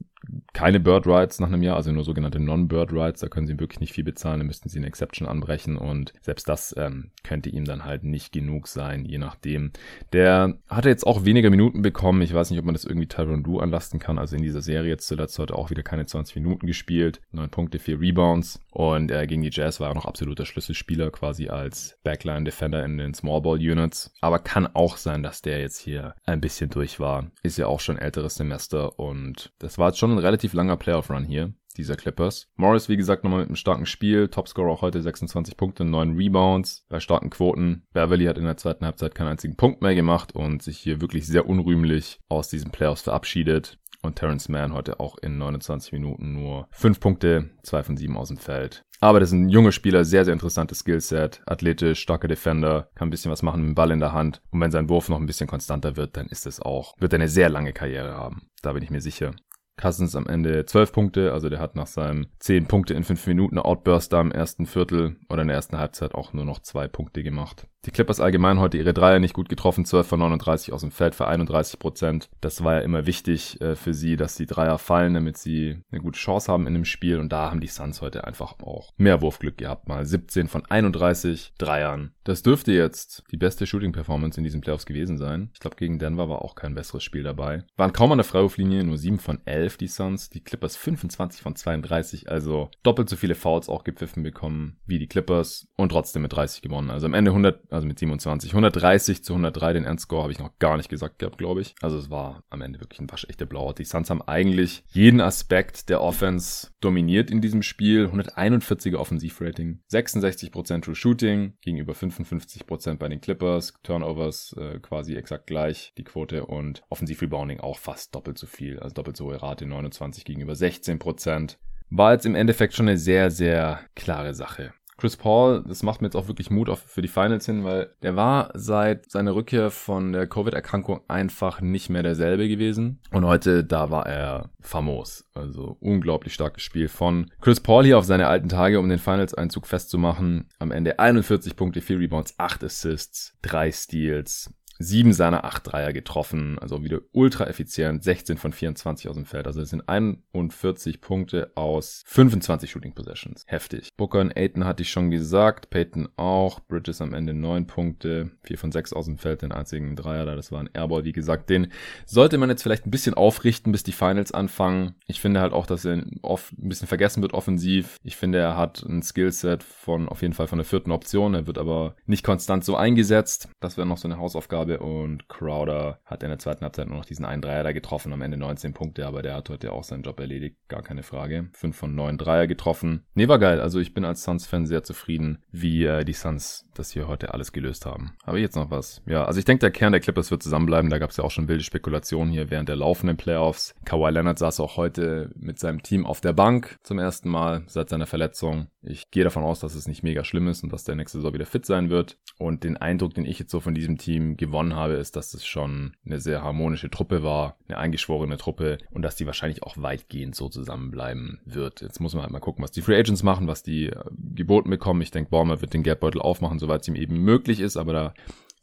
keine 0.53 0.81
Bird 0.81 1.07
Rights 1.07 1.41
nach 1.41 1.49
einem 1.49 1.63
Jahr, 1.63 1.77
also 1.77 1.93
nur 1.93 2.05
sogenannte 2.05 2.41
Non-Bird 2.41 2.93
Rights. 2.93 3.21
Da 3.21 3.29
können 3.29 3.47
sie 3.47 3.59
wirklich 3.59 3.81
nicht 3.81 3.93
viel 3.93 4.05
bezahlen, 4.05 4.41
da 4.41 4.45
müssten 4.45 4.69
sie 4.69 4.79
eine 4.79 4.87
Exception 4.87 5.29
anbrechen 5.29 5.77
und 5.77 6.13
selbst 6.21 6.49
das 6.49 6.75
ähm, 6.79 7.11
könnte 7.23 7.51
ihm 7.51 7.65
dann 7.65 7.85
halt 7.85 8.05
nicht 8.05 8.33
genug 8.33 8.69
sein, 8.69 9.05
je 9.05 9.19
nachdem. 9.19 9.73
Der 10.13 10.55
hatte 10.69 10.89
jetzt 10.89 11.07
auch 11.07 11.25
weniger 11.25 11.51
Minuten 11.51 11.83
bekommen. 11.83 12.23
Ich 12.23 12.35
weiß 12.35 12.51
nicht, 12.51 12.59
ob 12.59 12.65
man 12.65 12.75
das 12.75 12.85
irgendwie 12.85 13.09
Tyron 13.09 13.43
Du 13.43 13.61
anlasten 13.61 14.01
kann. 14.01 14.19
Also 14.19 14.37
in 14.37 14.43
dieser 14.43 14.63
Serie 14.63 14.91
jetzt 14.91 15.07
zuletzt 15.07 15.39
heute 15.39 15.55
auch 15.55 15.71
wieder 15.71 15.83
keine 15.83 16.07
20 16.07 16.37
Minuten 16.37 16.54
gespielt. 16.61 17.21
9 17.33 17.51
Punkte, 17.51 17.79
4 17.79 18.01
Rebounds 18.01 18.61
und 18.71 19.11
äh, 19.11 19.27
gegen 19.27 19.43
die 19.43 19.51
Jazz 19.53 19.81
war 19.81 19.89
er 19.89 19.95
noch 19.95 20.07
absoluter 20.07 20.47
Schlüsselspieler 20.47 21.11
quasi 21.11 21.49
als 21.49 21.99
Backline-Defender 22.03 22.85
in 22.85 22.99
den 22.99 23.15
Small 23.15 23.43
Ball 23.43 23.59
Units. 23.59 24.13
Aber 24.21 24.39
kann 24.39 24.67
auch 24.67 24.97
sein, 24.97 25.23
dass 25.23 25.43
der 25.43 25.61
jetzt 25.61 25.79
hier 25.79 26.15
ein 26.25 26.41
bisschen 26.41 26.71
durch 26.71 27.01
war. 27.01 27.31
Ist 27.43 27.59
ja 27.59 27.67
auch 27.67 27.81
schon 27.81 27.99
älteres 27.99 28.37
Semester 28.37 28.99
und 28.99 29.53
das 29.59 29.79
war 29.79 29.89
jetzt 29.89 29.99
schon 29.99 30.13
ein 30.13 30.19
relativ 30.19 30.53
langer 30.55 30.77
Playoff-Run 30.77 31.25
hier 31.25 31.53
dieser 31.77 31.97
Clippers. 31.97 32.49
Morris, 32.57 32.89
wie 32.89 32.97
gesagt, 32.97 33.25
nochmal 33.25 33.41
mit 33.41 33.49
einem 33.49 33.57
starken 33.57 33.87
Spiel. 33.87 34.29
Topscorer 34.29 34.71
auch 34.71 34.83
heute 34.83 35.03
26 35.03 35.57
Punkte, 35.57 35.85
9 35.85 36.17
Rebounds 36.17 36.87
bei 36.89 37.01
starken 37.01 37.31
Quoten. 37.31 37.85
Beverly 37.93 38.27
hat 38.27 38.39
in 38.39 38.45
der 38.45 38.57
zweiten 38.57 38.85
Halbzeit 38.85 39.15
keinen 39.15 39.29
einzigen 39.29 39.57
Punkt 39.57 39.83
mehr 39.83 39.95
gemacht 39.95 40.35
und 40.35 40.63
sich 40.63 40.79
hier 40.79 41.01
wirklich 41.01 41.27
sehr 41.27 41.49
unrühmlich 41.49 42.21
aus 42.29 42.49
diesen 42.49 42.71
Playoffs 42.71 43.03
verabschiedet. 43.03 43.79
Und 44.05 44.17
Terrence 44.17 44.51
Mann 44.51 44.75
heute 44.75 45.01
auch 45.01 45.17
in 45.19 45.39
29 45.39 45.93
Minuten 45.93 46.35
nur 46.35 46.69
5 46.73 47.01
Punkte, 47.01 47.49
2 47.63 47.83
von 47.83 47.97
7 47.97 48.17
aus 48.19 48.29
dem 48.29 48.37
Feld. 48.37 48.85
Aber 49.01 49.19
das 49.19 49.31
sind 49.31 49.49
junge 49.49 49.73
Spieler, 49.73 50.05
sehr, 50.05 50.27
sehr 50.27 50.35
interessantes 50.35 50.81
Skillset, 50.81 51.41
athletisch, 51.47 52.01
starker 52.01 52.29
Defender, 52.29 52.91
kann 52.95 53.09
ein 53.09 53.11
bisschen 53.11 53.33
was 53.33 53.43
machen 53.43 53.63
mit 53.63 53.71
dem 53.71 53.75
Ball 53.75 53.91
in 53.91 54.01
der 54.01 54.13
Hand. 54.13 54.43
Und 54.51 54.61
wenn 54.61 54.71
sein 54.71 54.91
Wurf 54.91 55.09
noch 55.09 55.19
ein 55.19 55.27
bisschen 55.27 55.47
konstanter 55.47 55.97
wird, 55.97 56.19
dann 56.19 56.27
ist 56.27 56.47
es 56.47 56.61
auch, 56.61 56.95
wird 56.99 57.15
er 57.15 57.19
eine 57.19 57.29
sehr 57.29 57.49
lange 57.49 57.73
Karriere 57.73 58.13
haben. 58.15 58.43
Da 58.61 58.75
bin 58.75 58.83
ich 58.83 58.91
mir 58.91 59.01
sicher. 59.01 59.33
Cousins 59.77 60.17
am 60.17 60.27
Ende 60.27 60.65
12 60.65 60.93
Punkte, 60.93 61.33
also 61.33 61.49
der 61.49 61.59
hat 61.59 61.77
nach 61.77 61.87
seinem 61.87 62.27
10 62.39 62.67
Punkte 62.67 62.95
in 62.95 63.05
5 63.05 63.27
Minuten 63.27 63.59
Outburst 63.59 64.13
da 64.13 64.21
im 64.21 64.33
ersten 64.33 64.67
Viertel 64.67 65.17
oder 65.29 65.43
in 65.43 65.49
der 65.49 65.57
ersten 65.57 65.79
Halbzeit 65.79 66.15
auch 66.15 66.33
nur 66.33 66.45
noch 66.45 66.61
2 66.61 66.89
Punkte 66.89 67.23
gemacht. 67.23 67.67
Die 67.87 67.91
Clippers 67.91 68.21
allgemein 68.21 68.61
heute 68.61 68.79
ihre 68.79 68.95
Dreier 68.95 69.19
nicht 69.19 69.35
gut 69.35 69.51
getroffen, 69.51 69.85
12 69.85 70.07
von 70.07 70.21
39 70.21 70.73
aus 70.73 70.81
dem 70.81 70.91
Feld 70.91 71.15
für 71.15 71.29
31 71.29 71.79
Prozent. 71.79 72.31
Das 72.41 72.65
war 72.65 72.77
ja 72.77 72.81
immer 72.81 73.05
wichtig 73.07 73.61
äh, 73.61 73.77
für 73.77 73.93
sie, 73.93 74.17
dass 74.17 74.37
die 74.37 74.47
Dreier 74.47 74.79
fallen, 74.79 75.13
damit 75.13 75.37
sie 75.37 75.83
eine 75.91 76.01
gute 76.01 76.19
Chance 76.19 76.51
haben 76.51 76.67
in 76.67 76.73
dem 76.73 76.87
Spiel. 76.87 77.19
Und 77.19 77.31
da 77.31 77.51
haben 77.51 77.61
die 77.61 77.67
Suns 77.67 78.01
heute 78.01 78.25
einfach 78.25 78.59
auch 78.63 78.91
mehr 78.97 79.21
Wurfglück 79.21 79.59
gehabt. 79.59 79.87
Mal 79.87 80.07
17 80.07 80.49
von 80.49 80.65
31 80.65 81.53
Dreiern. 81.59 82.13
Das 82.25 82.43
dürfte 82.43 82.73
jetzt 82.73 83.23
die 83.31 83.37
beste 83.37 83.67
Shooting-Performance 83.67 84.39
in 84.39 84.45
diesen 84.45 84.63
Playoffs 84.63 84.87
gewesen 84.87 85.19
sein. 85.19 85.51
Ich 85.53 85.61
glaube, 85.61 85.77
gegen 85.77 85.99
Denver 85.99 86.31
war 86.31 86.41
auch 86.41 86.55
kein 86.55 86.75
besseres 86.75 87.03
Spiel 87.03 87.23
dabei. 87.23 87.65
Waren 87.77 87.93
kaum 87.93 88.13
an 88.13 88.19
der 88.19 88.25
Freiwurflinie, 88.25 88.83
nur 88.83 88.97
7 88.97 89.19
von 89.19 89.41
11 89.45 89.64
die 89.81 89.89
Suns. 89.89 90.31
Die 90.31 90.43
Clippers 90.43 90.77
25 90.77 91.43
von 91.43 91.57
32, 91.57 92.31
also 92.31 92.71
doppelt 92.83 93.09
so 93.09 93.17
viele 93.17 93.35
Fouls 93.35 93.69
auch 93.69 93.85
gepfiffen 93.85 94.23
bekommen 94.23 94.79
wie 94.87 94.99
die 94.99 95.07
Clippers 95.07 95.69
und 95.77 95.91
trotzdem 95.91 96.23
mit 96.23 96.33
30 96.33 96.63
gewonnen. 96.63 96.91
Also 96.91 97.07
am 97.07 97.15
Ende 97.15 97.31
100 97.31 97.73
also 97.73 97.87
mit 97.87 97.99
27. 97.99 98.51
130 98.51 99.25
zu 99.25 99.33
103, 99.33 99.73
den 99.73 99.85
Endscore 99.85 100.23
habe 100.23 100.33
ich 100.33 100.39
noch 100.39 100.59
gar 100.59 100.77
nicht 100.77 100.89
gesagt 100.89 101.19
gehabt, 101.19 101.39
glaube 101.39 101.61
ich. 101.61 101.75
Also 101.83 101.99
es 101.99 102.11
war 102.11 102.45
am 102.51 102.63
Ende 102.63 102.81
wirklich 102.81 103.01
ein 103.01 103.11
waschechter 103.11 103.47
Blowout. 103.47 103.75
Die 103.79 103.85
Suns 103.85 104.11
haben 104.11 104.23
eigentlich 104.23 104.85
jeden 104.89 105.21
Aspekt 105.21 105.89
der 105.89 106.01
Offense 106.01 106.69
dominiert 106.81 107.31
in 107.31 107.41
diesem 107.41 107.63
Spiel. 107.63 108.07
141er 108.07 108.97
Offensivrating, 108.97 109.81
66% 109.91 110.83
True 110.83 110.95
Shooting 110.95 111.55
gegenüber 111.61 111.95
55% 111.95 112.97
bei 112.97 113.09
den 113.09 113.21
Clippers. 113.21 113.75
Turnovers 113.83 114.55
äh, 114.59 114.79
quasi 114.79 115.15
exakt 115.17 115.47
gleich, 115.47 115.93
die 115.99 116.05
Quote 116.05 116.47
und 116.47 116.83
Offensiv-Rebounding 116.91 117.61
auch 117.61 117.79
fast 117.79 118.15
doppelt 118.15 118.39
so 118.39 118.47
viel, 118.47 118.79
also 118.81 118.95
doppelt 118.95 119.17
so 119.17 119.27
hohe 119.27 119.43
Rate, 119.43 119.54
29 119.63 120.25
gegenüber 120.25 120.55
16%. 120.55 121.57
War 121.91 122.13
jetzt 122.13 122.27
im 122.27 122.35
Endeffekt 122.35 122.75
schon 122.75 122.89
eine 122.89 122.99
sehr, 122.99 123.31
sehr 123.31 123.81
klare 123.95 124.35
Sache. 124.35 124.73
Chris 124.97 125.17
Paul, 125.17 125.65
das 125.67 125.83
macht 125.83 126.01
mir 126.01 126.07
jetzt 126.07 126.15
auch 126.15 126.29
wirklich 126.29 126.51
Mut 126.51 126.69
auf 126.69 126.81
für 126.81 127.03
die 127.03 127.09
Finals 127.09 127.47
hin, 127.47 127.65
weil 127.65 127.91
der 128.03 128.15
war 128.15 128.51
seit 128.55 129.11
seiner 129.11 129.35
Rückkehr 129.35 129.71
von 129.71 130.13
der 130.13 130.29
Covid-Erkrankung 130.29 131.01
einfach 131.09 131.61
nicht 131.61 131.91
mehr 131.91 132.05
derselbe 132.05 132.49
gewesen. 132.49 133.01
Und 133.11 133.25
heute, 133.25 133.65
da 133.65 133.91
war 133.91 134.07
er 134.07 134.51
famos. 134.61 135.29
Also 135.35 135.77
unglaublich 135.81 136.33
starkes 136.33 136.63
Spiel 136.63 136.89
von 136.89 137.31
Chris 137.41 137.61
Paul 137.61 137.85
hier 137.85 137.99
auf 137.99 138.05
seine 138.05 138.29
alten 138.29 138.49
Tage, 138.49 138.79
um 138.79 138.89
den 138.89 139.01
Finals-Einzug 139.01 139.67
festzumachen. 139.67 140.49
Am 140.61 140.71
Ende 140.71 140.99
41 140.99 141.57
Punkte, 141.57 141.81
4 141.81 141.99
Rebounds, 141.99 142.39
8 142.39 142.63
Assists, 142.65 143.37
3 143.43 143.73
Steals 143.73 144.55
sieben 144.79 145.13
seiner 145.13 145.45
acht 145.45 145.71
Dreier 145.71 145.93
getroffen, 145.93 146.59
also 146.59 146.83
wieder 146.83 147.01
ultra 147.13 147.47
effizient, 147.47 148.03
16 148.03 148.37
von 148.37 148.53
24 148.53 149.09
aus 149.09 149.17
dem 149.17 149.27
Feld. 149.27 149.47
Also 149.47 149.61
es 149.61 149.71
sind 149.71 149.89
41 149.89 151.01
Punkte 151.01 151.53
aus 151.55 152.03
25 152.07 152.71
Shooting 152.71 152.95
Possessions. 152.95 153.45
Heftig. 153.47 153.91
Booker 153.97 154.21
und 154.21 154.37
Aiton 154.37 154.65
hatte 154.65 154.83
ich 154.83 154.91
schon 154.91 155.11
gesagt, 155.11 155.71
Peyton 155.71 156.09
auch, 156.17 156.61
Bridges 156.61 157.01
am 157.01 157.15
Ende 157.15 157.35
9 157.35 157.67
Punkte, 157.67 158.31
4 158.43 158.59
von 158.59 158.73
6 158.73 158.93
aus 158.93 159.07
dem 159.07 159.19
Feld, 159.19 159.43
den 159.43 159.53
einzigen 159.53 159.97
Dreier 159.97 160.27
da, 160.27 160.35
das 160.35 160.51
war 160.51 160.61
ein 160.61 160.71
Airball, 160.73 161.05
wie 161.05 161.13
gesagt. 161.13 161.51
Den 161.51 161.69
sollte 162.07 162.39
man 162.39 162.51
jetzt 162.51 162.63
vielleicht 162.63 162.87
ein 162.87 162.91
bisschen 162.91 163.15
aufrichten, 163.15 163.73
bis 163.73 163.83
die 163.83 163.93
Finals 163.93 164.33
anfangen. 164.33 164.95
Ich 165.07 165.21
finde 165.21 165.41
halt 165.41 165.53
auch, 165.53 165.67
dass 165.67 165.85
er 165.85 166.05
oft 166.23 166.53
ein 166.59 166.69
bisschen 166.69 166.89
vergessen 166.89 167.23
wird 167.23 167.33
offensiv. 167.35 167.97
Ich 168.03 168.17
finde, 168.17 168.39
er 168.39 168.57
hat 168.57 168.83
ein 168.83 169.03
Skillset 169.03 169.63
von 169.63 170.09
auf 170.09 170.23
jeden 170.23 170.35
Fall 170.35 170.47
von 170.49 170.59
der 170.59 170.67
vierten 170.67 170.91
Option, 170.91 171.35
er 171.35 171.47
wird 171.47 171.59
aber 171.59 171.97
nicht 172.07 172.25
konstant 172.25 172.65
so 172.65 172.77
eingesetzt. 172.77 173.49
Das 173.61 173.77
wäre 173.77 173.87
noch 173.87 173.99
so 173.99 174.09
eine 174.09 174.19
Hausaufgabe 174.19 174.64
habe 174.65 174.79
und 174.81 175.29
Crowder 175.29 175.99
hat 176.05 176.23
in 176.23 176.31
der 176.31 176.39
zweiten 176.39 176.63
Halbzeit 176.63 176.89
nur 176.89 176.97
noch 176.97 177.05
diesen 177.05 177.25
einen 177.25 177.43
Dreier 177.43 177.65
da 177.65 177.73
getroffen, 177.73 178.13
am 178.13 178.23
Ende 178.23 178.37
19 178.37 178.73
Punkte, 178.73 179.07
aber 179.07 179.23
der 179.23 179.35
hat 179.35 179.51
heute 179.51 179.73
auch 179.73 179.85
seinen 179.85 180.03
Job 180.03 180.19
erledigt, 180.21 180.57
gar 180.69 180.83
keine 180.83 181.03
Frage. 181.03 181.49
5 181.53 181.77
von 181.77 181.95
9 181.95 182.17
Dreier 182.17 182.47
getroffen. 182.47 183.05
Nee, 183.15 183.29
war 183.29 183.39
geil, 183.39 183.61
also 183.61 183.79
ich 183.79 183.95
bin 183.95 184.05
als 184.05 184.25
Suns-Fan 184.25 184.67
sehr 184.67 184.83
zufrieden, 184.83 185.43
wie 185.51 185.85
äh, 185.85 186.05
die 186.05 186.13
Suns 186.13 186.67
das 186.75 186.91
hier 186.91 187.07
heute 187.07 187.33
alles 187.35 187.53
gelöst 187.53 187.87
haben. 187.87 188.17
Habe 188.25 188.39
ich 188.39 188.43
jetzt 188.43 188.57
noch 188.57 188.71
was? 188.71 189.03
Ja, 189.07 189.25
also 189.25 189.39
ich 189.39 189.45
denke, 189.45 189.61
der 189.61 189.71
Kern 189.71 189.93
der 189.93 190.01
Clippers 190.01 190.31
wird 190.31 190.43
zusammenbleiben, 190.43 190.91
da 190.91 190.99
gab 190.99 191.11
es 191.11 191.17
ja 191.19 191.25
auch 191.25 191.31
schon 191.31 191.49
wilde 191.49 191.63
Spekulationen 191.63 192.33
hier 192.33 192.51
während 192.51 192.69
der 192.69 192.77
laufenden 192.77 193.17
Playoffs. 193.17 193.75
Kawhi 193.85 194.11
Leonard 194.11 194.39
saß 194.39 194.61
auch 194.61 194.77
heute 194.77 195.31
mit 195.37 195.59
seinem 195.59 195.83
Team 195.83 196.07
auf 196.07 196.21
der 196.21 196.33
Bank 196.33 196.79
zum 196.83 196.99
ersten 196.99 197.29
Mal 197.29 197.65
seit 197.67 197.91
seiner 197.91 198.07
Verletzung. 198.07 198.69
Ich 198.83 199.11
gehe 199.11 199.25
davon 199.25 199.45
aus, 199.45 199.61
dass 199.61 199.75
es 199.75 199.89
nicht 199.89 200.03
mega 200.03 200.25
schlimm 200.25 200.49
ist 200.49 200.63
und 200.63 200.73
dass 200.73 200.85
der 200.85 200.97
nächste 200.97 201.19
Saison 201.19 201.35
wieder 201.35 201.47
fit 201.47 201.65
sein 201.65 201.91
wird. 201.91 202.19
Und 202.39 202.65
den 202.65 202.77
Eindruck, 202.77 203.15
den 203.15 203.25
ich 203.25 203.39
jetzt 203.39 203.51
so 203.51 203.61
von 203.61 203.75
diesem 203.75 203.99
Team 203.99 204.37
gewonnen 204.37 204.54
gewonnen 204.55 204.77
habe, 204.77 204.95
ist, 204.95 205.17
dass 205.17 205.35
es 205.35 205.45
schon 205.45 205.97
eine 206.07 206.21
sehr 206.21 206.43
harmonische 206.43 206.89
Truppe 206.89 207.25
war, 207.25 207.57
eine 207.67 207.77
eingeschworene 207.77 208.37
Truppe 208.37 208.79
und 208.93 209.03
dass 209.03 209.17
die 209.17 209.27
wahrscheinlich 209.27 209.65
auch 209.65 209.77
weitgehend 209.77 210.37
so 210.37 210.49
zusammenbleiben 210.49 211.41
wird. 211.45 211.81
Jetzt 211.81 212.01
muss 212.01 212.15
man 212.15 212.23
halt 212.23 212.33
mal 212.33 212.39
gucken, 212.39 212.63
was 212.63 212.71
die 212.71 212.81
Free 212.81 212.97
Agents 212.97 213.25
machen, 213.25 213.49
was 213.49 213.65
die 213.65 213.87
äh, 213.87 214.05
geboten 214.35 214.71
bekommen. 214.71 215.03
Ich 215.03 215.11
denke, 215.11 215.31
Baumer 215.31 215.61
wird 215.61 215.75
den 215.75 215.83
Geldbeutel 215.83 216.21
aufmachen, 216.21 216.61
soweit 216.61 216.83
es 216.83 216.89
ihm 216.89 216.95
eben 216.95 217.17
möglich 217.17 217.59
ist, 217.59 217.77
aber 217.77 217.93
da 217.93 218.15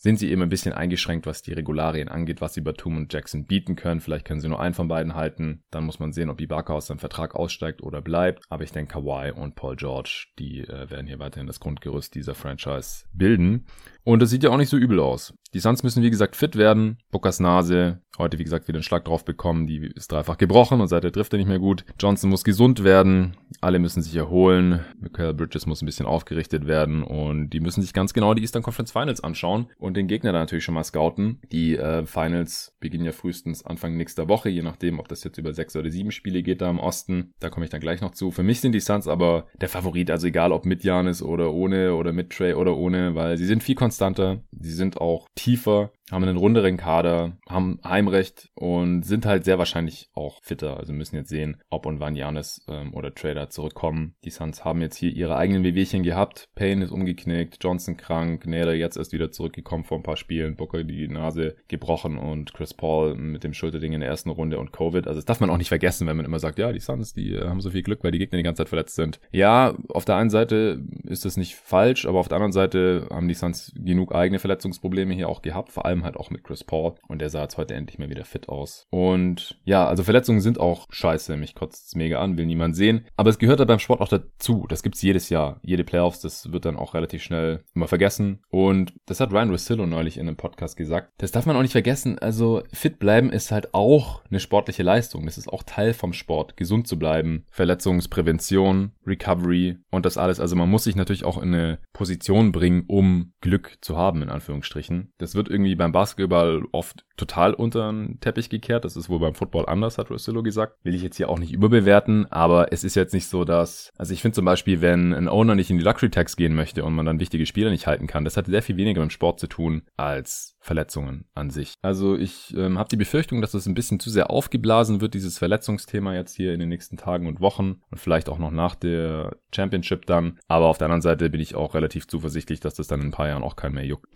sind 0.01 0.17
sie 0.17 0.31
eben 0.31 0.41
ein 0.41 0.49
bisschen 0.49 0.73
eingeschränkt, 0.73 1.27
was 1.27 1.43
die 1.43 1.53
Regularien 1.53 2.07
angeht, 2.07 2.41
was 2.41 2.55
sie 2.55 2.61
Batum 2.61 2.97
und 2.97 3.13
Jackson 3.13 3.45
bieten 3.45 3.75
können. 3.75 4.01
Vielleicht 4.01 4.25
können 4.25 4.39
sie 4.39 4.49
nur 4.49 4.59
einen 4.59 4.73
von 4.73 4.87
beiden 4.87 5.13
halten. 5.13 5.61
Dann 5.69 5.85
muss 5.85 5.99
man 5.99 6.11
sehen, 6.11 6.31
ob 6.31 6.41
Ibaka 6.41 6.73
aus 6.73 6.87
seinem 6.87 6.97
Vertrag 6.97 7.35
aussteigt 7.35 7.83
oder 7.83 8.01
bleibt. 8.01 8.43
Aber 8.49 8.63
ich 8.63 8.71
denke, 8.71 8.93
Kawhi 8.93 9.29
und 9.29 9.53
Paul 9.53 9.75
George, 9.75 10.29
die 10.39 10.61
äh, 10.61 10.89
werden 10.89 11.05
hier 11.05 11.19
weiterhin 11.19 11.45
das 11.45 11.59
Grundgerüst 11.59 12.15
dieser 12.15 12.33
Franchise 12.33 13.05
bilden. 13.13 13.67
Und 14.03 14.21
das 14.21 14.29
sieht 14.29 14.43
ja 14.43 14.49
auch 14.49 14.57
nicht 14.57 14.69
so 14.69 14.77
übel 14.77 14.99
aus. 14.99 15.33
Die 15.53 15.59
Suns 15.59 15.83
müssen, 15.83 16.01
wie 16.01 16.09
gesagt, 16.09 16.35
fit 16.35 16.55
werden. 16.55 16.97
Bookers 17.11 17.39
Nase, 17.41 17.99
heute, 18.17 18.39
wie 18.39 18.43
gesagt, 18.43 18.67
wieder 18.67 18.77
einen 18.77 18.83
Schlag 18.83 19.03
drauf 19.03 19.25
bekommen. 19.25 19.67
Die 19.67 19.85
ist 19.85 20.11
dreifach 20.11 20.37
gebrochen 20.37 20.79
und 20.79 20.87
seitdem 20.87 21.11
trifft 21.11 21.33
er 21.33 21.37
nicht 21.37 21.47
mehr 21.47 21.59
gut. 21.59 21.83
Johnson 21.99 22.29
muss 22.29 22.45
gesund 22.45 22.83
werden. 22.85 23.35
Alle 23.59 23.79
müssen 23.79 24.01
sich 24.01 24.15
erholen. 24.15 24.79
Michael 24.99 25.33
Bridges 25.33 25.65
muss 25.65 25.81
ein 25.81 25.85
bisschen 25.85 26.05
aufgerichtet 26.05 26.67
werden. 26.67 27.03
Und 27.03 27.49
die 27.49 27.59
müssen 27.59 27.81
sich 27.81 27.93
ganz 27.93 28.13
genau 28.13 28.33
die 28.33 28.41
Eastern 28.41 28.63
Conference 28.63 28.91
Finals 28.91 29.23
anschauen 29.23 29.67
und 29.77 29.97
den 29.97 30.07
Gegner 30.07 30.31
da 30.31 30.39
natürlich 30.39 30.63
schon 30.63 30.73
mal 30.73 30.85
scouten. 30.85 31.39
Die 31.51 31.75
äh, 31.75 32.05
Finals 32.05 32.73
beginnen 32.79 33.05
ja 33.05 33.11
frühestens 33.11 33.65
Anfang 33.65 33.97
nächster 33.97 34.29
Woche, 34.29 34.49
je 34.49 34.61
nachdem, 34.61 34.99
ob 34.99 35.09
das 35.09 35.23
jetzt 35.25 35.37
über 35.37 35.53
sechs 35.53 35.75
oder 35.75 35.89
sieben 35.89 36.11
Spiele 36.11 36.43
geht 36.43 36.61
da 36.61 36.69
im 36.69 36.79
Osten. 36.79 37.33
Da 37.39 37.49
komme 37.49 37.65
ich 37.65 37.71
dann 37.71 37.81
gleich 37.81 37.99
noch 37.99 38.11
zu. 38.11 38.31
Für 38.31 38.43
mich 38.43 38.61
sind 38.61 38.71
die 38.71 38.79
Suns 38.79 39.07
aber 39.07 39.47
der 39.59 39.69
Favorit, 39.69 40.09
also 40.09 40.27
egal 40.27 40.53
ob 40.53 40.65
mit 40.65 40.83
Janis 40.83 41.21
oder 41.21 41.51
ohne 41.53 41.93
oder 41.95 42.13
mit 42.13 42.31
Trey 42.31 42.53
oder 42.53 42.77
ohne, 42.77 43.15
weil 43.15 43.37
sie 43.37 43.45
sind 43.45 43.63
viel 43.63 43.75
konstanter. 43.91 44.41
Sie 44.57 44.71
sind 44.71 45.01
auch 45.01 45.27
tiefer 45.35 45.91
haben 46.11 46.23
einen 46.23 46.37
runderen 46.37 46.77
Kader, 46.77 47.37
haben 47.47 47.79
Heimrecht 47.83 48.49
und 48.55 49.03
sind 49.03 49.25
halt 49.25 49.45
sehr 49.45 49.57
wahrscheinlich 49.57 50.09
auch 50.13 50.41
fitter. 50.43 50.77
Also 50.77 50.93
müssen 50.93 51.15
jetzt 51.15 51.29
sehen, 51.29 51.61
ob 51.69 51.85
und 51.85 51.99
wann 51.99 52.15
Janis 52.15 52.65
ähm, 52.67 52.93
oder 52.93 53.13
Trader 53.15 53.49
zurückkommen. 53.49 54.15
Die 54.23 54.29
Suns 54.29 54.65
haben 54.65 54.81
jetzt 54.81 54.97
hier 54.97 55.11
ihre 55.11 55.37
eigenen 55.37 55.63
Wehwehchen 55.63 56.03
gehabt. 56.03 56.49
Payne 56.55 56.83
ist 56.83 56.91
umgeknickt, 56.91 57.63
Johnson 57.63 57.97
krank, 57.97 58.45
Nader 58.45 58.73
jetzt 58.73 58.97
erst 58.97 59.13
wieder 59.13 59.31
zurückgekommen 59.31 59.83
vor 59.83 59.97
ein 59.97 60.03
paar 60.03 60.17
Spielen, 60.17 60.55
Booker 60.55 60.83
die 60.83 61.07
Nase 61.07 61.55
gebrochen 61.67 62.17
und 62.17 62.53
Chris 62.53 62.73
Paul 62.73 63.15
mit 63.15 63.43
dem 63.43 63.53
Schulterding 63.53 63.93
in 63.93 64.01
der 64.01 64.09
ersten 64.09 64.29
Runde 64.29 64.59
und 64.59 64.73
Covid. 64.73 65.07
Also 65.07 65.19
das 65.19 65.25
darf 65.25 65.39
man 65.39 65.49
auch 65.49 65.57
nicht 65.57 65.69
vergessen, 65.69 66.07
wenn 66.07 66.17
man 66.17 66.25
immer 66.25 66.39
sagt, 66.39 66.59
ja, 66.59 66.71
die 66.71 66.79
Suns, 66.79 67.13
die 67.13 67.33
äh, 67.33 67.47
haben 67.47 67.61
so 67.61 67.69
viel 67.69 67.83
Glück, 67.83 68.03
weil 68.03 68.11
die 68.11 68.19
Gegner 68.19 68.37
die 68.37 68.43
ganze 68.43 68.63
Zeit 68.63 68.69
verletzt 68.69 68.95
sind. 68.95 69.19
Ja, 69.31 69.75
auf 69.89 70.05
der 70.05 70.17
einen 70.17 70.29
Seite 70.29 70.83
ist 71.03 71.25
das 71.25 71.37
nicht 71.37 71.55
falsch, 71.55 72.05
aber 72.05 72.19
auf 72.19 72.27
der 72.27 72.37
anderen 72.37 72.51
Seite 72.51 73.07
haben 73.09 73.27
die 73.27 73.33
Suns 73.33 73.71
genug 73.75 74.13
eigene 74.13 74.39
Verletzungsprobleme 74.39 75.13
hier 75.13 75.29
auch 75.29 75.41
gehabt, 75.41 75.71
vor 75.71 75.85
allem 75.85 76.00
allem 76.01 76.05
halt 76.05 76.17
auch 76.17 76.29
mit 76.29 76.43
Chris 76.43 76.63
Paul. 76.63 76.95
Und 77.07 77.19
der 77.19 77.29
sah 77.29 77.43
jetzt 77.43 77.57
heute 77.57 77.75
endlich 77.75 77.99
mal 77.99 78.09
wieder 78.09 78.25
fit 78.25 78.49
aus. 78.49 78.87
Und 78.89 79.59
ja, 79.63 79.85
also 79.87 80.03
Verletzungen 80.03 80.41
sind 80.41 80.59
auch 80.59 80.87
scheiße. 80.89 81.37
Mich 81.37 81.55
kotzt 81.55 81.87
es 81.87 81.95
mega 81.95 82.19
an, 82.19 82.37
will 82.37 82.45
niemand 82.45 82.75
sehen. 82.75 83.05
Aber 83.15 83.29
es 83.29 83.39
gehört 83.39 83.59
halt 83.59 83.67
beim 83.67 83.79
Sport 83.79 84.01
auch 84.01 84.07
dazu. 84.07 84.65
Das 84.67 84.83
gibt's 84.83 85.01
jedes 85.01 85.29
Jahr. 85.29 85.59
Jede 85.63 85.83
Playoffs, 85.83 86.21
das 86.21 86.51
wird 86.51 86.65
dann 86.65 86.77
auch 86.77 86.93
relativ 86.93 87.23
schnell 87.23 87.63
immer 87.73 87.87
vergessen. 87.87 88.41
Und 88.49 88.93
das 89.05 89.19
hat 89.19 89.31
Ryan 89.31 89.51
Russillo 89.51 89.85
neulich 89.85 90.17
in 90.17 90.27
einem 90.27 90.37
Podcast 90.37 90.75
gesagt. 90.77 91.11
Das 91.17 91.31
darf 91.31 91.45
man 91.45 91.55
auch 91.55 91.61
nicht 91.61 91.71
vergessen. 91.71 92.19
Also 92.19 92.63
fit 92.71 92.99
bleiben 92.99 93.31
ist 93.31 93.51
halt 93.51 93.73
auch 93.73 94.23
eine 94.29 94.39
sportliche 94.39 94.83
Leistung. 94.83 95.25
Das 95.25 95.37
ist 95.37 95.47
auch 95.47 95.63
Teil 95.63 95.93
vom 95.93 96.13
Sport, 96.13 96.57
gesund 96.57 96.87
zu 96.87 96.97
bleiben. 96.97 97.45
Verletzungsprävention, 97.51 98.91
Recovery 99.05 99.77
und 99.89 100.05
das 100.05 100.17
alles. 100.17 100.39
Also 100.39 100.55
man 100.55 100.69
muss 100.69 100.83
sich 100.83 100.95
natürlich 100.95 101.23
auch 101.23 101.41
in 101.41 101.53
eine 101.53 101.79
Position 101.93 102.51
bringen, 102.51 102.83
um 102.87 103.33
Glück 103.41 103.77
zu 103.81 103.97
haben, 103.97 104.21
in 104.21 104.29
Anführungsstrichen. 104.29 105.11
Das 105.17 105.35
wird 105.35 105.49
irgendwie 105.49 105.75
beim 105.75 105.90
Basketball 105.91 106.63
oft 106.71 107.05
total 107.17 107.53
unter 107.53 107.91
den 107.91 108.19
Teppich 108.19 108.49
gekehrt. 108.49 108.83
Das 108.83 108.95
ist 108.95 109.09
wohl 109.09 109.19
beim 109.19 109.35
Football 109.35 109.67
anders, 109.67 109.97
hat 109.97 110.09
Rossillo 110.09 110.41
gesagt. 110.41 110.77
Will 110.83 110.95
ich 110.95 111.03
jetzt 111.03 111.17
hier 111.17 111.29
auch 111.29 111.37
nicht 111.37 111.53
überbewerten, 111.53 112.25
aber 112.31 112.73
es 112.73 112.83
ist 112.83 112.95
jetzt 112.95 113.13
nicht 113.13 113.27
so, 113.27 113.45
dass, 113.45 113.91
also 113.95 114.11
ich 114.13 114.21
finde 114.21 114.35
zum 114.35 114.45
Beispiel, 114.45 114.81
wenn 114.81 115.13
ein 115.13 115.29
Owner 115.29 115.53
nicht 115.53 115.69
in 115.69 115.77
die 115.77 115.83
Luxury 115.83 116.09
Tax 116.09 116.35
gehen 116.35 116.55
möchte 116.55 116.83
und 116.83 116.95
man 116.95 117.05
dann 117.05 117.19
wichtige 117.19 117.45
Spieler 117.45 117.69
nicht 117.69 117.85
halten 117.85 118.07
kann, 118.07 118.25
das 118.25 118.37
hat 118.37 118.47
sehr 118.47 118.63
viel 118.63 118.77
weniger 118.77 119.01
mit 119.01 119.13
Sport 119.13 119.39
zu 119.39 119.47
tun 119.47 119.83
als 119.97 120.57
Verletzungen 120.59 121.25
an 121.35 121.51
sich. 121.51 121.75
Also 121.81 122.15
ich 122.17 122.55
ähm, 122.55 122.79
habe 122.79 122.89
die 122.89 122.97
Befürchtung, 122.97 123.41
dass 123.41 123.53
es 123.53 123.67
ein 123.67 123.75
bisschen 123.75 123.99
zu 123.99 124.09
sehr 124.09 124.31
aufgeblasen 124.31 125.01
wird, 125.01 125.13
dieses 125.13 125.37
Verletzungsthema 125.37 126.15
jetzt 126.15 126.35
hier 126.35 126.53
in 126.53 126.59
den 126.59 126.69
nächsten 126.69 126.97
Tagen 126.97 127.27
und 127.27 127.39
Wochen 127.39 127.81
und 127.91 127.99
vielleicht 127.99 128.29
auch 128.29 128.39
noch 128.39 128.51
nach 128.51 128.75
der 128.75 129.37
Championship 129.53 130.05
dann. 130.07 130.39
Aber 130.47 130.67
auf 130.67 130.77
der 130.79 130.85
anderen 130.85 131.01
Seite 131.01 131.29
bin 131.29 131.41
ich 131.41 131.55
auch 131.55 131.75
relativ 131.75 132.07
zuversichtlich, 132.07 132.59
dass 132.59 132.75
das 132.75 132.87
dann 132.87 133.01
in 133.01 133.07
ein 133.07 133.11
paar 133.11 133.27
Jahren 133.27 133.43
auch 133.43 133.55
kein 133.55 133.73
mehr 133.73 133.85
juckt 133.85 134.09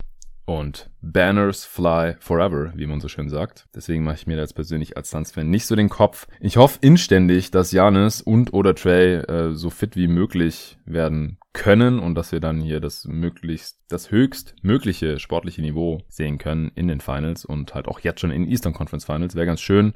und 0.46 0.88
Banners 1.02 1.64
fly 1.64 2.14
forever, 2.20 2.72
wie 2.74 2.86
man 2.86 3.00
so 3.00 3.08
schön 3.08 3.28
sagt. 3.28 3.66
Deswegen 3.74 4.04
mache 4.04 4.16
ich 4.16 4.26
mir 4.26 4.36
da 4.36 4.42
jetzt 4.42 4.54
persönlich 4.54 4.96
als 4.96 5.10
Suns-Fan 5.10 5.50
nicht 5.50 5.66
so 5.66 5.76
den 5.76 5.88
Kopf. 5.88 6.26
Ich 6.40 6.56
hoffe 6.56 6.78
inständig, 6.80 7.50
dass 7.50 7.72
Janis 7.72 8.22
und 8.22 8.54
oder 8.54 8.74
Trey 8.74 9.16
äh, 9.16 9.52
so 9.52 9.70
fit 9.70 9.96
wie 9.96 10.08
möglich 10.08 10.75
werden 10.86 11.38
können 11.52 11.98
und 11.98 12.14
dass 12.14 12.32
wir 12.32 12.40
dann 12.40 12.60
hier 12.60 12.80
das 12.80 13.06
möglichst, 13.06 13.80
das 13.88 14.10
höchst 14.10 14.54
mögliche 14.62 15.18
sportliche 15.18 15.62
Niveau 15.62 16.02
sehen 16.08 16.38
können 16.38 16.70
in 16.74 16.88
den 16.88 17.00
Finals 17.00 17.44
und 17.44 17.74
halt 17.74 17.88
auch 17.88 18.00
jetzt 18.00 18.20
schon 18.20 18.30
in 18.30 18.46
Eastern 18.46 18.72
Conference 18.72 19.04
Finals. 19.04 19.34
Wäre 19.34 19.46
ganz 19.46 19.60
schön. 19.60 19.94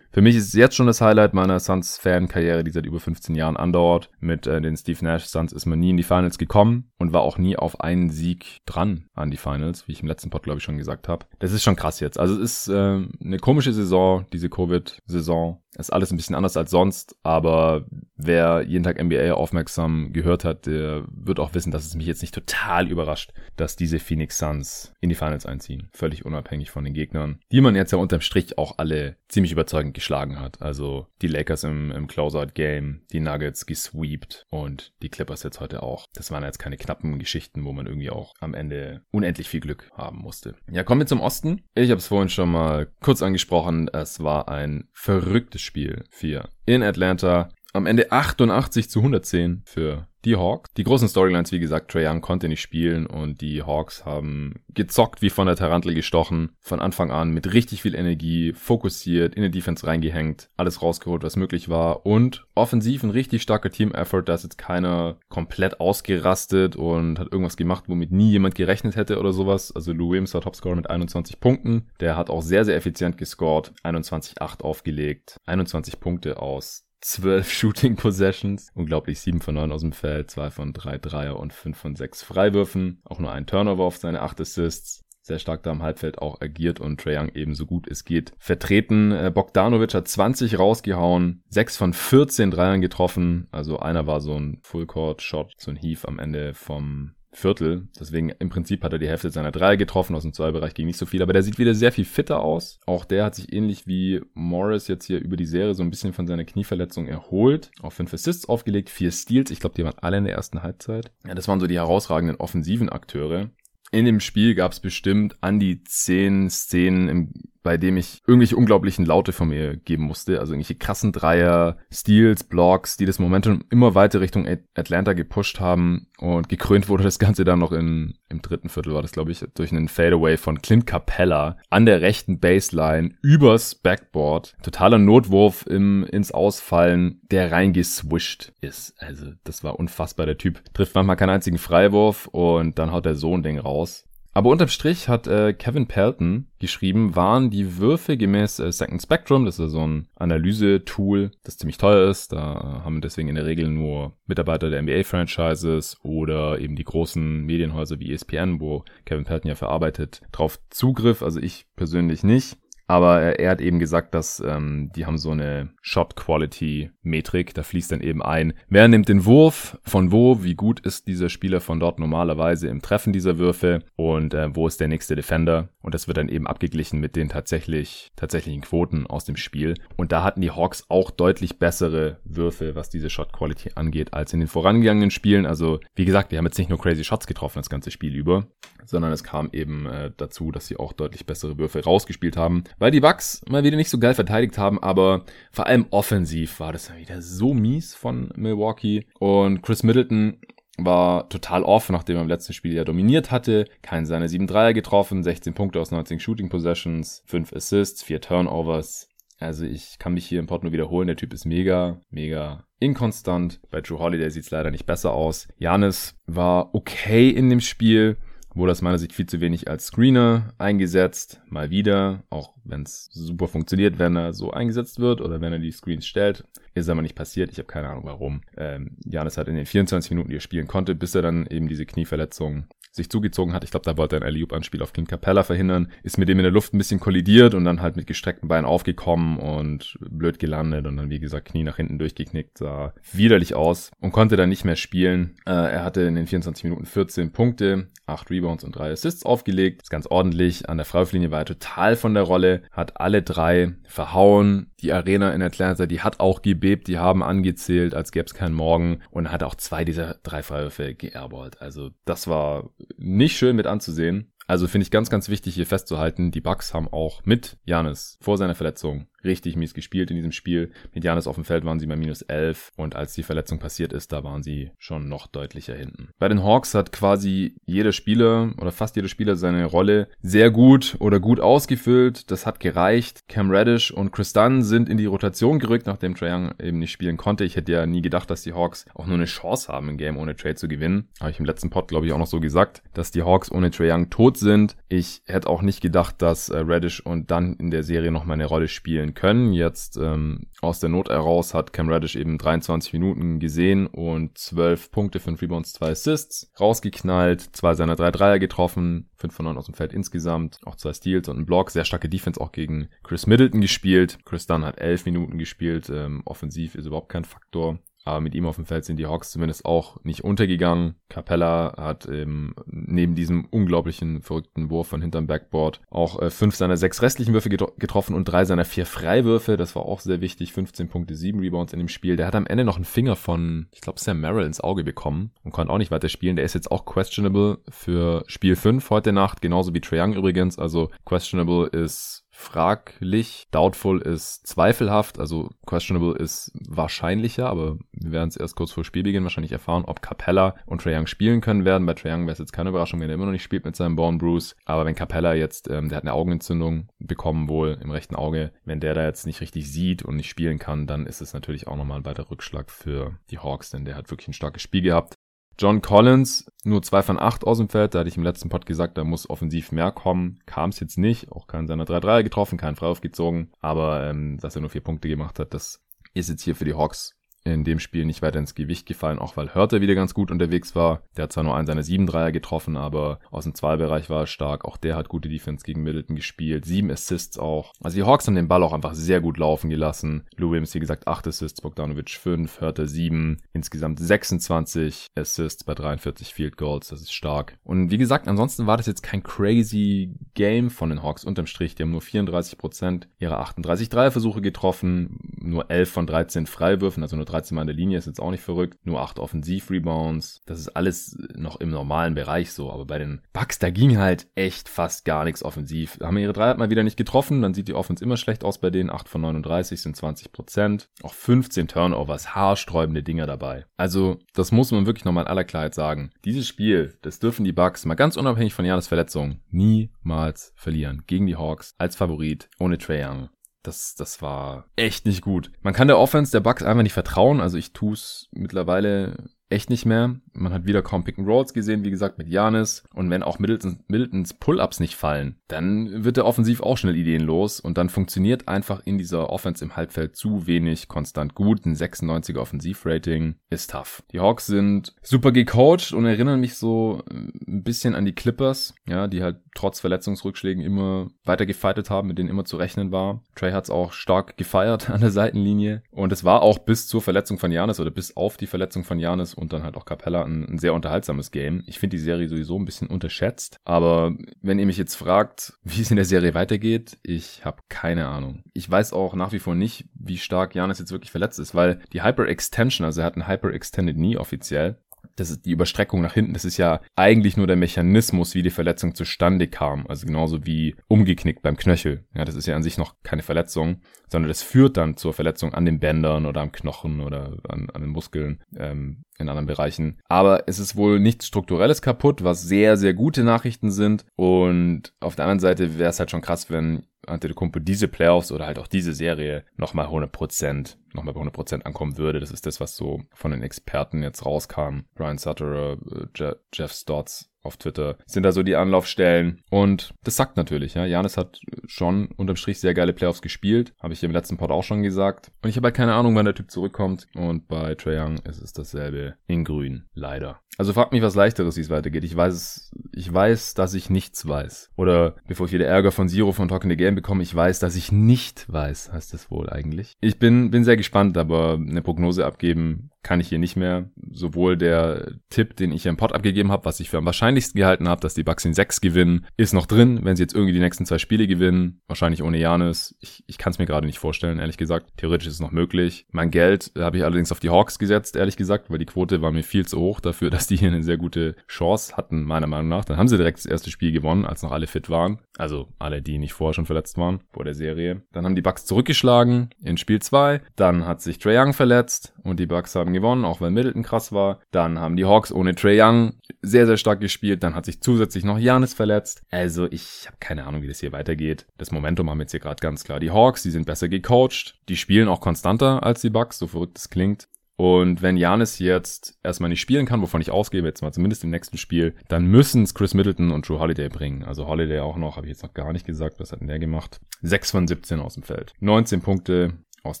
Für 0.14 0.22
mich 0.22 0.36
ist 0.36 0.46
es 0.46 0.52
jetzt 0.52 0.76
schon 0.76 0.86
das 0.86 1.00
Highlight 1.00 1.34
meiner 1.34 1.58
Suns-Fan-Karriere, 1.58 2.62
die 2.62 2.70
seit 2.70 2.86
über 2.86 3.00
15 3.00 3.34
Jahren 3.34 3.56
andauert. 3.56 4.10
Mit 4.20 4.46
äh, 4.46 4.60
den 4.60 4.76
Steve 4.76 5.04
Nash 5.04 5.24
Suns 5.24 5.52
ist 5.52 5.66
man 5.66 5.80
nie 5.80 5.90
in 5.90 5.96
die 5.96 6.04
Finals 6.04 6.38
gekommen 6.38 6.92
und 6.98 7.12
war 7.12 7.22
auch 7.22 7.36
nie 7.36 7.56
auf 7.56 7.80
einen 7.80 8.10
Sieg 8.10 8.60
dran 8.64 9.06
an 9.14 9.32
die 9.32 9.36
Finals, 9.36 9.88
wie 9.88 9.92
ich 9.92 10.02
im 10.02 10.08
letzten 10.08 10.30
Pod, 10.30 10.44
glaube 10.44 10.58
ich, 10.58 10.64
schon 10.64 10.78
gesagt 10.78 11.08
habe. 11.08 11.26
Das 11.40 11.50
ist 11.50 11.64
schon 11.64 11.74
krass 11.74 11.98
jetzt. 11.98 12.20
Also 12.20 12.34
es 12.34 12.66
ist 12.66 12.68
äh, 12.68 13.00
eine 13.24 13.38
komische 13.40 13.72
Saison, 13.72 14.24
diese 14.32 14.48
Covid-Saison. 14.48 15.63
Ist 15.78 15.92
alles 15.92 16.10
ein 16.10 16.16
bisschen 16.16 16.36
anders 16.36 16.56
als 16.56 16.70
sonst, 16.70 17.16
aber 17.22 17.86
wer 18.16 18.62
jeden 18.62 18.84
Tag 18.84 19.02
NBA 19.02 19.32
aufmerksam 19.32 20.12
gehört 20.12 20.44
hat, 20.44 20.66
der 20.66 21.04
wird 21.10 21.40
auch 21.40 21.54
wissen, 21.54 21.70
dass 21.70 21.84
es 21.84 21.94
mich 21.94 22.06
jetzt 22.06 22.22
nicht 22.22 22.34
total 22.34 22.88
überrascht, 22.90 23.32
dass 23.56 23.76
diese 23.76 23.98
Phoenix 23.98 24.38
Suns 24.38 24.92
in 25.00 25.08
die 25.08 25.14
Finals 25.14 25.46
einziehen. 25.46 25.88
Völlig 25.92 26.24
unabhängig 26.24 26.70
von 26.70 26.84
den 26.84 26.94
Gegnern, 26.94 27.40
die 27.50 27.60
man 27.60 27.74
jetzt 27.74 27.92
ja 27.92 27.98
unterm 27.98 28.20
Strich 28.20 28.56
auch 28.58 28.78
alle 28.78 29.16
ziemlich 29.28 29.52
überzeugend 29.52 29.94
geschlagen 29.94 30.40
hat. 30.40 30.62
Also 30.62 31.08
die 31.22 31.26
Lakers 31.26 31.64
im, 31.64 31.90
im 31.90 32.06
Closeout-Game, 32.06 33.02
die 33.12 33.20
Nuggets 33.20 33.66
gesweept 33.66 34.46
und 34.50 34.92
die 35.02 35.08
Clippers 35.08 35.42
jetzt 35.42 35.60
heute 35.60 35.82
auch. 35.82 36.06
Das 36.14 36.30
waren 36.30 36.44
jetzt 36.44 36.58
keine 36.58 36.76
knappen 36.76 37.18
Geschichten, 37.18 37.64
wo 37.64 37.72
man 37.72 37.86
irgendwie 37.86 38.10
auch 38.10 38.32
am 38.40 38.54
Ende 38.54 39.02
unendlich 39.10 39.48
viel 39.48 39.60
Glück 39.60 39.90
haben 39.94 40.18
musste. 40.18 40.54
Ja, 40.70 40.84
kommen 40.84 41.00
wir 41.00 41.06
zum 41.06 41.20
Osten. 41.20 41.62
Ich 41.74 41.90
habe 41.90 41.98
es 41.98 42.06
vorhin 42.06 42.28
schon 42.28 42.50
mal 42.50 42.88
kurz 43.00 43.22
angesprochen. 43.22 43.88
Es 43.92 44.22
war 44.22 44.48
ein 44.48 44.88
verrücktes 44.92 45.62
Spiel 45.64 46.04
4 46.10 46.48
in 46.66 46.82
Atlanta. 46.82 47.48
Am 47.72 47.86
Ende 47.86 48.12
88 48.12 48.88
zu 48.88 49.00
110 49.00 49.62
für 49.64 50.06
die 50.24 50.36
Hawks. 50.36 50.70
Die 50.76 50.84
großen 50.84 51.08
Storylines, 51.08 51.52
wie 51.52 51.60
gesagt, 51.60 51.90
Trae 51.90 52.08
Young 52.08 52.20
konnte 52.20 52.48
nicht 52.48 52.60
spielen 52.60 53.06
und 53.06 53.40
die 53.40 53.62
Hawks 53.62 54.04
haben 54.04 54.54
gezockt 54.72 55.22
wie 55.22 55.30
von 55.30 55.46
der 55.46 55.56
Tarantel 55.56 55.94
gestochen. 55.94 56.50
Von 56.60 56.80
Anfang 56.80 57.10
an 57.10 57.30
mit 57.30 57.52
richtig 57.52 57.82
viel 57.82 57.94
Energie, 57.94 58.52
fokussiert, 58.52 59.34
in 59.34 59.42
die 59.42 59.50
Defense 59.50 59.86
reingehängt, 59.86 60.50
alles 60.56 60.82
rausgeholt, 60.82 61.22
was 61.22 61.36
möglich 61.36 61.68
war 61.68 62.06
und 62.06 62.46
offensiv 62.54 63.02
ein 63.02 63.10
richtig 63.10 63.42
starker 63.42 63.70
Team-Effort. 63.70 64.22
Da 64.22 64.34
ist 64.34 64.44
jetzt 64.44 64.58
keiner 64.58 65.16
komplett 65.28 65.80
ausgerastet 65.80 66.76
und 66.76 67.18
hat 67.18 67.32
irgendwas 67.32 67.56
gemacht, 67.56 67.84
womit 67.88 68.12
nie 68.12 68.30
jemand 68.30 68.54
gerechnet 68.54 68.96
hätte 68.96 69.18
oder 69.18 69.32
sowas. 69.32 69.72
Also 69.74 69.92
Lou 69.92 70.10
Williams 70.10 70.34
war 70.34 70.40
Topscorer 70.40 70.76
mit 70.76 70.90
21 70.90 71.40
Punkten. 71.40 71.88
Der 72.00 72.16
hat 72.16 72.30
auch 72.30 72.42
sehr, 72.42 72.64
sehr 72.64 72.76
effizient 72.76 73.18
gescored. 73.18 73.72
21-8 73.84 74.62
aufgelegt. 74.62 75.40
21 75.46 76.00
Punkte 76.00 76.40
aus 76.40 76.83
12 77.04 77.50
Shooting 77.52 77.96
Possessions. 77.96 78.70
Unglaublich 78.74 79.20
7 79.20 79.40
von 79.40 79.54
9 79.54 79.70
aus 79.72 79.82
dem 79.82 79.92
Feld, 79.92 80.30
2 80.30 80.50
von 80.50 80.72
3 80.72 80.98
Dreier 80.98 81.38
und 81.38 81.52
5 81.52 81.76
von 81.76 81.96
6 81.96 82.22
Freiwürfen. 82.22 83.02
Auch 83.04 83.18
nur 83.18 83.30
ein 83.30 83.46
Turnover 83.46 83.84
auf 83.84 83.98
seine 83.98 84.22
8 84.22 84.40
Assists 84.40 85.04
sehr 85.24 85.38
stark 85.38 85.62
da 85.62 85.72
im 85.72 85.82
Halbfeld 85.82 86.18
auch 86.18 86.42
agiert 86.42 86.80
und 86.80 87.00
Trae 87.00 87.18
Young 87.18 87.30
ebenso 87.34 87.64
gut 87.64 87.88
es 87.88 88.04
geht 88.04 88.34
vertreten. 88.38 89.10
Äh, 89.10 89.32
Bogdanovic 89.34 89.94
hat 89.94 90.06
20 90.06 90.58
rausgehauen, 90.58 91.42
6 91.48 91.76
von 91.78 91.92
14 91.94 92.50
Dreiern 92.50 92.82
getroffen, 92.82 93.48
also 93.50 93.78
einer 93.78 94.06
war 94.06 94.20
so 94.20 94.38
ein 94.38 94.60
Full-Court-Shot, 94.62 95.54
so 95.56 95.70
ein 95.70 95.78
Heave 95.78 96.06
am 96.06 96.18
Ende 96.18 96.52
vom 96.52 97.14
Viertel. 97.36 97.88
Deswegen 97.98 98.30
im 98.30 98.48
Prinzip 98.48 98.82
hat 98.84 98.92
er 98.92 98.98
die 98.98 99.08
Hälfte 99.08 99.30
seiner 99.30 99.52
drei 99.52 99.76
getroffen. 99.76 100.14
Aus 100.14 100.22
dem 100.22 100.32
Zwei-Bereich 100.32 100.74
ging 100.74 100.86
nicht 100.86 100.98
so 100.98 101.06
viel, 101.06 101.22
aber 101.22 101.32
der 101.32 101.42
sieht 101.42 101.58
wieder 101.58 101.74
sehr 101.74 101.92
viel 101.92 102.04
fitter 102.04 102.40
aus. 102.40 102.80
Auch 102.86 103.04
der 103.04 103.24
hat 103.24 103.34
sich 103.34 103.52
ähnlich 103.52 103.86
wie 103.86 104.20
Morris 104.34 104.88
jetzt 104.88 105.06
hier 105.06 105.20
über 105.20 105.36
die 105.36 105.46
Serie 105.46 105.74
so 105.74 105.82
ein 105.82 105.90
bisschen 105.90 106.12
von 106.12 106.26
seiner 106.26 106.44
Knieverletzung 106.44 107.06
erholt. 107.06 107.70
Auch 107.82 107.92
fünf 107.92 108.14
Assists 108.14 108.48
aufgelegt, 108.48 108.90
vier 108.90 109.10
Steals. 109.10 109.50
Ich 109.50 109.60
glaube, 109.60 109.74
die 109.74 109.84
waren 109.84 109.98
alle 110.00 110.18
in 110.18 110.24
der 110.24 110.34
ersten 110.34 110.62
Halbzeit. 110.62 111.10
Ja, 111.26 111.34
das 111.34 111.48
waren 111.48 111.60
so 111.60 111.66
die 111.66 111.76
herausragenden 111.76 112.36
offensiven 112.36 112.88
Akteure. 112.88 113.50
In 113.90 114.04
dem 114.04 114.20
Spiel 114.20 114.54
gab 114.54 114.72
es 114.72 114.80
bestimmt 114.80 115.36
an 115.40 115.60
die 115.60 115.84
zehn 115.84 116.50
Szenen 116.50 117.08
im 117.08 117.32
bei 117.64 117.78
dem 117.78 117.96
ich 117.96 118.22
irgendwelche 118.26 118.56
unglaublichen 118.56 119.06
Laute 119.06 119.32
von 119.32 119.48
mir 119.48 119.76
geben 119.76 120.04
musste. 120.04 120.38
Also 120.38 120.52
irgendwelche 120.52 120.76
krassen 120.76 121.12
Dreier, 121.12 121.78
Steals, 121.90 122.44
Blocks, 122.44 122.98
die 122.98 123.06
das 123.06 123.18
Momentum 123.18 123.64
immer 123.70 123.94
weiter 123.94 124.20
Richtung 124.20 124.46
Atlanta 124.74 125.14
gepusht 125.14 125.58
haben. 125.58 126.06
Und 126.18 126.48
gekrönt 126.48 126.88
wurde 126.88 127.02
das 127.02 127.18
Ganze 127.18 127.44
dann 127.44 127.58
noch 127.58 127.72
in, 127.72 128.18
im 128.28 128.42
dritten 128.42 128.68
Viertel, 128.68 128.94
war 128.94 129.02
das 129.02 129.12
glaube 129.12 129.32
ich, 129.32 129.44
durch 129.54 129.72
einen 129.72 129.88
Fadeaway 129.88 130.36
von 130.36 130.60
Clint 130.60 130.86
Capella 130.86 131.56
an 131.70 131.86
der 131.86 132.02
rechten 132.02 132.38
Baseline 132.38 133.14
übers 133.22 133.74
Backboard. 133.74 134.54
Totaler 134.62 134.98
Notwurf 134.98 135.66
im, 135.66 136.04
ins 136.04 136.32
Ausfallen, 136.32 137.22
der 137.30 137.50
reingeswischt 137.50 138.52
ist. 138.60 138.94
Also 138.98 139.32
das 139.44 139.64
war 139.64 139.78
unfassbar. 139.78 140.26
Der 140.26 140.38
Typ 140.38 140.62
trifft 140.74 140.94
manchmal 140.94 141.16
keinen 141.16 141.30
einzigen 141.30 141.58
Freiwurf 141.58 142.26
und 142.26 142.78
dann 142.78 142.92
haut 142.92 143.06
er 143.06 143.14
so 143.14 143.34
ein 143.34 143.42
Ding 143.42 143.58
raus. 143.58 144.04
Aber 144.36 144.50
unterm 144.50 144.66
Strich 144.66 145.08
hat 145.08 145.28
äh, 145.28 145.52
Kevin 145.52 145.86
Pelton 145.86 146.48
geschrieben, 146.58 147.14
waren 147.14 147.50
die 147.50 147.78
Würfe 147.78 148.16
gemäß 148.16 148.58
äh, 148.58 148.72
Second 148.72 149.00
Spectrum, 149.00 149.44
das 149.44 149.60
ist 149.60 149.70
so 149.70 149.86
ein 149.86 150.08
Analyse-Tool, 150.16 151.30
das 151.44 151.56
ziemlich 151.56 151.78
teuer 151.78 152.10
ist. 152.10 152.32
Da 152.32 152.82
haben 152.84 153.00
deswegen 153.00 153.28
in 153.28 153.36
der 153.36 153.46
Regel 153.46 153.68
nur 153.68 154.16
Mitarbeiter 154.26 154.70
der 154.70 154.82
NBA-Franchises 154.82 155.98
oder 156.02 156.58
eben 156.58 156.74
die 156.74 156.82
großen 156.82 157.44
Medienhäuser 157.44 158.00
wie 158.00 158.12
ESPN, 158.12 158.58
wo 158.58 158.84
Kevin 159.04 159.24
Pelton 159.24 159.50
ja 159.50 159.54
verarbeitet, 159.54 160.22
drauf 160.32 160.58
Zugriff. 160.68 161.22
Also 161.22 161.38
ich 161.38 161.66
persönlich 161.76 162.24
nicht. 162.24 162.56
Aber 162.86 163.38
er 163.38 163.50
hat 163.50 163.60
eben 163.62 163.78
gesagt, 163.78 164.14
dass 164.14 164.40
ähm, 164.40 164.90
die 164.94 165.06
haben 165.06 165.16
so 165.16 165.30
eine 165.30 165.70
Shot-Quality-Metrik. 165.80 167.54
Da 167.54 167.62
fließt 167.62 167.92
dann 167.92 168.02
eben 168.02 168.22
ein, 168.22 168.52
wer 168.68 168.88
nimmt 168.88 169.08
den 169.08 169.24
Wurf, 169.24 169.78
von 169.84 170.12
wo, 170.12 170.44
wie 170.44 170.54
gut 170.54 170.80
ist 170.80 171.06
dieser 171.06 171.30
Spieler 171.30 171.60
von 171.60 171.80
dort 171.80 171.98
normalerweise 171.98 172.68
im 172.68 172.82
Treffen 172.82 173.12
dieser 173.12 173.38
Würfe 173.38 173.82
und 173.96 174.34
äh, 174.34 174.54
wo 174.54 174.66
ist 174.66 174.80
der 174.80 174.88
nächste 174.88 175.16
Defender. 175.16 175.70
Und 175.80 175.94
das 175.94 176.08
wird 176.08 176.18
dann 176.18 176.28
eben 176.28 176.46
abgeglichen 176.46 177.00
mit 177.00 177.16
den 177.16 177.30
tatsächlich, 177.30 178.12
tatsächlichen 178.16 178.62
Quoten 178.62 179.06
aus 179.06 179.24
dem 179.24 179.36
Spiel. 179.36 179.74
Und 179.96 180.12
da 180.12 180.22
hatten 180.22 180.42
die 180.42 180.50
Hawks 180.50 180.84
auch 180.88 181.10
deutlich 181.10 181.58
bessere 181.58 182.18
Würfe, 182.24 182.74
was 182.74 182.90
diese 182.90 183.08
Shot-Quality 183.08 183.72
angeht, 183.76 184.12
als 184.12 184.32
in 184.34 184.40
den 184.40 184.48
vorangegangenen 184.48 185.10
Spielen. 185.10 185.46
Also, 185.46 185.80
wie 185.94 186.04
gesagt, 186.04 186.32
die 186.32 186.38
haben 186.38 186.46
jetzt 186.46 186.58
nicht 186.58 186.68
nur 186.68 186.78
crazy 186.78 187.04
Shots 187.04 187.26
getroffen 187.26 187.58
das 187.60 187.70
ganze 187.70 187.90
Spiel 187.90 188.14
über, 188.14 188.46
sondern 188.84 189.12
es 189.12 189.24
kam 189.24 189.48
eben 189.52 189.86
äh, 189.86 190.10
dazu, 190.16 190.52
dass 190.52 190.66
sie 190.66 190.76
auch 190.76 190.92
deutlich 190.92 191.24
bessere 191.24 191.56
Würfe 191.56 191.82
rausgespielt 191.82 192.36
haben 192.36 192.64
weil 192.78 192.90
die 192.90 193.00
Bucks 193.00 193.42
mal 193.48 193.64
wieder 193.64 193.76
nicht 193.76 193.90
so 193.90 193.98
geil 193.98 194.14
verteidigt 194.14 194.58
haben, 194.58 194.82
aber 194.82 195.24
vor 195.50 195.66
allem 195.66 195.86
offensiv 195.90 196.60
war 196.60 196.72
das 196.72 196.94
wieder 196.96 197.22
so 197.22 197.54
mies 197.54 197.94
von 197.94 198.30
Milwaukee 198.36 199.06
und 199.18 199.62
Chris 199.62 199.82
Middleton 199.82 200.38
war 200.76 201.28
total 201.28 201.62
off, 201.62 201.88
nachdem 201.90 202.16
er 202.16 202.22
im 202.22 202.28
letzten 202.28 202.52
Spiel 202.52 202.74
ja 202.74 202.84
dominiert 202.84 203.30
hatte, 203.30 203.66
keinen 203.82 204.06
seiner 204.06 204.28
7 204.28 204.46
Dreier 204.46 204.72
getroffen, 204.72 205.22
16 205.22 205.54
Punkte 205.54 205.80
aus 205.80 205.90
19 205.90 206.18
Shooting 206.18 206.48
Possessions, 206.48 207.22
5 207.26 207.52
Assists, 207.52 208.02
4 208.02 208.20
Turnovers. 208.20 209.08
Also 209.38 209.64
ich 209.64 209.98
kann 209.98 210.14
mich 210.14 210.26
hier 210.26 210.40
im 210.40 210.46
Pod 210.46 210.62
nur 210.62 210.72
wiederholen, 210.72 211.06
der 211.06 211.16
Typ 211.16 211.32
ist 211.32 211.44
mega, 211.44 212.00
mega 212.10 212.64
inkonstant. 212.80 213.60
Bei 213.70 213.80
Drew 213.80 213.98
Holiday 213.98 214.30
sieht 214.30 214.44
es 214.44 214.50
leider 214.50 214.70
nicht 214.70 214.86
besser 214.86 215.12
aus. 215.12 215.48
Janis 215.58 216.16
war 216.26 216.74
okay 216.74 217.28
in 217.30 217.50
dem 217.50 217.60
Spiel, 217.60 218.16
wurde 218.54 218.72
aus 218.72 218.82
meiner 218.82 218.98
Sicht 218.98 219.12
viel 219.12 219.26
zu 219.26 219.40
wenig 219.40 219.68
als 219.68 219.86
Screener 219.86 220.52
eingesetzt. 220.58 221.40
Mal 221.48 221.70
wieder, 221.70 222.22
auch 222.30 222.54
wenn 222.64 222.82
es 222.82 223.08
super 223.12 223.48
funktioniert, 223.48 223.98
wenn 223.98 224.16
er 224.16 224.32
so 224.32 224.52
eingesetzt 224.52 224.98
wird 224.98 225.20
oder 225.20 225.40
wenn 225.40 225.52
er 225.52 225.58
die 225.58 225.72
Screens 225.72 226.06
stellt. 226.06 226.44
Ist 226.74 226.88
aber 226.88 227.02
nicht 227.02 227.14
passiert. 227.14 227.50
Ich 227.50 227.58
habe 227.58 227.66
keine 227.66 227.88
Ahnung 227.88 228.04
warum. 228.04 228.42
Ähm, 228.56 228.96
Janis 229.04 229.36
hat 229.36 229.48
in 229.48 229.56
den 229.56 229.66
24 229.66 230.10
Minuten, 230.10 230.30
die 230.30 230.36
er 230.36 230.40
spielen 230.40 230.66
konnte, 230.66 230.94
bis 230.94 231.14
er 231.14 231.22
dann 231.22 231.46
eben 231.46 231.68
diese 231.68 231.86
Knieverletzung 231.86 232.66
sich 232.94 233.10
zugezogen 233.10 233.52
hat. 233.52 233.64
Ich 233.64 233.70
glaube, 233.70 233.84
da 233.84 233.96
wollte 233.96 234.16
er 234.16 234.22
ein 234.22 234.26
Alley-Oop-Anspiel 234.26 234.80
auf 234.80 234.92
Clint 234.92 235.08
Capella 235.08 235.42
verhindern. 235.42 235.90
Ist 236.04 236.16
mit 236.16 236.28
dem 236.28 236.38
in 236.38 236.44
der 236.44 236.52
Luft 236.52 236.72
ein 236.72 236.78
bisschen 236.78 237.00
kollidiert 237.00 237.54
und 237.54 237.64
dann 237.64 237.82
halt 237.82 237.96
mit 237.96 238.06
gestreckten 238.06 238.48
Beinen 238.48 238.64
aufgekommen 238.64 239.38
und 239.38 239.98
blöd 240.00 240.38
gelandet 240.38 240.86
und 240.86 240.96
dann, 240.96 241.10
wie 241.10 241.18
gesagt, 241.18 241.48
Knie 241.48 241.64
nach 241.64 241.76
hinten 241.76 241.98
durchgeknickt. 241.98 242.58
Sah 242.58 242.94
widerlich 243.12 243.54
aus 243.54 243.90
und 244.00 244.12
konnte 244.12 244.36
dann 244.36 244.48
nicht 244.48 244.64
mehr 244.64 244.76
spielen. 244.76 245.36
Äh, 245.44 245.50
er 245.50 245.84
hatte 245.84 246.02
in 246.02 246.14
den 246.14 246.28
24 246.28 246.64
Minuten 246.64 246.86
14 246.86 247.32
Punkte, 247.32 247.88
8 248.06 248.30
Rebounds 248.30 248.62
und 248.62 248.76
3 248.76 248.92
Assists 248.92 249.26
aufgelegt. 249.26 249.82
Ist 249.82 249.90
ganz 249.90 250.06
ordentlich. 250.06 250.68
An 250.68 250.76
der 250.76 250.86
Freiwurflinie 250.86 251.32
war 251.32 251.40
er 251.40 251.46
total 251.46 251.96
von 251.96 252.14
der 252.14 252.22
Rolle. 252.22 252.62
Hat 252.70 253.00
alle 253.00 253.22
drei 253.22 253.74
verhauen. 253.88 254.70
Die 254.84 254.92
Arena 254.92 255.32
in 255.32 255.40
Atlanta, 255.40 255.86
die 255.86 256.02
hat 256.02 256.20
auch 256.20 256.42
gebebt. 256.42 256.88
Die 256.88 256.98
haben 256.98 257.22
angezählt, 257.22 257.94
als 257.94 258.12
gäbe 258.12 258.26
es 258.26 258.34
keinen 258.34 258.54
Morgen. 258.54 259.00
Und 259.10 259.32
hat 259.32 259.42
auch 259.42 259.54
zwei 259.54 259.82
dieser 259.82 260.18
drei 260.22 260.42
Freiwürfe 260.42 260.94
geairballt. 260.94 261.62
Also 261.62 261.90
das 262.04 262.28
war 262.28 262.68
nicht 262.98 263.34
schön 263.34 263.56
mit 263.56 263.66
anzusehen. 263.66 264.30
Also 264.46 264.68
finde 264.68 264.82
ich 264.82 264.90
ganz, 264.90 265.08
ganz 265.08 265.30
wichtig 265.30 265.54
hier 265.54 265.66
festzuhalten, 265.66 266.30
die 266.30 266.42
Bucks 266.42 266.74
haben 266.74 266.88
auch 266.88 267.24
mit 267.24 267.56
Janis 267.64 268.18
vor 268.20 268.36
seiner 268.36 268.54
Verletzung 268.54 269.06
richtig 269.24 269.56
mies 269.56 269.74
gespielt 269.74 270.10
in 270.10 270.16
diesem 270.16 270.32
Spiel. 270.32 270.70
Mit 270.92 271.04
Janis 271.04 271.26
auf 271.26 271.34
dem 271.34 271.44
Feld 271.44 271.64
waren 271.64 271.80
sie 271.80 271.86
bei 271.86 271.96
minus 271.96 272.22
11 272.22 272.72
und 272.76 272.96
als 272.96 273.14
die 273.14 273.22
Verletzung 273.22 273.58
passiert 273.58 273.92
ist, 273.92 274.12
da 274.12 274.24
waren 274.24 274.42
sie 274.42 274.70
schon 274.78 275.08
noch 275.08 275.26
deutlicher 275.26 275.74
hinten. 275.74 276.10
Bei 276.18 276.28
den 276.28 276.42
Hawks 276.42 276.74
hat 276.74 276.92
quasi 276.92 277.56
jeder 277.64 277.92
Spieler 277.92 278.52
oder 278.60 278.72
fast 278.72 278.96
jeder 278.96 279.08
Spieler 279.08 279.36
seine 279.36 279.64
Rolle 279.64 280.08
sehr 280.22 280.50
gut 280.50 280.96
oder 280.98 281.20
gut 281.20 281.40
ausgefüllt. 281.40 282.30
Das 282.30 282.46
hat 282.46 282.60
gereicht. 282.60 283.28
Cam 283.28 283.50
Reddish 283.50 283.90
und 283.90 284.12
Chris 284.12 284.32
Dunn 284.32 284.62
sind 284.62 284.88
in 284.88 284.98
die 284.98 285.06
Rotation 285.06 285.58
gerückt, 285.58 285.86
nachdem 285.86 286.14
Trae 286.14 286.32
Young 286.32 286.54
eben 286.60 286.78
nicht 286.78 286.92
spielen 286.92 287.16
konnte. 287.16 287.44
Ich 287.44 287.56
hätte 287.56 287.72
ja 287.72 287.86
nie 287.86 288.02
gedacht, 288.02 288.30
dass 288.30 288.42
die 288.42 288.52
Hawks 288.52 288.86
auch 288.94 289.06
nur 289.06 289.16
eine 289.16 289.24
Chance 289.24 289.72
haben, 289.72 289.88
ein 289.88 289.98
Game 289.98 290.16
ohne 290.16 290.36
Trade 290.36 290.56
zu 290.56 290.68
gewinnen. 290.68 291.08
Habe 291.20 291.30
ich 291.30 291.38
im 291.38 291.44
letzten 291.44 291.70
Pod, 291.70 291.88
glaube 291.88 292.06
ich, 292.06 292.12
auch 292.12 292.18
noch 292.18 292.26
so 292.26 292.40
gesagt, 292.40 292.82
dass 292.92 293.10
die 293.10 293.22
Hawks 293.22 293.50
ohne 293.50 293.70
Trae 293.70 293.92
Young 293.92 294.10
tot 294.10 294.36
sind. 294.36 294.76
Ich 294.88 295.22
hätte 295.26 295.48
auch 295.48 295.62
nicht 295.62 295.80
gedacht, 295.80 296.20
dass 296.22 296.48
äh, 296.48 296.58
Reddish 296.58 297.00
und 297.00 297.30
Dunn 297.30 297.54
in 297.58 297.70
der 297.70 297.82
Serie 297.82 298.10
noch 298.10 298.24
mal 298.24 298.34
eine 298.34 298.46
Rolle 298.46 298.68
spielen 298.68 299.13
können. 299.14 299.52
Jetzt 299.52 299.96
ähm, 299.96 300.48
aus 300.60 300.80
der 300.80 300.88
Not 300.88 301.08
heraus 301.08 301.54
hat 301.54 301.72
Cam 301.72 301.88
Reddish 301.88 302.16
eben 302.16 302.38
23 302.38 302.92
Minuten 302.92 303.38
gesehen 303.38 303.86
und 303.86 304.36
12 304.36 304.90
Punkte, 304.90 305.20
5 305.20 305.40
Rebounds, 305.40 305.72
2 305.74 305.90
Assists 305.90 306.52
rausgeknallt, 306.58 307.40
zwei 307.56 307.74
seiner 307.74 307.96
drei 307.96 308.10
Dreier 308.10 308.38
getroffen, 308.38 309.10
5 309.16 309.34
von 309.34 309.44
9 309.46 309.56
aus 309.56 309.66
dem 309.66 309.74
Feld 309.74 309.92
insgesamt, 309.92 310.58
auch 310.64 310.76
zwei 310.76 310.92
Steals 310.92 311.28
und 311.28 311.38
ein 311.38 311.46
Block, 311.46 311.70
sehr 311.70 311.84
starke 311.84 312.08
Defense 312.08 312.40
auch 312.40 312.52
gegen 312.52 312.88
Chris 313.02 313.26
Middleton 313.26 313.60
gespielt. 313.60 314.18
Chris 314.24 314.46
Dunn 314.46 314.64
hat 314.64 314.78
11 314.78 315.06
Minuten 315.06 315.38
gespielt, 315.38 315.90
ähm, 315.90 316.22
offensiv 316.24 316.74
ist 316.74 316.86
überhaupt 316.86 317.08
kein 317.08 317.24
Faktor. 317.24 317.78
Aber 318.04 318.20
mit 318.20 318.34
ihm 318.34 318.46
auf 318.46 318.56
dem 318.56 318.66
Feld 318.66 318.84
sind 318.84 318.98
die 318.98 319.06
Hawks 319.06 319.30
zumindest 319.30 319.64
auch 319.64 320.02
nicht 320.04 320.22
untergegangen. 320.22 320.94
Capella 321.08 321.74
hat 321.78 322.06
ähm, 322.06 322.54
neben 322.66 323.14
diesem 323.14 323.46
unglaublichen 323.46 324.20
verrückten 324.20 324.70
Wurf 324.70 324.88
von 324.88 325.00
hinterm 325.00 325.26
Backboard 325.26 325.80
auch 325.90 326.20
äh, 326.20 326.30
fünf 326.30 326.54
seiner 326.54 326.76
sechs 326.76 327.00
restlichen 327.00 327.32
Würfe 327.32 327.48
getroffen 327.48 328.14
und 328.14 328.24
drei 328.24 328.44
seiner 328.44 328.64
vier 328.64 328.84
Freiwürfe. 328.84 329.56
Das 329.56 329.74
war 329.74 329.86
auch 329.86 330.00
sehr 330.00 330.20
wichtig. 330.20 330.52
15 330.52 330.88
Punkte, 330.88 331.14
sieben 331.14 331.40
Rebounds 331.40 331.72
in 331.72 331.78
dem 331.78 331.88
Spiel. 331.88 332.16
Der 332.16 332.26
hat 332.26 332.34
am 332.34 332.46
Ende 332.46 332.64
noch 332.64 332.76
einen 332.76 332.84
Finger 332.84 333.16
von, 333.16 333.68
ich 333.72 333.80
glaube, 333.80 334.00
Sam 334.00 334.20
Merrill 334.20 334.46
ins 334.46 334.60
Auge 334.60 334.84
bekommen 334.84 335.32
und 335.42 335.52
konnte 335.52 335.72
auch 335.72 335.78
nicht 335.78 335.90
weiter 335.90 336.08
spielen. 336.08 336.36
Der 336.36 336.44
ist 336.44 336.54
jetzt 336.54 336.70
auch 336.70 336.84
questionable 336.84 337.58
für 337.68 338.24
Spiel 338.26 338.56
5 338.56 338.90
heute 338.90 339.12
Nacht, 339.12 339.40
genauso 339.40 339.72
wie 339.72 339.80
Trae 339.80 340.02
Young 340.02 340.12
übrigens. 340.14 340.58
Also 340.58 340.90
questionable 341.06 341.68
ist 341.68 342.23
fraglich. 342.36 343.46
Doubtful 343.52 344.02
ist 344.02 344.46
zweifelhaft, 344.46 345.20
also 345.20 345.50
questionable 345.66 346.18
ist 346.18 346.50
wahrscheinlicher, 346.68 347.48
aber 347.48 347.78
wir 347.92 348.10
werden 348.10 348.28
es 348.28 348.36
erst 348.36 348.56
kurz 348.56 348.72
vor 348.72 348.84
Spielbeginn 348.84 349.22
wahrscheinlich 349.22 349.52
erfahren, 349.52 349.84
ob 349.86 350.02
Capella 350.02 350.56
und 350.66 350.82
Trae 350.82 350.98
Young 350.98 351.06
spielen 351.06 351.40
können 351.40 351.64
werden. 351.64 351.86
Bei 351.86 351.94
Trae 351.94 352.12
Young 352.12 352.22
wäre 352.22 352.32
es 352.32 352.40
jetzt 352.40 352.52
keine 352.52 352.70
Überraschung, 352.70 353.00
wenn 353.00 353.08
er 353.08 353.14
immer 353.14 353.26
noch 353.26 353.32
nicht 353.32 353.44
spielt 353.44 353.64
mit 353.64 353.76
seinem 353.76 353.94
Bone 353.94 354.18
Bruce. 354.18 354.56
Aber 354.64 354.84
wenn 354.84 354.96
Capella 354.96 355.34
jetzt, 355.34 355.70
ähm, 355.70 355.88
der 355.88 355.96
hat 355.96 356.04
eine 356.04 356.12
Augenentzündung 356.12 356.88
bekommen 356.98 357.48
wohl 357.48 357.78
im 357.80 357.92
rechten 357.92 358.16
Auge, 358.16 358.52
wenn 358.64 358.80
der 358.80 358.94
da 358.94 359.04
jetzt 359.04 359.26
nicht 359.26 359.40
richtig 359.40 359.70
sieht 359.70 360.02
und 360.02 360.16
nicht 360.16 360.28
spielen 360.28 360.58
kann, 360.58 360.88
dann 360.88 361.06
ist 361.06 361.22
es 361.22 361.34
natürlich 361.34 361.68
auch 361.68 361.76
nochmal 361.76 362.00
ein 362.00 362.04
weiterer 362.04 362.32
Rückschlag 362.32 362.70
für 362.70 363.16
die 363.30 363.38
Hawks, 363.38 363.70
denn 363.70 363.84
der 363.84 363.94
hat 363.94 364.10
wirklich 364.10 364.28
ein 364.28 364.34
starkes 364.34 364.62
Spiel 364.62 364.82
gehabt. 364.82 365.14
John 365.58 365.82
Collins, 365.82 366.50
nur 366.64 366.82
zwei 366.82 367.02
von 367.02 367.18
acht 367.18 367.44
aus 367.44 367.58
dem 367.58 367.68
Feld. 367.68 367.94
Da 367.94 368.00
hatte 368.00 368.08
ich 368.08 368.16
im 368.16 368.24
letzten 368.24 368.48
Pod 368.48 368.66
gesagt, 368.66 368.98
da 368.98 369.04
muss 369.04 369.30
offensiv 369.30 369.72
mehr 369.72 369.92
kommen. 369.92 370.40
Kam 370.46 370.70
es 370.70 370.80
jetzt 370.80 370.98
nicht. 370.98 371.30
Auch 371.30 371.46
keinen 371.46 371.66
seiner 371.66 371.84
3-3 371.84 372.24
getroffen, 372.24 372.58
keinen 372.58 372.76
Freiwurf 372.76 373.00
gezogen. 373.00 373.50
Aber 373.60 374.08
ähm, 374.08 374.38
dass 374.38 374.56
er 374.56 374.60
nur 374.60 374.70
vier 374.70 374.82
Punkte 374.82 375.08
gemacht 375.08 375.38
hat, 375.38 375.54
das 375.54 375.80
ist 376.12 376.28
jetzt 376.28 376.42
hier 376.42 376.56
für 376.56 376.64
die 376.64 376.74
Hawks 376.74 377.16
in 377.44 377.62
dem 377.62 377.78
Spiel 377.78 378.06
nicht 378.06 378.22
weiter 378.22 378.38
ins 378.38 378.54
Gewicht 378.54 378.86
gefallen, 378.86 379.18
auch 379.18 379.36
weil 379.36 379.54
Hörter 379.54 379.80
wieder 379.80 379.94
ganz 379.94 380.14
gut 380.14 380.30
unterwegs 380.30 380.74
war. 380.74 381.02
Der 381.16 381.24
hat 381.24 381.32
zwar 381.32 381.44
nur 381.44 381.54
einen 381.54 381.66
seiner 381.66 381.82
sieben 381.82 382.06
Dreier 382.06 382.32
getroffen, 382.32 382.76
aber 382.76 383.18
aus 383.30 383.44
dem 383.44 383.54
Zweibereich 383.54 384.08
war 384.08 384.22
er 384.22 384.26
stark. 384.26 384.64
Auch 384.64 384.78
der 384.78 384.96
hat 384.96 385.08
gute 385.08 385.28
Defense 385.28 385.64
gegen 385.64 385.82
Middleton 385.82 386.16
gespielt. 386.16 386.64
Sieben 386.64 386.90
Assists 386.90 387.38
auch. 387.38 387.72
Also 387.82 387.96
die 387.96 388.02
Hawks 388.02 388.26
haben 388.26 388.34
den 388.34 388.48
Ball 388.48 388.62
auch 388.62 388.72
einfach 388.72 388.94
sehr 388.94 389.20
gut 389.20 389.36
laufen 389.36 389.68
gelassen. 389.68 390.26
Lou 390.36 390.50
Williams, 390.50 390.74
wie 390.74 390.80
gesagt, 390.80 391.06
acht 391.06 391.26
Assists, 391.26 391.60
Bogdanovic 391.60 392.10
fünf, 392.10 392.60
Hörter 392.60 392.86
sieben. 392.86 393.42
Insgesamt 393.52 394.00
26 394.00 395.08
Assists 395.14 395.64
bei 395.64 395.74
43 395.74 396.32
Field 396.32 396.56
Goals. 396.56 396.88
Das 396.88 397.02
ist 397.02 397.12
stark. 397.12 397.58
Und 397.62 397.90
wie 397.90 397.98
gesagt, 397.98 398.26
ansonsten 398.26 398.66
war 398.66 398.78
das 398.78 398.86
jetzt 398.86 399.02
kein 399.02 399.22
crazy 399.22 400.14
Game 400.32 400.70
von 400.70 400.88
den 400.88 401.02
Hawks 401.02 401.24
unterm 401.24 401.46
Strich. 401.46 401.74
Die 401.74 401.82
haben 401.82 401.90
nur 401.90 402.00
34 402.00 402.56
Prozent 402.56 403.08
ihrer 403.18 403.40
38 403.40 403.90
Dreierversuche 403.90 404.40
getroffen, 404.40 405.18
nur 405.36 405.70
11 405.70 405.90
von 405.90 406.06
13 406.06 406.46
Freiwürfen, 406.46 407.02
also 407.02 407.16
nur 407.16 407.26
13 407.34 407.54
Mal 407.54 407.62
in 407.62 407.66
der 407.68 407.76
Linie, 407.76 407.98
ist 407.98 408.06
jetzt 408.06 408.20
auch 408.20 408.30
nicht 408.30 408.42
verrückt. 408.42 408.78
Nur 408.84 409.00
8 409.00 409.18
Offensiv-Rebounds. 409.18 410.42
Das 410.46 410.58
ist 410.58 410.68
alles 410.68 411.16
noch 411.34 411.60
im 411.60 411.70
normalen 411.70 412.14
Bereich 412.14 412.52
so. 412.52 412.70
Aber 412.70 412.86
bei 412.86 412.98
den 412.98 413.22
Bucks, 413.32 413.58
da 413.58 413.70
ging 413.70 413.98
halt 413.98 414.28
echt 414.34 414.68
fast 414.68 415.04
gar 415.04 415.24
nichts 415.24 415.44
offensiv. 415.44 415.98
Haben 416.00 416.18
ihre 416.18 416.32
drei 416.32 416.54
mal 416.54 416.70
wieder 416.70 416.84
nicht 416.84 416.96
getroffen. 416.96 417.42
Dann 417.42 417.54
sieht 417.54 417.68
die 417.68 417.74
Offense 417.74 418.04
immer 418.04 418.16
schlecht 418.16 418.44
aus 418.44 418.58
bei 418.58 418.70
denen. 418.70 418.90
8 418.90 419.08
von 419.08 419.20
39 419.20 419.80
sind 419.80 419.96
20 419.96 420.32
Prozent. 420.32 420.88
Auch 421.02 421.12
15 421.12 421.68
Turnovers, 421.68 422.34
haarsträubende 422.34 423.02
Dinger 423.02 423.26
dabei. 423.26 423.66
Also, 423.76 424.18
das 424.34 424.52
muss 424.52 424.70
man 424.70 424.86
wirklich 424.86 425.04
nochmal 425.04 425.24
in 425.24 425.28
aller 425.28 425.44
Klarheit 425.44 425.74
sagen. 425.74 426.10
Dieses 426.24 426.46
Spiel, 426.46 426.96
das 427.02 427.18
dürfen 427.18 427.44
die 427.44 427.52
Bucks 427.52 427.84
mal 427.84 427.94
ganz 427.94 428.16
unabhängig 428.16 428.54
von 428.54 428.64
Janis 428.64 428.86
Verletzung 428.86 429.40
niemals 429.50 430.52
verlieren. 430.56 431.02
Gegen 431.06 431.26
die 431.26 431.36
Hawks 431.36 431.74
als 431.78 431.96
Favorit 431.96 432.48
ohne 432.58 432.78
Trey 432.78 433.04
Young. 433.04 433.28
Das, 433.64 433.94
das 433.94 434.22
war 434.22 434.66
echt 434.76 435.06
nicht 435.06 435.22
gut. 435.22 435.50
Man 435.62 435.72
kann 435.74 435.88
der 435.88 435.98
Offense 435.98 436.30
der 436.30 436.40
Bucks 436.40 436.62
einfach 436.62 436.82
nicht 436.82 436.92
vertrauen. 436.92 437.40
Also 437.40 437.56
ich 437.56 437.72
tue 437.72 437.94
es 437.94 438.28
mittlerweile 438.30 439.30
echt 439.48 439.70
nicht 439.70 439.86
mehr. 439.86 440.20
Man 440.34 440.52
hat 440.52 440.66
wieder 440.66 440.82
kaum 440.82 441.04
Pick 441.04 441.18
and 441.18 441.28
Rolls 441.28 441.52
gesehen, 441.52 441.84
wie 441.84 441.90
gesagt, 441.90 442.18
mit 442.18 442.28
Janis. 442.28 442.84
Und 442.94 443.10
wenn 443.10 443.22
auch 443.22 443.38
Middletons, 443.38 443.78
Middletons 443.88 444.34
Pull-Ups 444.34 444.80
nicht 444.80 444.96
fallen, 444.96 445.36
dann 445.48 446.04
wird 446.04 446.16
er 446.16 446.26
offensiv 446.26 446.60
auch 446.60 446.76
schnell 446.76 446.96
ideenlos 446.96 447.60
und 447.60 447.78
dann 447.78 447.88
funktioniert 447.88 448.48
einfach 448.48 448.82
in 448.84 448.98
dieser 448.98 449.30
Offense 449.30 449.64
im 449.64 449.76
Halbfeld 449.76 450.16
zu 450.16 450.46
wenig 450.46 450.88
konstant 450.88 451.34
gut. 451.34 451.64
Ein 451.64 451.74
96er 451.74 452.38
Offensivrating 452.38 453.36
ist 453.50 453.70
tough. 453.70 454.02
Die 454.12 454.20
Hawks 454.20 454.46
sind 454.46 454.94
super 455.02 455.32
gecoacht 455.32 455.92
und 455.92 456.04
erinnern 456.04 456.40
mich 456.40 456.56
so 456.56 457.02
ein 457.10 457.62
bisschen 457.62 457.94
an 457.94 458.04
die 458.04 458.14
Clippers, 458.14 458.74
ja, 458.88 459.06
die 459.06 459.22
halt 459.22 459.36
trotz 459.54 459.80
Verletzungsrückschlägen 459.80 460.62
immer 460.62 461.08
weiter 461.24 461.46
gefightet 461.46 461.90
haben, 461.90 462.08
mit 462.08 462.18
denen 462.18 462.28
immer 462.28 462.44
zu 462.44 462.56
rechnen 462.56 462.92
war. 462.92 463.22
Trey 463.36 463.52
hat's 463.52 463.70
auch 463.70 463.92
stark 463.92 464.36
gefeiert 464.36 464.90
an 464.94 465.00
der 465.00 465.10
Seitenlinie 465.10 465.82
und 465.90 466.12
es 466.12 466.24
war 466.24 466.42
auch 466.42 466.58
bis 466.58 466.88
zur 466.88 467.02
Verletzung 467.02 467.38
von 467.38 467.52
Janis 467.52 467.80
oder 467.80 467.90
bis 467.90 468.16
auf 468.16 468.36
die 468.36 468.46
Verletzung 468.46 468.84
von 468.84 468.98
Janis 468.98 469.34
und 469.34 469.52
dann 469.52 469.62
halt 469.62 469.76
auch 469.76 469.84
Capella 469.84 470.23
ein, 470.24 470.44
ein 470.48 470.58
sehr 470.58 470.74
unterhaltsames 470.74 471.30
Game. 471.30 471.62
Ich 471.66 471.78
finde 471.78 471.96
die 471.96 472.02
Serie 472.02 472.28
sowieso 472.28 472.58
ein 472.58 472.64
bisschen 472.64 472.88
unterschätzt, 472.88 473.58
aber 473.64 474.16
wenn 474.42 474.58
ihr 474.58 474.66
mich 474.66 474.78
jetzt 474.78 474.94
fragt, 474.94 475.54
wie 475.62 475.82
es 475.82 475.90
in 475.90 475.96
der 475.96 476.04
Serie 476.04 476.34
weitergeht, 476.34 476.98
ich 477.02 477.44
habe 477.44 477.62
keine 477.68 478.08
Ahnung. 478.08 478.42
Ich 478.52 478.70
weiß 478.70 478.92
auch 478.92 479.14
nach 479.14 479.32
wie 479.32 479.38
vor 479.38 479.54
nicht, 479.54 479.86
wie 479.94 480.18
stark 480.18 480.54
Janis 480.54 480.78
jetzt 480.78 480.92
wirklich 480.92 481.10
verletzt 481.10 481.38
ist, 481.38 481.54
weil 481.54 481.80
die 481.92 482.02
Hyperextension, 482.02 482.84
also 482.84 483.00
er 483.00 483.06
hat 483.06 483.16
ein 483.16 483.28
Hyperextended 483.28 483.96
Knee 483.96 484.16
offiziell, 484.16 484.78
das 485.16 485.30
ist 485.30 485.44
die 485.46 485.52
Überstreckung 485.52 486.00
nach 486.02 486.14
hinten, 486.14 486.32
das 486.32 486.44
ist 486.44 486.56
ja 486.56 486.80
eigentlich 486.96 487.36
nur 487.36 487.46
der 487.46 487.56
Mechanismus, 487.56 488.34
wie 488.34 488.42
die 488.42 488.50
Verletzung 488.50 488.94
zustande 488.94 489.48
kam. 489.48 489.86
Also 489.86 490.06
genauso 490.06 490.46
wie 490.46 490.76
umgeknickt 490.88 491.42
beim 491.42 491.56
Knöchel. 491.56 492.04
Ja, 492.14 492.24
das 492.24 492.34
ist 492.34 492.46
ja 492.46 492.56
an 492.56 492.62
sich 492.62 492.78
noch 492.78 492.94
keine 493.02 493.22
Verletzung, 493.22 493.80
sondern 494.08 494.28
das 494.28 494.42
führt 494.42 494.76
dann 494.76 494.96
zur 494.96 495.12
Verletzung 495.12 495.54
an 495.54 495.64
den 495.64 495.80
Bändern 495.80 496.26
oder 496.26 496.40
am 496.40 496.52
Knochen 496.52 497.00
oder 497.00 497.36
an, 497.48 497.68
an 497.70 497.82
den 497.82 497.90
Muskeln 497.90 498.42
ähm, 498.56 499.04
in 499.18 499.28
anderen 499.28 499.46
Bereichen. 499.46 499.98
Aber 500.08 500.44
es 500.46 500.58
ist 500.58 500.76
wohl 500.76 501.00
nichts 501.00 501.26
Strukturelles 501.26 501.82
kaputt, 501.82 502.24
was 502.24 502.42
sehr, 502.42 502.76
sehr 502.76 502.94
gute 502.94 503.24
Nachrichten 503.24 503.70
sind. 503.70 504.04
Und 504.16 504.92
auf 505.00 505.16
der 505.16 505.24
anderen 505.24 505.40
Seite 505.40 505.78
wäre 505.78 505.90
es 505.90 505.98
halt 505.98 506.10
schon 506.10 506.20
krass, 506.20 506.50
wenn 506.50 506.84
Antetokounmpo 507.08 507.58
diese 507.58 507.88
Playoffs 507.88 508.32
oder 508.32 508.46
halt 508.46 508.58
auch 508.58 508.66
diese 508.66 508.94
Serie 508.94 509.44
nochmal 509.56 509.86
100%, 509.86 510.76
nochmal 510.92 511.14
bei 511.14 511.20
100% 511.20 511.62
ankommen 511.62 511.98
würde. 511.98 512.20
Das 512.20 512.30
ist 512.30 512.46
das, 512.46 512.60
was 512.60 512.76
so 512.76 513.02
von 513.12 513.30
den 513.30 513.42
Experten 513.42 514.02
jetzt 514.02 514.24
rauskam. 514.24 514.80
Brian 514.94 515.18
Sutter, 515.18 515.76
äh, 516.18 516.34
Jeff 516.52 516.72
Stotts 516.72 517.33
auf 517.44 517.56
Twitter 517.56 517.96
sind 518.06 518.24
da 518.24 518.32
so 518.32 518.42
die 518.42 518.56
Anlaufstellen 518.56 519.42
und 519.50 519.94
das 520.02 520.16
sagt 520.16 520.36
natürlich, 520.36 520.74
ja. 520.74 520.86
Janis 520.86 521.16
hat 521.16 521.40
schon 521.66 522.08
unterm 522.16 522.36
Strich 522.36 522.60
sehr 522.60 522.74
geile 522.74 522.92
Playoffs 522.92 523.22
gespielt, 523.22 523.72
habe 523.82 523.92
ich 523.92 524.02
im 524.02 524.12
letzten 524.12 524.36
Pod 524.36 524.50
auch 524.50 524.64
schon 524.64 524.82
gesagt 524.82 525.30
und 525.42 525.50
ich 525.50 525.56
habe 525.56 525.66
halt 525.66 525.76
keine 525.76 525.94
Ahnung, 525.94 526.16
wann 526.16 526.24
der 526.24 526.34
Typ 526.34 526.50
zurückkommt 526.50 527.06
und 527.14 527.48
bei 527.48 527.74
Trae 527.74 528.00
Young 528.00 528.18
ist 528.20 528.42
es 528.42 528.52
dasselbe 528.52 529.14
in 529.26 529.44
grün, 529.44 529.84
leider. 529.94 530.40
Also 530.56 530.72
fragt 530.72 530.92
mich 530.92 531.02
was 531.02 531.16
leichteres, 531.16 531.56
wie 531.56 531.62
es 531.62 531.70
weitergeht. 531.70 532.04
Ich 532.04 532.14
weiß 532.14 532.70
ich 532.92 533.12
weiß, 533.12 533.54
dass 533.54 533.74
ich 533.74 533.90
nichts 533.90 534.26
weiß. 534.26 534.70
Oder 534.76 535.16
bevor 535.26 535.46
ich 535.46 535.52
wieder 535.52 535.66
Ärger 535.66 535.90
von 535.90 536.08
Zero 536.08 536.32
von 536.32 536.48
Talking 536.48 536.70
the 536.70 536.76
Game 536.76 536.94
bekomme, 536.94 537.22
ich 537.22 537.34
weiß, 537.34 537.58
dass 537.58 537.76
ich 537.76 537.90
nicht 537.90 538.50
weiß, 538.52 538.92
heißt 538.92 539.12
das 539.12 539.30
wohl 539.30 539.50
eigentlich. 539.50 539.94
Ich 540.00 540.18
bin, 540.18 540.50
bin 540.50 540.64
sehr 540.64 540.76
gespannt, 540.76 541.18
aber 541.18 541.54
eine 541.54 541.82
Prognose 541.82 542.24
abgeben 542.24 542.90
kann 543.04 543.20
ich 543.20 543.28
hier 543.28 543.38
nicht 543.38 543.54
mehr. 543.54 543.90
Sowohl 544.10 544.56
der 544.56 545.12
Tipp, 545.30 545.54
den 545.56 545.70
ich 545.70 545.86
im 545.86 545.96
Pod 545.96 546.12
abgegeben 546.12 546.50
habe, 546.50 546.64
was 546.64 546.80
ich 546.80 546.90
für 546.90 546.98
am 546.98 547.06
wahrscheinlichsten 547.06 547.58
gehalten 547.58 547.88
habe, 547.88 548.00
dass 548.00 548.14
die 548.14 548.24
Bucks 548.24 548.44
in 548.44 548.54
6 548.54 548.80
gewinnen, 548.80 549.26
ist 549.36 549.52
noch 549.52 549.66
drin, 549.66 550.00
wenn 550.02 550.16
sie 550.16 550.22
jetzt 550.22 550.34
irgendwie 550.34 550.54
die 550.54 550.60
nächsten 550.60 550.86
zwei 550.86 550.98
Spiele 550.98 551.26
gewinnen. 551.26 551.82
Wahrscheinlich 551.86 552.22
ohne 552.22 552.38
Janis. 552.38 552.96
Ich, 553.00 553.22
ich 553.26 553.38
kann 553.38 553.52
es 553.52 553.58
mir 553.58 553.66
gerade 553.66 553.86
nicht 553.86 553.98
vorstellen, 553.98 554.38
ehrlich 554.38 554.56
gesagt. 554.56 554.96
Theoretisch 554.96 555.28
ist 555.28 555.34
es 555.34 555.40
noch 555.40 555.52
möglich. 555.52 556.06
Mein 556.10 556.30
Geld 556.30 556.72
habe 556.76 556.96
ich 556.96 557.04
allerdings 557.04 557.30
auf 557.30 557.40
die 557.40 557.50
Hawks 557.50 557.78
gesetzt, 557.78 558.16
ehrlich 558.16 558.36
gesagt, 558.36 558.70
weil 558.70 558.78
die 558.78 558.86
Quote 558.86 559.22
war 559.22 559.30
mir 559.30 559.44
viel 559.44 559.66
zu 559.66 559.78
hoch 559.78 560.00
dafür, 560.00 560.30
dass 560.34 560.46
die 560.46 560.56
hier 560.56 560.68
eine 560.68 560.82
sehr 560.82 560.96
gute 560.96 561.36
Chance 561.46 561.96
hatten, 561.96 562.24
meiner 562.24 562.46
Meinung 562.46 562.68
nach. 562.68 562.84
Dann 562.84 562.96
haben 562.96 563.08
sie 563.08 563.18
direkt 563.18 563.38
das 563.38 563.46
erste 563.46 563.70
Spiel 563.70 563.92
gewonnen, 563.92 564.24
als 564.24 564.42
noch 564.42 564.50
alle 564.50 564.66
fit 564.66 564.88
waren. 564.88 565.18
Also 565.36 565.68
alle, 565.78 566.00
die 566.00 566.18
nicht 566.18 566.32
vorher 566.32 566.54
schon 566.54 566.66
verletzt 566.66 566.96
waren, 566.96 567.20
vor 567.32 567.44
der 567.44 567.54
Serie. 567.54 568.02
Dann 568.12 568.24
haben 568.24 568.34
die 568.34 568.42
Bucks 568.42 568.64
zurückgeschlagen 568.64 569.50
in 569.62 569.76
Spiel 569.76 570.00
2. 570.00 570.40
Dann 570.56 570.86
hat 570.86 571.02
sich 571.02 571.18
Trae 571.18 571.38
Young 571.38 571.52
verletzt 571.52 572.14
und 572.22 572.40
die 572.40 572.46
Bucks 572.46 572.74
haben 572.74 572.93
gewonnen, 572.94 573.24
auch 573.24 573.40
weil 573.40 573.50
Middleton 573.50 573.82
krass 573.82 574.12
war. 574.12 574.40
Dann 574.50 574.78
haben 574.78 574.96
die 574.96 575.04
Hawks 575.04 575.32
ohne 575.32 575.54
Trey 575.54 575.80
Young 575.80 576.14
sehr, 576.40 576.66
sehr 576.66 576.76
stark 576.76 577.00
gespielt. 577.00 577.42
Dann 577.42 577.54
hat 577.54 577.66
sich 577.66 577.80
zusätzlich 577.80 578.24
noch 578.24 578.38
Janis 578.38 578.72
verletzt. 578.74 579.22
Also 579.30 579.66
ich 579.70 580.06
habe 580.06 580.16
keine 580.20 580.46
Ahnung, 580.46 580.62
wie 580.62 580.68
das 580.68 580.80
hier 580.80 580.92
weitergeht. 580.92 581.46
Das 581.58 581.70
Momentum 581.70 582.08
haben 582.08 582.20
jetzt 582.20 582.30
hier 582.30 582.40
gerade 582.40 582.60
ganz 582.60 582.84
klar 582.84 583.00
die 583.00 583.10
Hawks. 583.10 583.42
Die 583.42 583.50
sind 583.50 583.66
besser 583.66 583.88
gecoacht. 583.88 584.56
Die 584.68 584.76
spielen 584.76 585.08
auch 585.08 585.20
konstanter 585.20 585.82
als 585.82 586.00
die 586.00 586.10
Bucks, 586.10 586.38
so 586.38 586.46
verrückt 586.46 586.78
es 586.78 586.88
klingt. 586.88 587.28
Und 587.56 588.02
wenn 588.02 588.16
Janis 588.16 588.58
jetzt 588.58 589.16
erstmal 589.22 589.48
nicht 589.48 589.60
spielen 589.60 589.86
kann, 589.86 590.02
wovon 590.02 590.20
ich 590.20 590.30
ausgehe, 590.30 590.62
jetzt 590.62 590.82
mal 590.82 590.92
zumindest 590.92 591.22
im 591.22 591.30
nächsten 591.30 591.56
Spiel, 591.56 591.94
dann 592.08 592.26
müssen 592.26 592.64
es 592.64 592.74
Chris 592.74 592.94
Middleton 592.94 593.30
und 593.30 593.48
Drew 593.48 593.60
Holiday 593.60 593.88
bringen. 593.88 594.24
Also 594.24 594.48
Holiday 594.48 594.80
auch 594.80 594.96
noch, 594.96 595.16
habe 595.16 595.26
ich 595.26 595.32
jetzt 595.32 595.44
noch 595.44 595.54
gar 595.54 595.72
nicht 595.72 595.86
gesagt, 595.86 596.18
was 596.18 596.32
hat 596.32 596.40
denn 596.40 596.48
der 596.48 596.58
gemacht? 596.58 597.00
6 597.22 597.52
von 597.52 597.68
17 597.68 598.00
aus 598.00 598.14
dem 598.14 598.24
Feld. 598.24 598.54
19 598.58 599.02
Punkte, 599.02 599.52
aus 599.84 600.00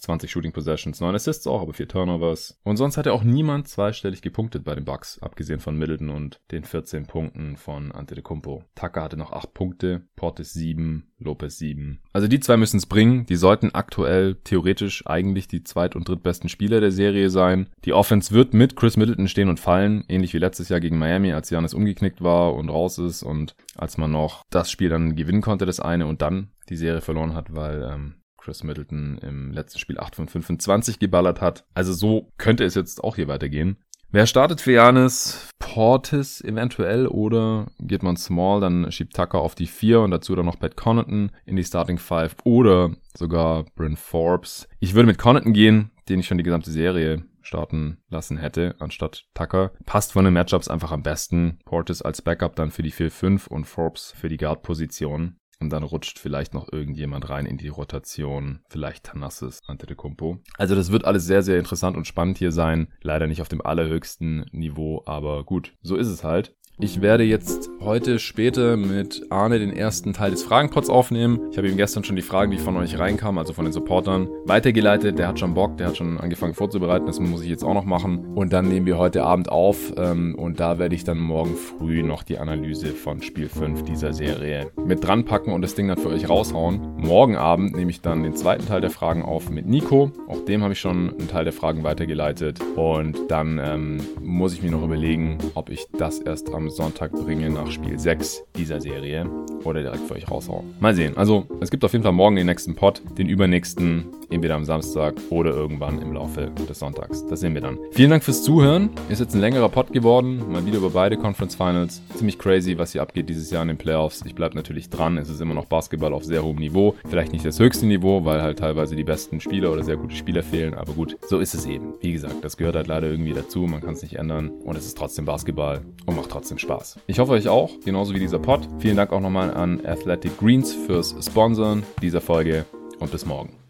20 0.00 0.30
Shooting 0.30 0.52
Possessions, 0.52 1.00
9 1.00 1.14
Assists 1.14 1.46
auch, 1.46 1.62
aber 1.62 1.72
4 1.72 1.88
Turnovers. 1.88 2.58
Und 2.64 2.76
sonst 2.76 2.96
hat 2.96 3.06
er 3.06 3.12
auch 3.12 3.22
niemand 3.22 3.68
zweistellig 3.68 4.22
gepunktet 4.22 4.64
bei 4.64 4.74
den 4.74 4.84
Bucks, 4.84 5.18
abgesehen 5.20 5.60
von 5.60 5.76
Middleton 5.76 6.10
und 6.10 6.40
den 6.50 6.64
14 6.64 7.06
Punkten 7.06 7.56
von 7.56 7.92
Antetokounmpo. 7.92 8.64
Tucker 8.74 9.02
hatte 9.02 9.16
noch 9.16 9.32
8 9.32 9.54
Punkte, 9.54 10.02
Portis 10.16 10.52
7, 10.54 11.12
Lopez 11.18 11.58
7. 11.58 12.00
Also 12.12 12.28
die 12.28 12.40
zwei 12.40 12.56
müssen 12.56 12.78
es 12.78 12.86
bringen. 12.86 13.26
Die 13.26 13.36
sollten 13.36 13.74
aktuell 13.74 14.36
theoretisch 14.36 15.06
eigentlich 15.06 15.48
die 15.48 15.64
zweit- 15.64 15.96
und 15.96 16.08
drittbesten 16.08 16.48
Spieler 16.48 16.80
der 16.80 16.92
Serie 16.92 17.30
sein. 17.30 17.68
Die 17.84 17.92
Offense 17.92 18.32
wird 18.32 18.54
mit 18.54 18.76
Chris 18.76 18.96
Middleton 18.96 19.28
stehen 19.28 19.48
und 19.48 19.60
fallen, 19.60 20.04
ähnlich 20.08 20.34
wie 20.34 20.38
letztes 20.38 20.68
Jahr 20.68 20.80
gegen 20.80 20.98
Miami, 20.98 21.32
als 21.32 21.50
Janis 21.50 21.74
umgeknickt 21.74 22.22
war 22.22 22.54
und 22.54 22.68
raus 22.68 22.98
ist 22.98 23.22
und 23.22 23.54
als 23.76 23.98
man 23.98 24.10
noch 24.10 24.42
das 24.50 24.70
Spiel 24.70 24.88
dann 24.88 25.16
gewinnen 25.16 25.42
konnte, 25.42 25.66
das 25.66 25.80
eine, 25.80 26.06
und 26.06 26.22
dann 26.22 26.50
die 26.68 26.76
Serie 26.76 27.00
verloren 27.00 27.34
hat, 27.34 27.54
weil 27.54 27.82
ähm, 27.82 28.14
Chris 28.44 28.62
Middleton 28.62 29.18
im 29.22 29.52
letzten 29.52 29.78
Spiel 29.78 29.98
8 29.98 30.16
von 30.16 30.28
25 30.28 30.98
geballert 30.98 31.40
hat. 31.40 31.64
Also 31.72 31.94
so 31.94 32.30
könnte 32.36 32.64
es 32.64 32.74
jetzt 32.74 33.02
auch 33.02 33.16
hier 33.16 33.26
weitergehen. 33.26 33.78
Wer 34.10 34.26
startet 34.26 34.60
für 34.60 34.72
Janis? 34.72 35.48
Portis 35.58 36.42
eventuell 36.42 37.06
oder 37.08 37.66
geht 37.80 38.02
man 38.02 38.16
small, 38.16 38.60
dann 38.60 38.92
schiebt 38.92 39.16
Tucker 39.16 39.40
auf 39.40 39.54
die 39.54 39.66
4 39.66 40.00
und 40.02 40.10
dazu 40.10 40.36
dann 40.36 40.46
noch 40.46 40.58
Pat 40.58 40.76
Connaughton 40.76 41.32
in 41.46 41.56
die 41.56 41.64
Starting 41.64 41.98
5 41.98 42.36
oder 42.44 42.94
sogar 43.16 43.64
Bryn 43.74 43.96
Forbes. 43.96 44.68
Ich 44.78 44.94
würde 44.94 45.06
mit 45.06 45.18
Connaughton 45.18 45.54
gehen, 45.54 45.90
den 46.08 46.20
ich 46.20 46.26
schon 46.26 46.38
die 46.38 46.44
gesamte 46.44 46.70
Serie 46.70 47.24
starten 47.40 47.98
lassen 48.08 48.36
hätte, 48.36 48.76
anstatt 48.78 49.24
Tucker. 49.34 49.72
Passt 49.86 50.12
von 50.12 50.24
den 50.24 50.34
Matchups 50.34 50.68
einfach 50.68 50.92
am 50.92 51.02
besten. 51.02 51.58
Portis 51.64 52.02
als 52.02 52.22
Backup 52.22 52.56
dann 52.56 52.70
für 52.70 52.82
die 52.82 52.92
4-5 52.92 53.48
und 53.48 53.64
Forbes 53.64 54.14
für 54.16 54.28
die 54.28 54.36
Guard-Position. 54.36 55.36
Und 55.60 55.70
dann 55.70 55.82
rutscht 55.82 56.18
vielleicht 56.18 56.54
noch 56.54 56.72
irgendjemand 56.72 57.28
rein 57.30 57.46
in 57.46 57.58
die 57.58 57.68
Rotation. 57.68 58.60
Vielleicht 58.68 59.04
Tanassis 59.04 59.60
Antetokounmpo. 59.66 60.38
Also 60.58 60.74
das 60.74 60.90
wird 60.90 61.04
alles 61.04 61.24
sehr, 61.24 61.42
sehr 61.42 61.58
interessant 61.58 61.96
und 61.96 62.06
spannend 62.06 62.38
hier 62.38 62.52
sein. 62.52 62.88
Leider 63.00 63.26
nicht 63.26 63.40
auf 63.40 63.48
dem 63.48 63.60
allerhöchsten 63.60 64.46
Niveau, 64.52 65.02
aber 65.06 65.44
gut, 65.44 65.74
so 65.82 65.96
ist 65.96 66.08
es 66.08 66.24
halt. 66.24 66.54
Ich 66.80 67.00
werde 67.00 67.22
jetzt 67.22 67.70
heute 67.80 68.18
später 68.18 68.76
mit 68.76 69.26
Arne 69.30 69.60
den 69.60 69.72
ersten 69.72 70.12
Teil 70.12 70.32
des 70.32 70.42
Fragenpots 70.42 70.90
aufnehmen. 70.90 71.38
Ich 71.52 71.56
habe 71.56 71.68
ihm 71.68 71.76
gestern 71.76 72.02
schon 72.02 72.16
die 72.16 72.22
Fragen, 72.22 72.50
die 72.50 72.58
von 72.58 72.76
euch 72.76 72.98
reinkamen, 72.98 73.38
also 73.38 73.52
von 73.52 73.64
den 73.64 73.72
Supportern, 73.72 74.28
weitergeleitet. 74.44 75.16
Der 75.16 75.28
hat 75.28 75.38
schon 75.38 75.54
Bock, 75.54 75.76
der 75.76 75.86
hat 75.86 75.96
schon 75.96 76.18
angefangen 76.18 76.54
vorzubereiten. 76.54 77.06
Das 77.06 77.20
muss 77.20 77.42
ich 77.42 77.48
jetzt 77.48 77.62
auch 77.62 77.74
noch 77.74 77.84
machen. 77.84 78.34
Und 78.34 78.52
dann 78.52 78.66
nehmen 78.66 78.86
wir 78.86 78.98
heute 78.98 79.22
Abend 79.22 79.50
auf 79.50 79.92
ähm, 79.96 80.34
und 80.34 80.58
da 80.58 80.78
werde 80.80 80.96
ich 80.96 81.04
dann 81.04 81.18
morgen 81.18 81.54
früh 81.54 82.02
noch 82.02 82.24
die 82.24 82.38
Analyse 82.38 82.88
von 82.88 83.22
Spiel 83.22 83.48
5 83.48 83.84
dieser 83.84 84.12
Serie 84.12 84.72
mit 84.84 85.06
dran 85.06 85.24
packen 85.24 85.52
und 85.52 85.62
das 85.62 85.76
Ding 85.76 85.86
dann 85.86 85.98
für 85.98 86.08
euch 86.08 86.28
raushauen. 86.28 86.96
Morgen 86.96 87.36
Abend 87.36 87.76
nehme 87.76 87.92
ich 87.92 88.00
dann 88.00 88.24
den 88.24 88.34
zweiten 88.34 88.66
Teil 88.66 88.80
der 88.80 88.90
Fragen 88.90 89.22
auf 89.22 89.48
mit 89.48 89.66
Nico. 89.66 90.10
Auch 90.26 90.44
dem 90.44 90.64
habe 90.64 90.72
ich 90.72 90.80
schon 90.80 91.10
einen 91.10 91.28
Teil 91.28 91.44
der 91.44 91.52
Fragen 91.52 91.84
weitergeleitet. 91.84 92.58
Und 92.74 93.30
dann 93.30 93.60
ähm, 93.62 94.00
muss 94.20 94.54
ich 94.54 94.62
mir 94.62 94.72
noch 94.72 94.82
überlegen, 94.82 95.38
ob 95.54 95.70
ich 95.70 95.86
das 95.96 96.18
erst 96.18 96.52
am 96.52 96.63
am 96.64 96.70
Sonntag 96.70 97.12
bringe 97.12 97.50
nach 97.50 97.70
Spiel 97.70 97.98
6 97.98 98.44
dieser 98.56 98.80
Serie 98.80 99.28
oder 99.64 99.82
direkt 99.82 100.06
für 100.08 100.14
euch 100.14 100.30
raushauen. 100.30 100.74
Mal 100.80 100.94
sehen. 100.94 101.14
Also, 101.16 101.46
es 101.60 101.70
gibt 101.70 101.84
auf 101.84 101.92
jeden 101.92 102.02
Fall 102.02 102.12
morgen 102.12 102.36
den 102.36 102.46
nächsten 102.46 102.74
Pod, 102.74 103.02
den 103.18 103.28
übernächsten, 103.28 104.06
entweder 104.30 104.54
am 104.54 104.64
Samstag 104.64 105.14
oder 105.28 105.50
irgendwann 105.50 106.00
im 106.00 106.12
Laufe 106.14 106.50
des 106.68 106.78
Sonntags. 106.78 107.26
Das 107.26 107.40
sehen 107.40 107.54
wir 107.54 107.60
dann. 107.60 107.78
Vielen 107.92 108.10
Dank 108.10 108.24
fürs 108.24 108.42
Zuhören. 108.42 108.90
Ist 109.10 109.20
jetzt 109.20 109.34
ein 109.34 109.40
längerer 109.40 109.68
Pod 109.68 109.92
geworden, 109.92 110.42
mal 110.50 110.64
wieder 110.64 110.78
über 110.78 110.90
beide 110.90 111.18
Conference 111.18 111.54
Finals. 111.54 112.02
Ziemlich 112.14 112.38
crazy, 112.38 112.78
was 112.78 112.92
hier 112.92 113.02
abgeht 113.02 113.28
dieses 113.28 113.50
Jahr 113.50 113.62
in 113.62 113.68
den 113.68 113.76
Playoffs. 113.76 114.22
Ich 114.24 114.34
bleibe 114.34 114.56
natürlich 114.56 114.88
dran. 114.88 115.18
Es 115.18 115.28
ist 115.28 115.40
immer 115.40 115.54
noch 115.54 115.66
Basketball 115.66 116.14
auf 116.14 116.24
sehr 116.24 116.42
hohem 116.42 116.56
Niveau. 116.56 116.94
Vielleicht 117.08 117.32
nicht 117.32 117.44
das 117.44 117.60
höchste 117.60 117.86
Niveau, 117.86 118.24
weil 118.24 118.40
halt 118.40 118.58
teilweise 118.58 118.96
die 118.96 119.04
besten 119.04 119.40
Spieler 119.40 119.70
oder 119.70 119.84
sehr 119.84 119.96
gute 119.96 120.14
Spieler 120.14 120.42
fehlen. 120.42 120.72
Aber 120.72 120.94
gut, 120.94 121.18
so 121.28 121.38
ist 121.38 121.54
es 121.54 121.66
eben. 121.66 121.92
Wie 122.00 122.12
gesagt, 122.12 122.42
das 122.42 122.56
gehört 122.56 122.76
halt 122.76 122.86
leider 122.86 123.08
irgendwie 123.08 123.34
dazu. 123.34 123.60
Man 123.60 123.82
kann 123.82 123.94
es 123.94 124.02
nicht 124.02 124.16
ändern. 124.16 124.50
Und 124.64 124.76
es 124.76 124.86
ist 124.86 124.96
trotzdem 124.96 125.26
Basketball 125.26 125.82
und 126.06 126.16
macht 126.16 126.30
trotzdem 126.54 126.58
Spaß. 126.58 126.98
Ich 127.06 127.18
hoffe 127.18 127.32
euch 127.32 127.48
auch, 127.48 127.70
genauso 127.84 128.14
wie 128.14 128.20
dieser 128.20 128.38
Pod. 128.38 128.68
Vielen 128.78 128.96
Dank 128.96 129.12
auch 129.12 129.20
nochmal 129.20 129.52
an 129.52 129.84
Athletic 129.84 130.38
Greens 130.38 130.72
fürs 130.72 131.14
Sponsoren 131.24 131.82
dieser 132.02 132.20
Folge 132.20 132.64
und 132.98 133.10
bis 133.10 133.26
morgen. 133.26 133.63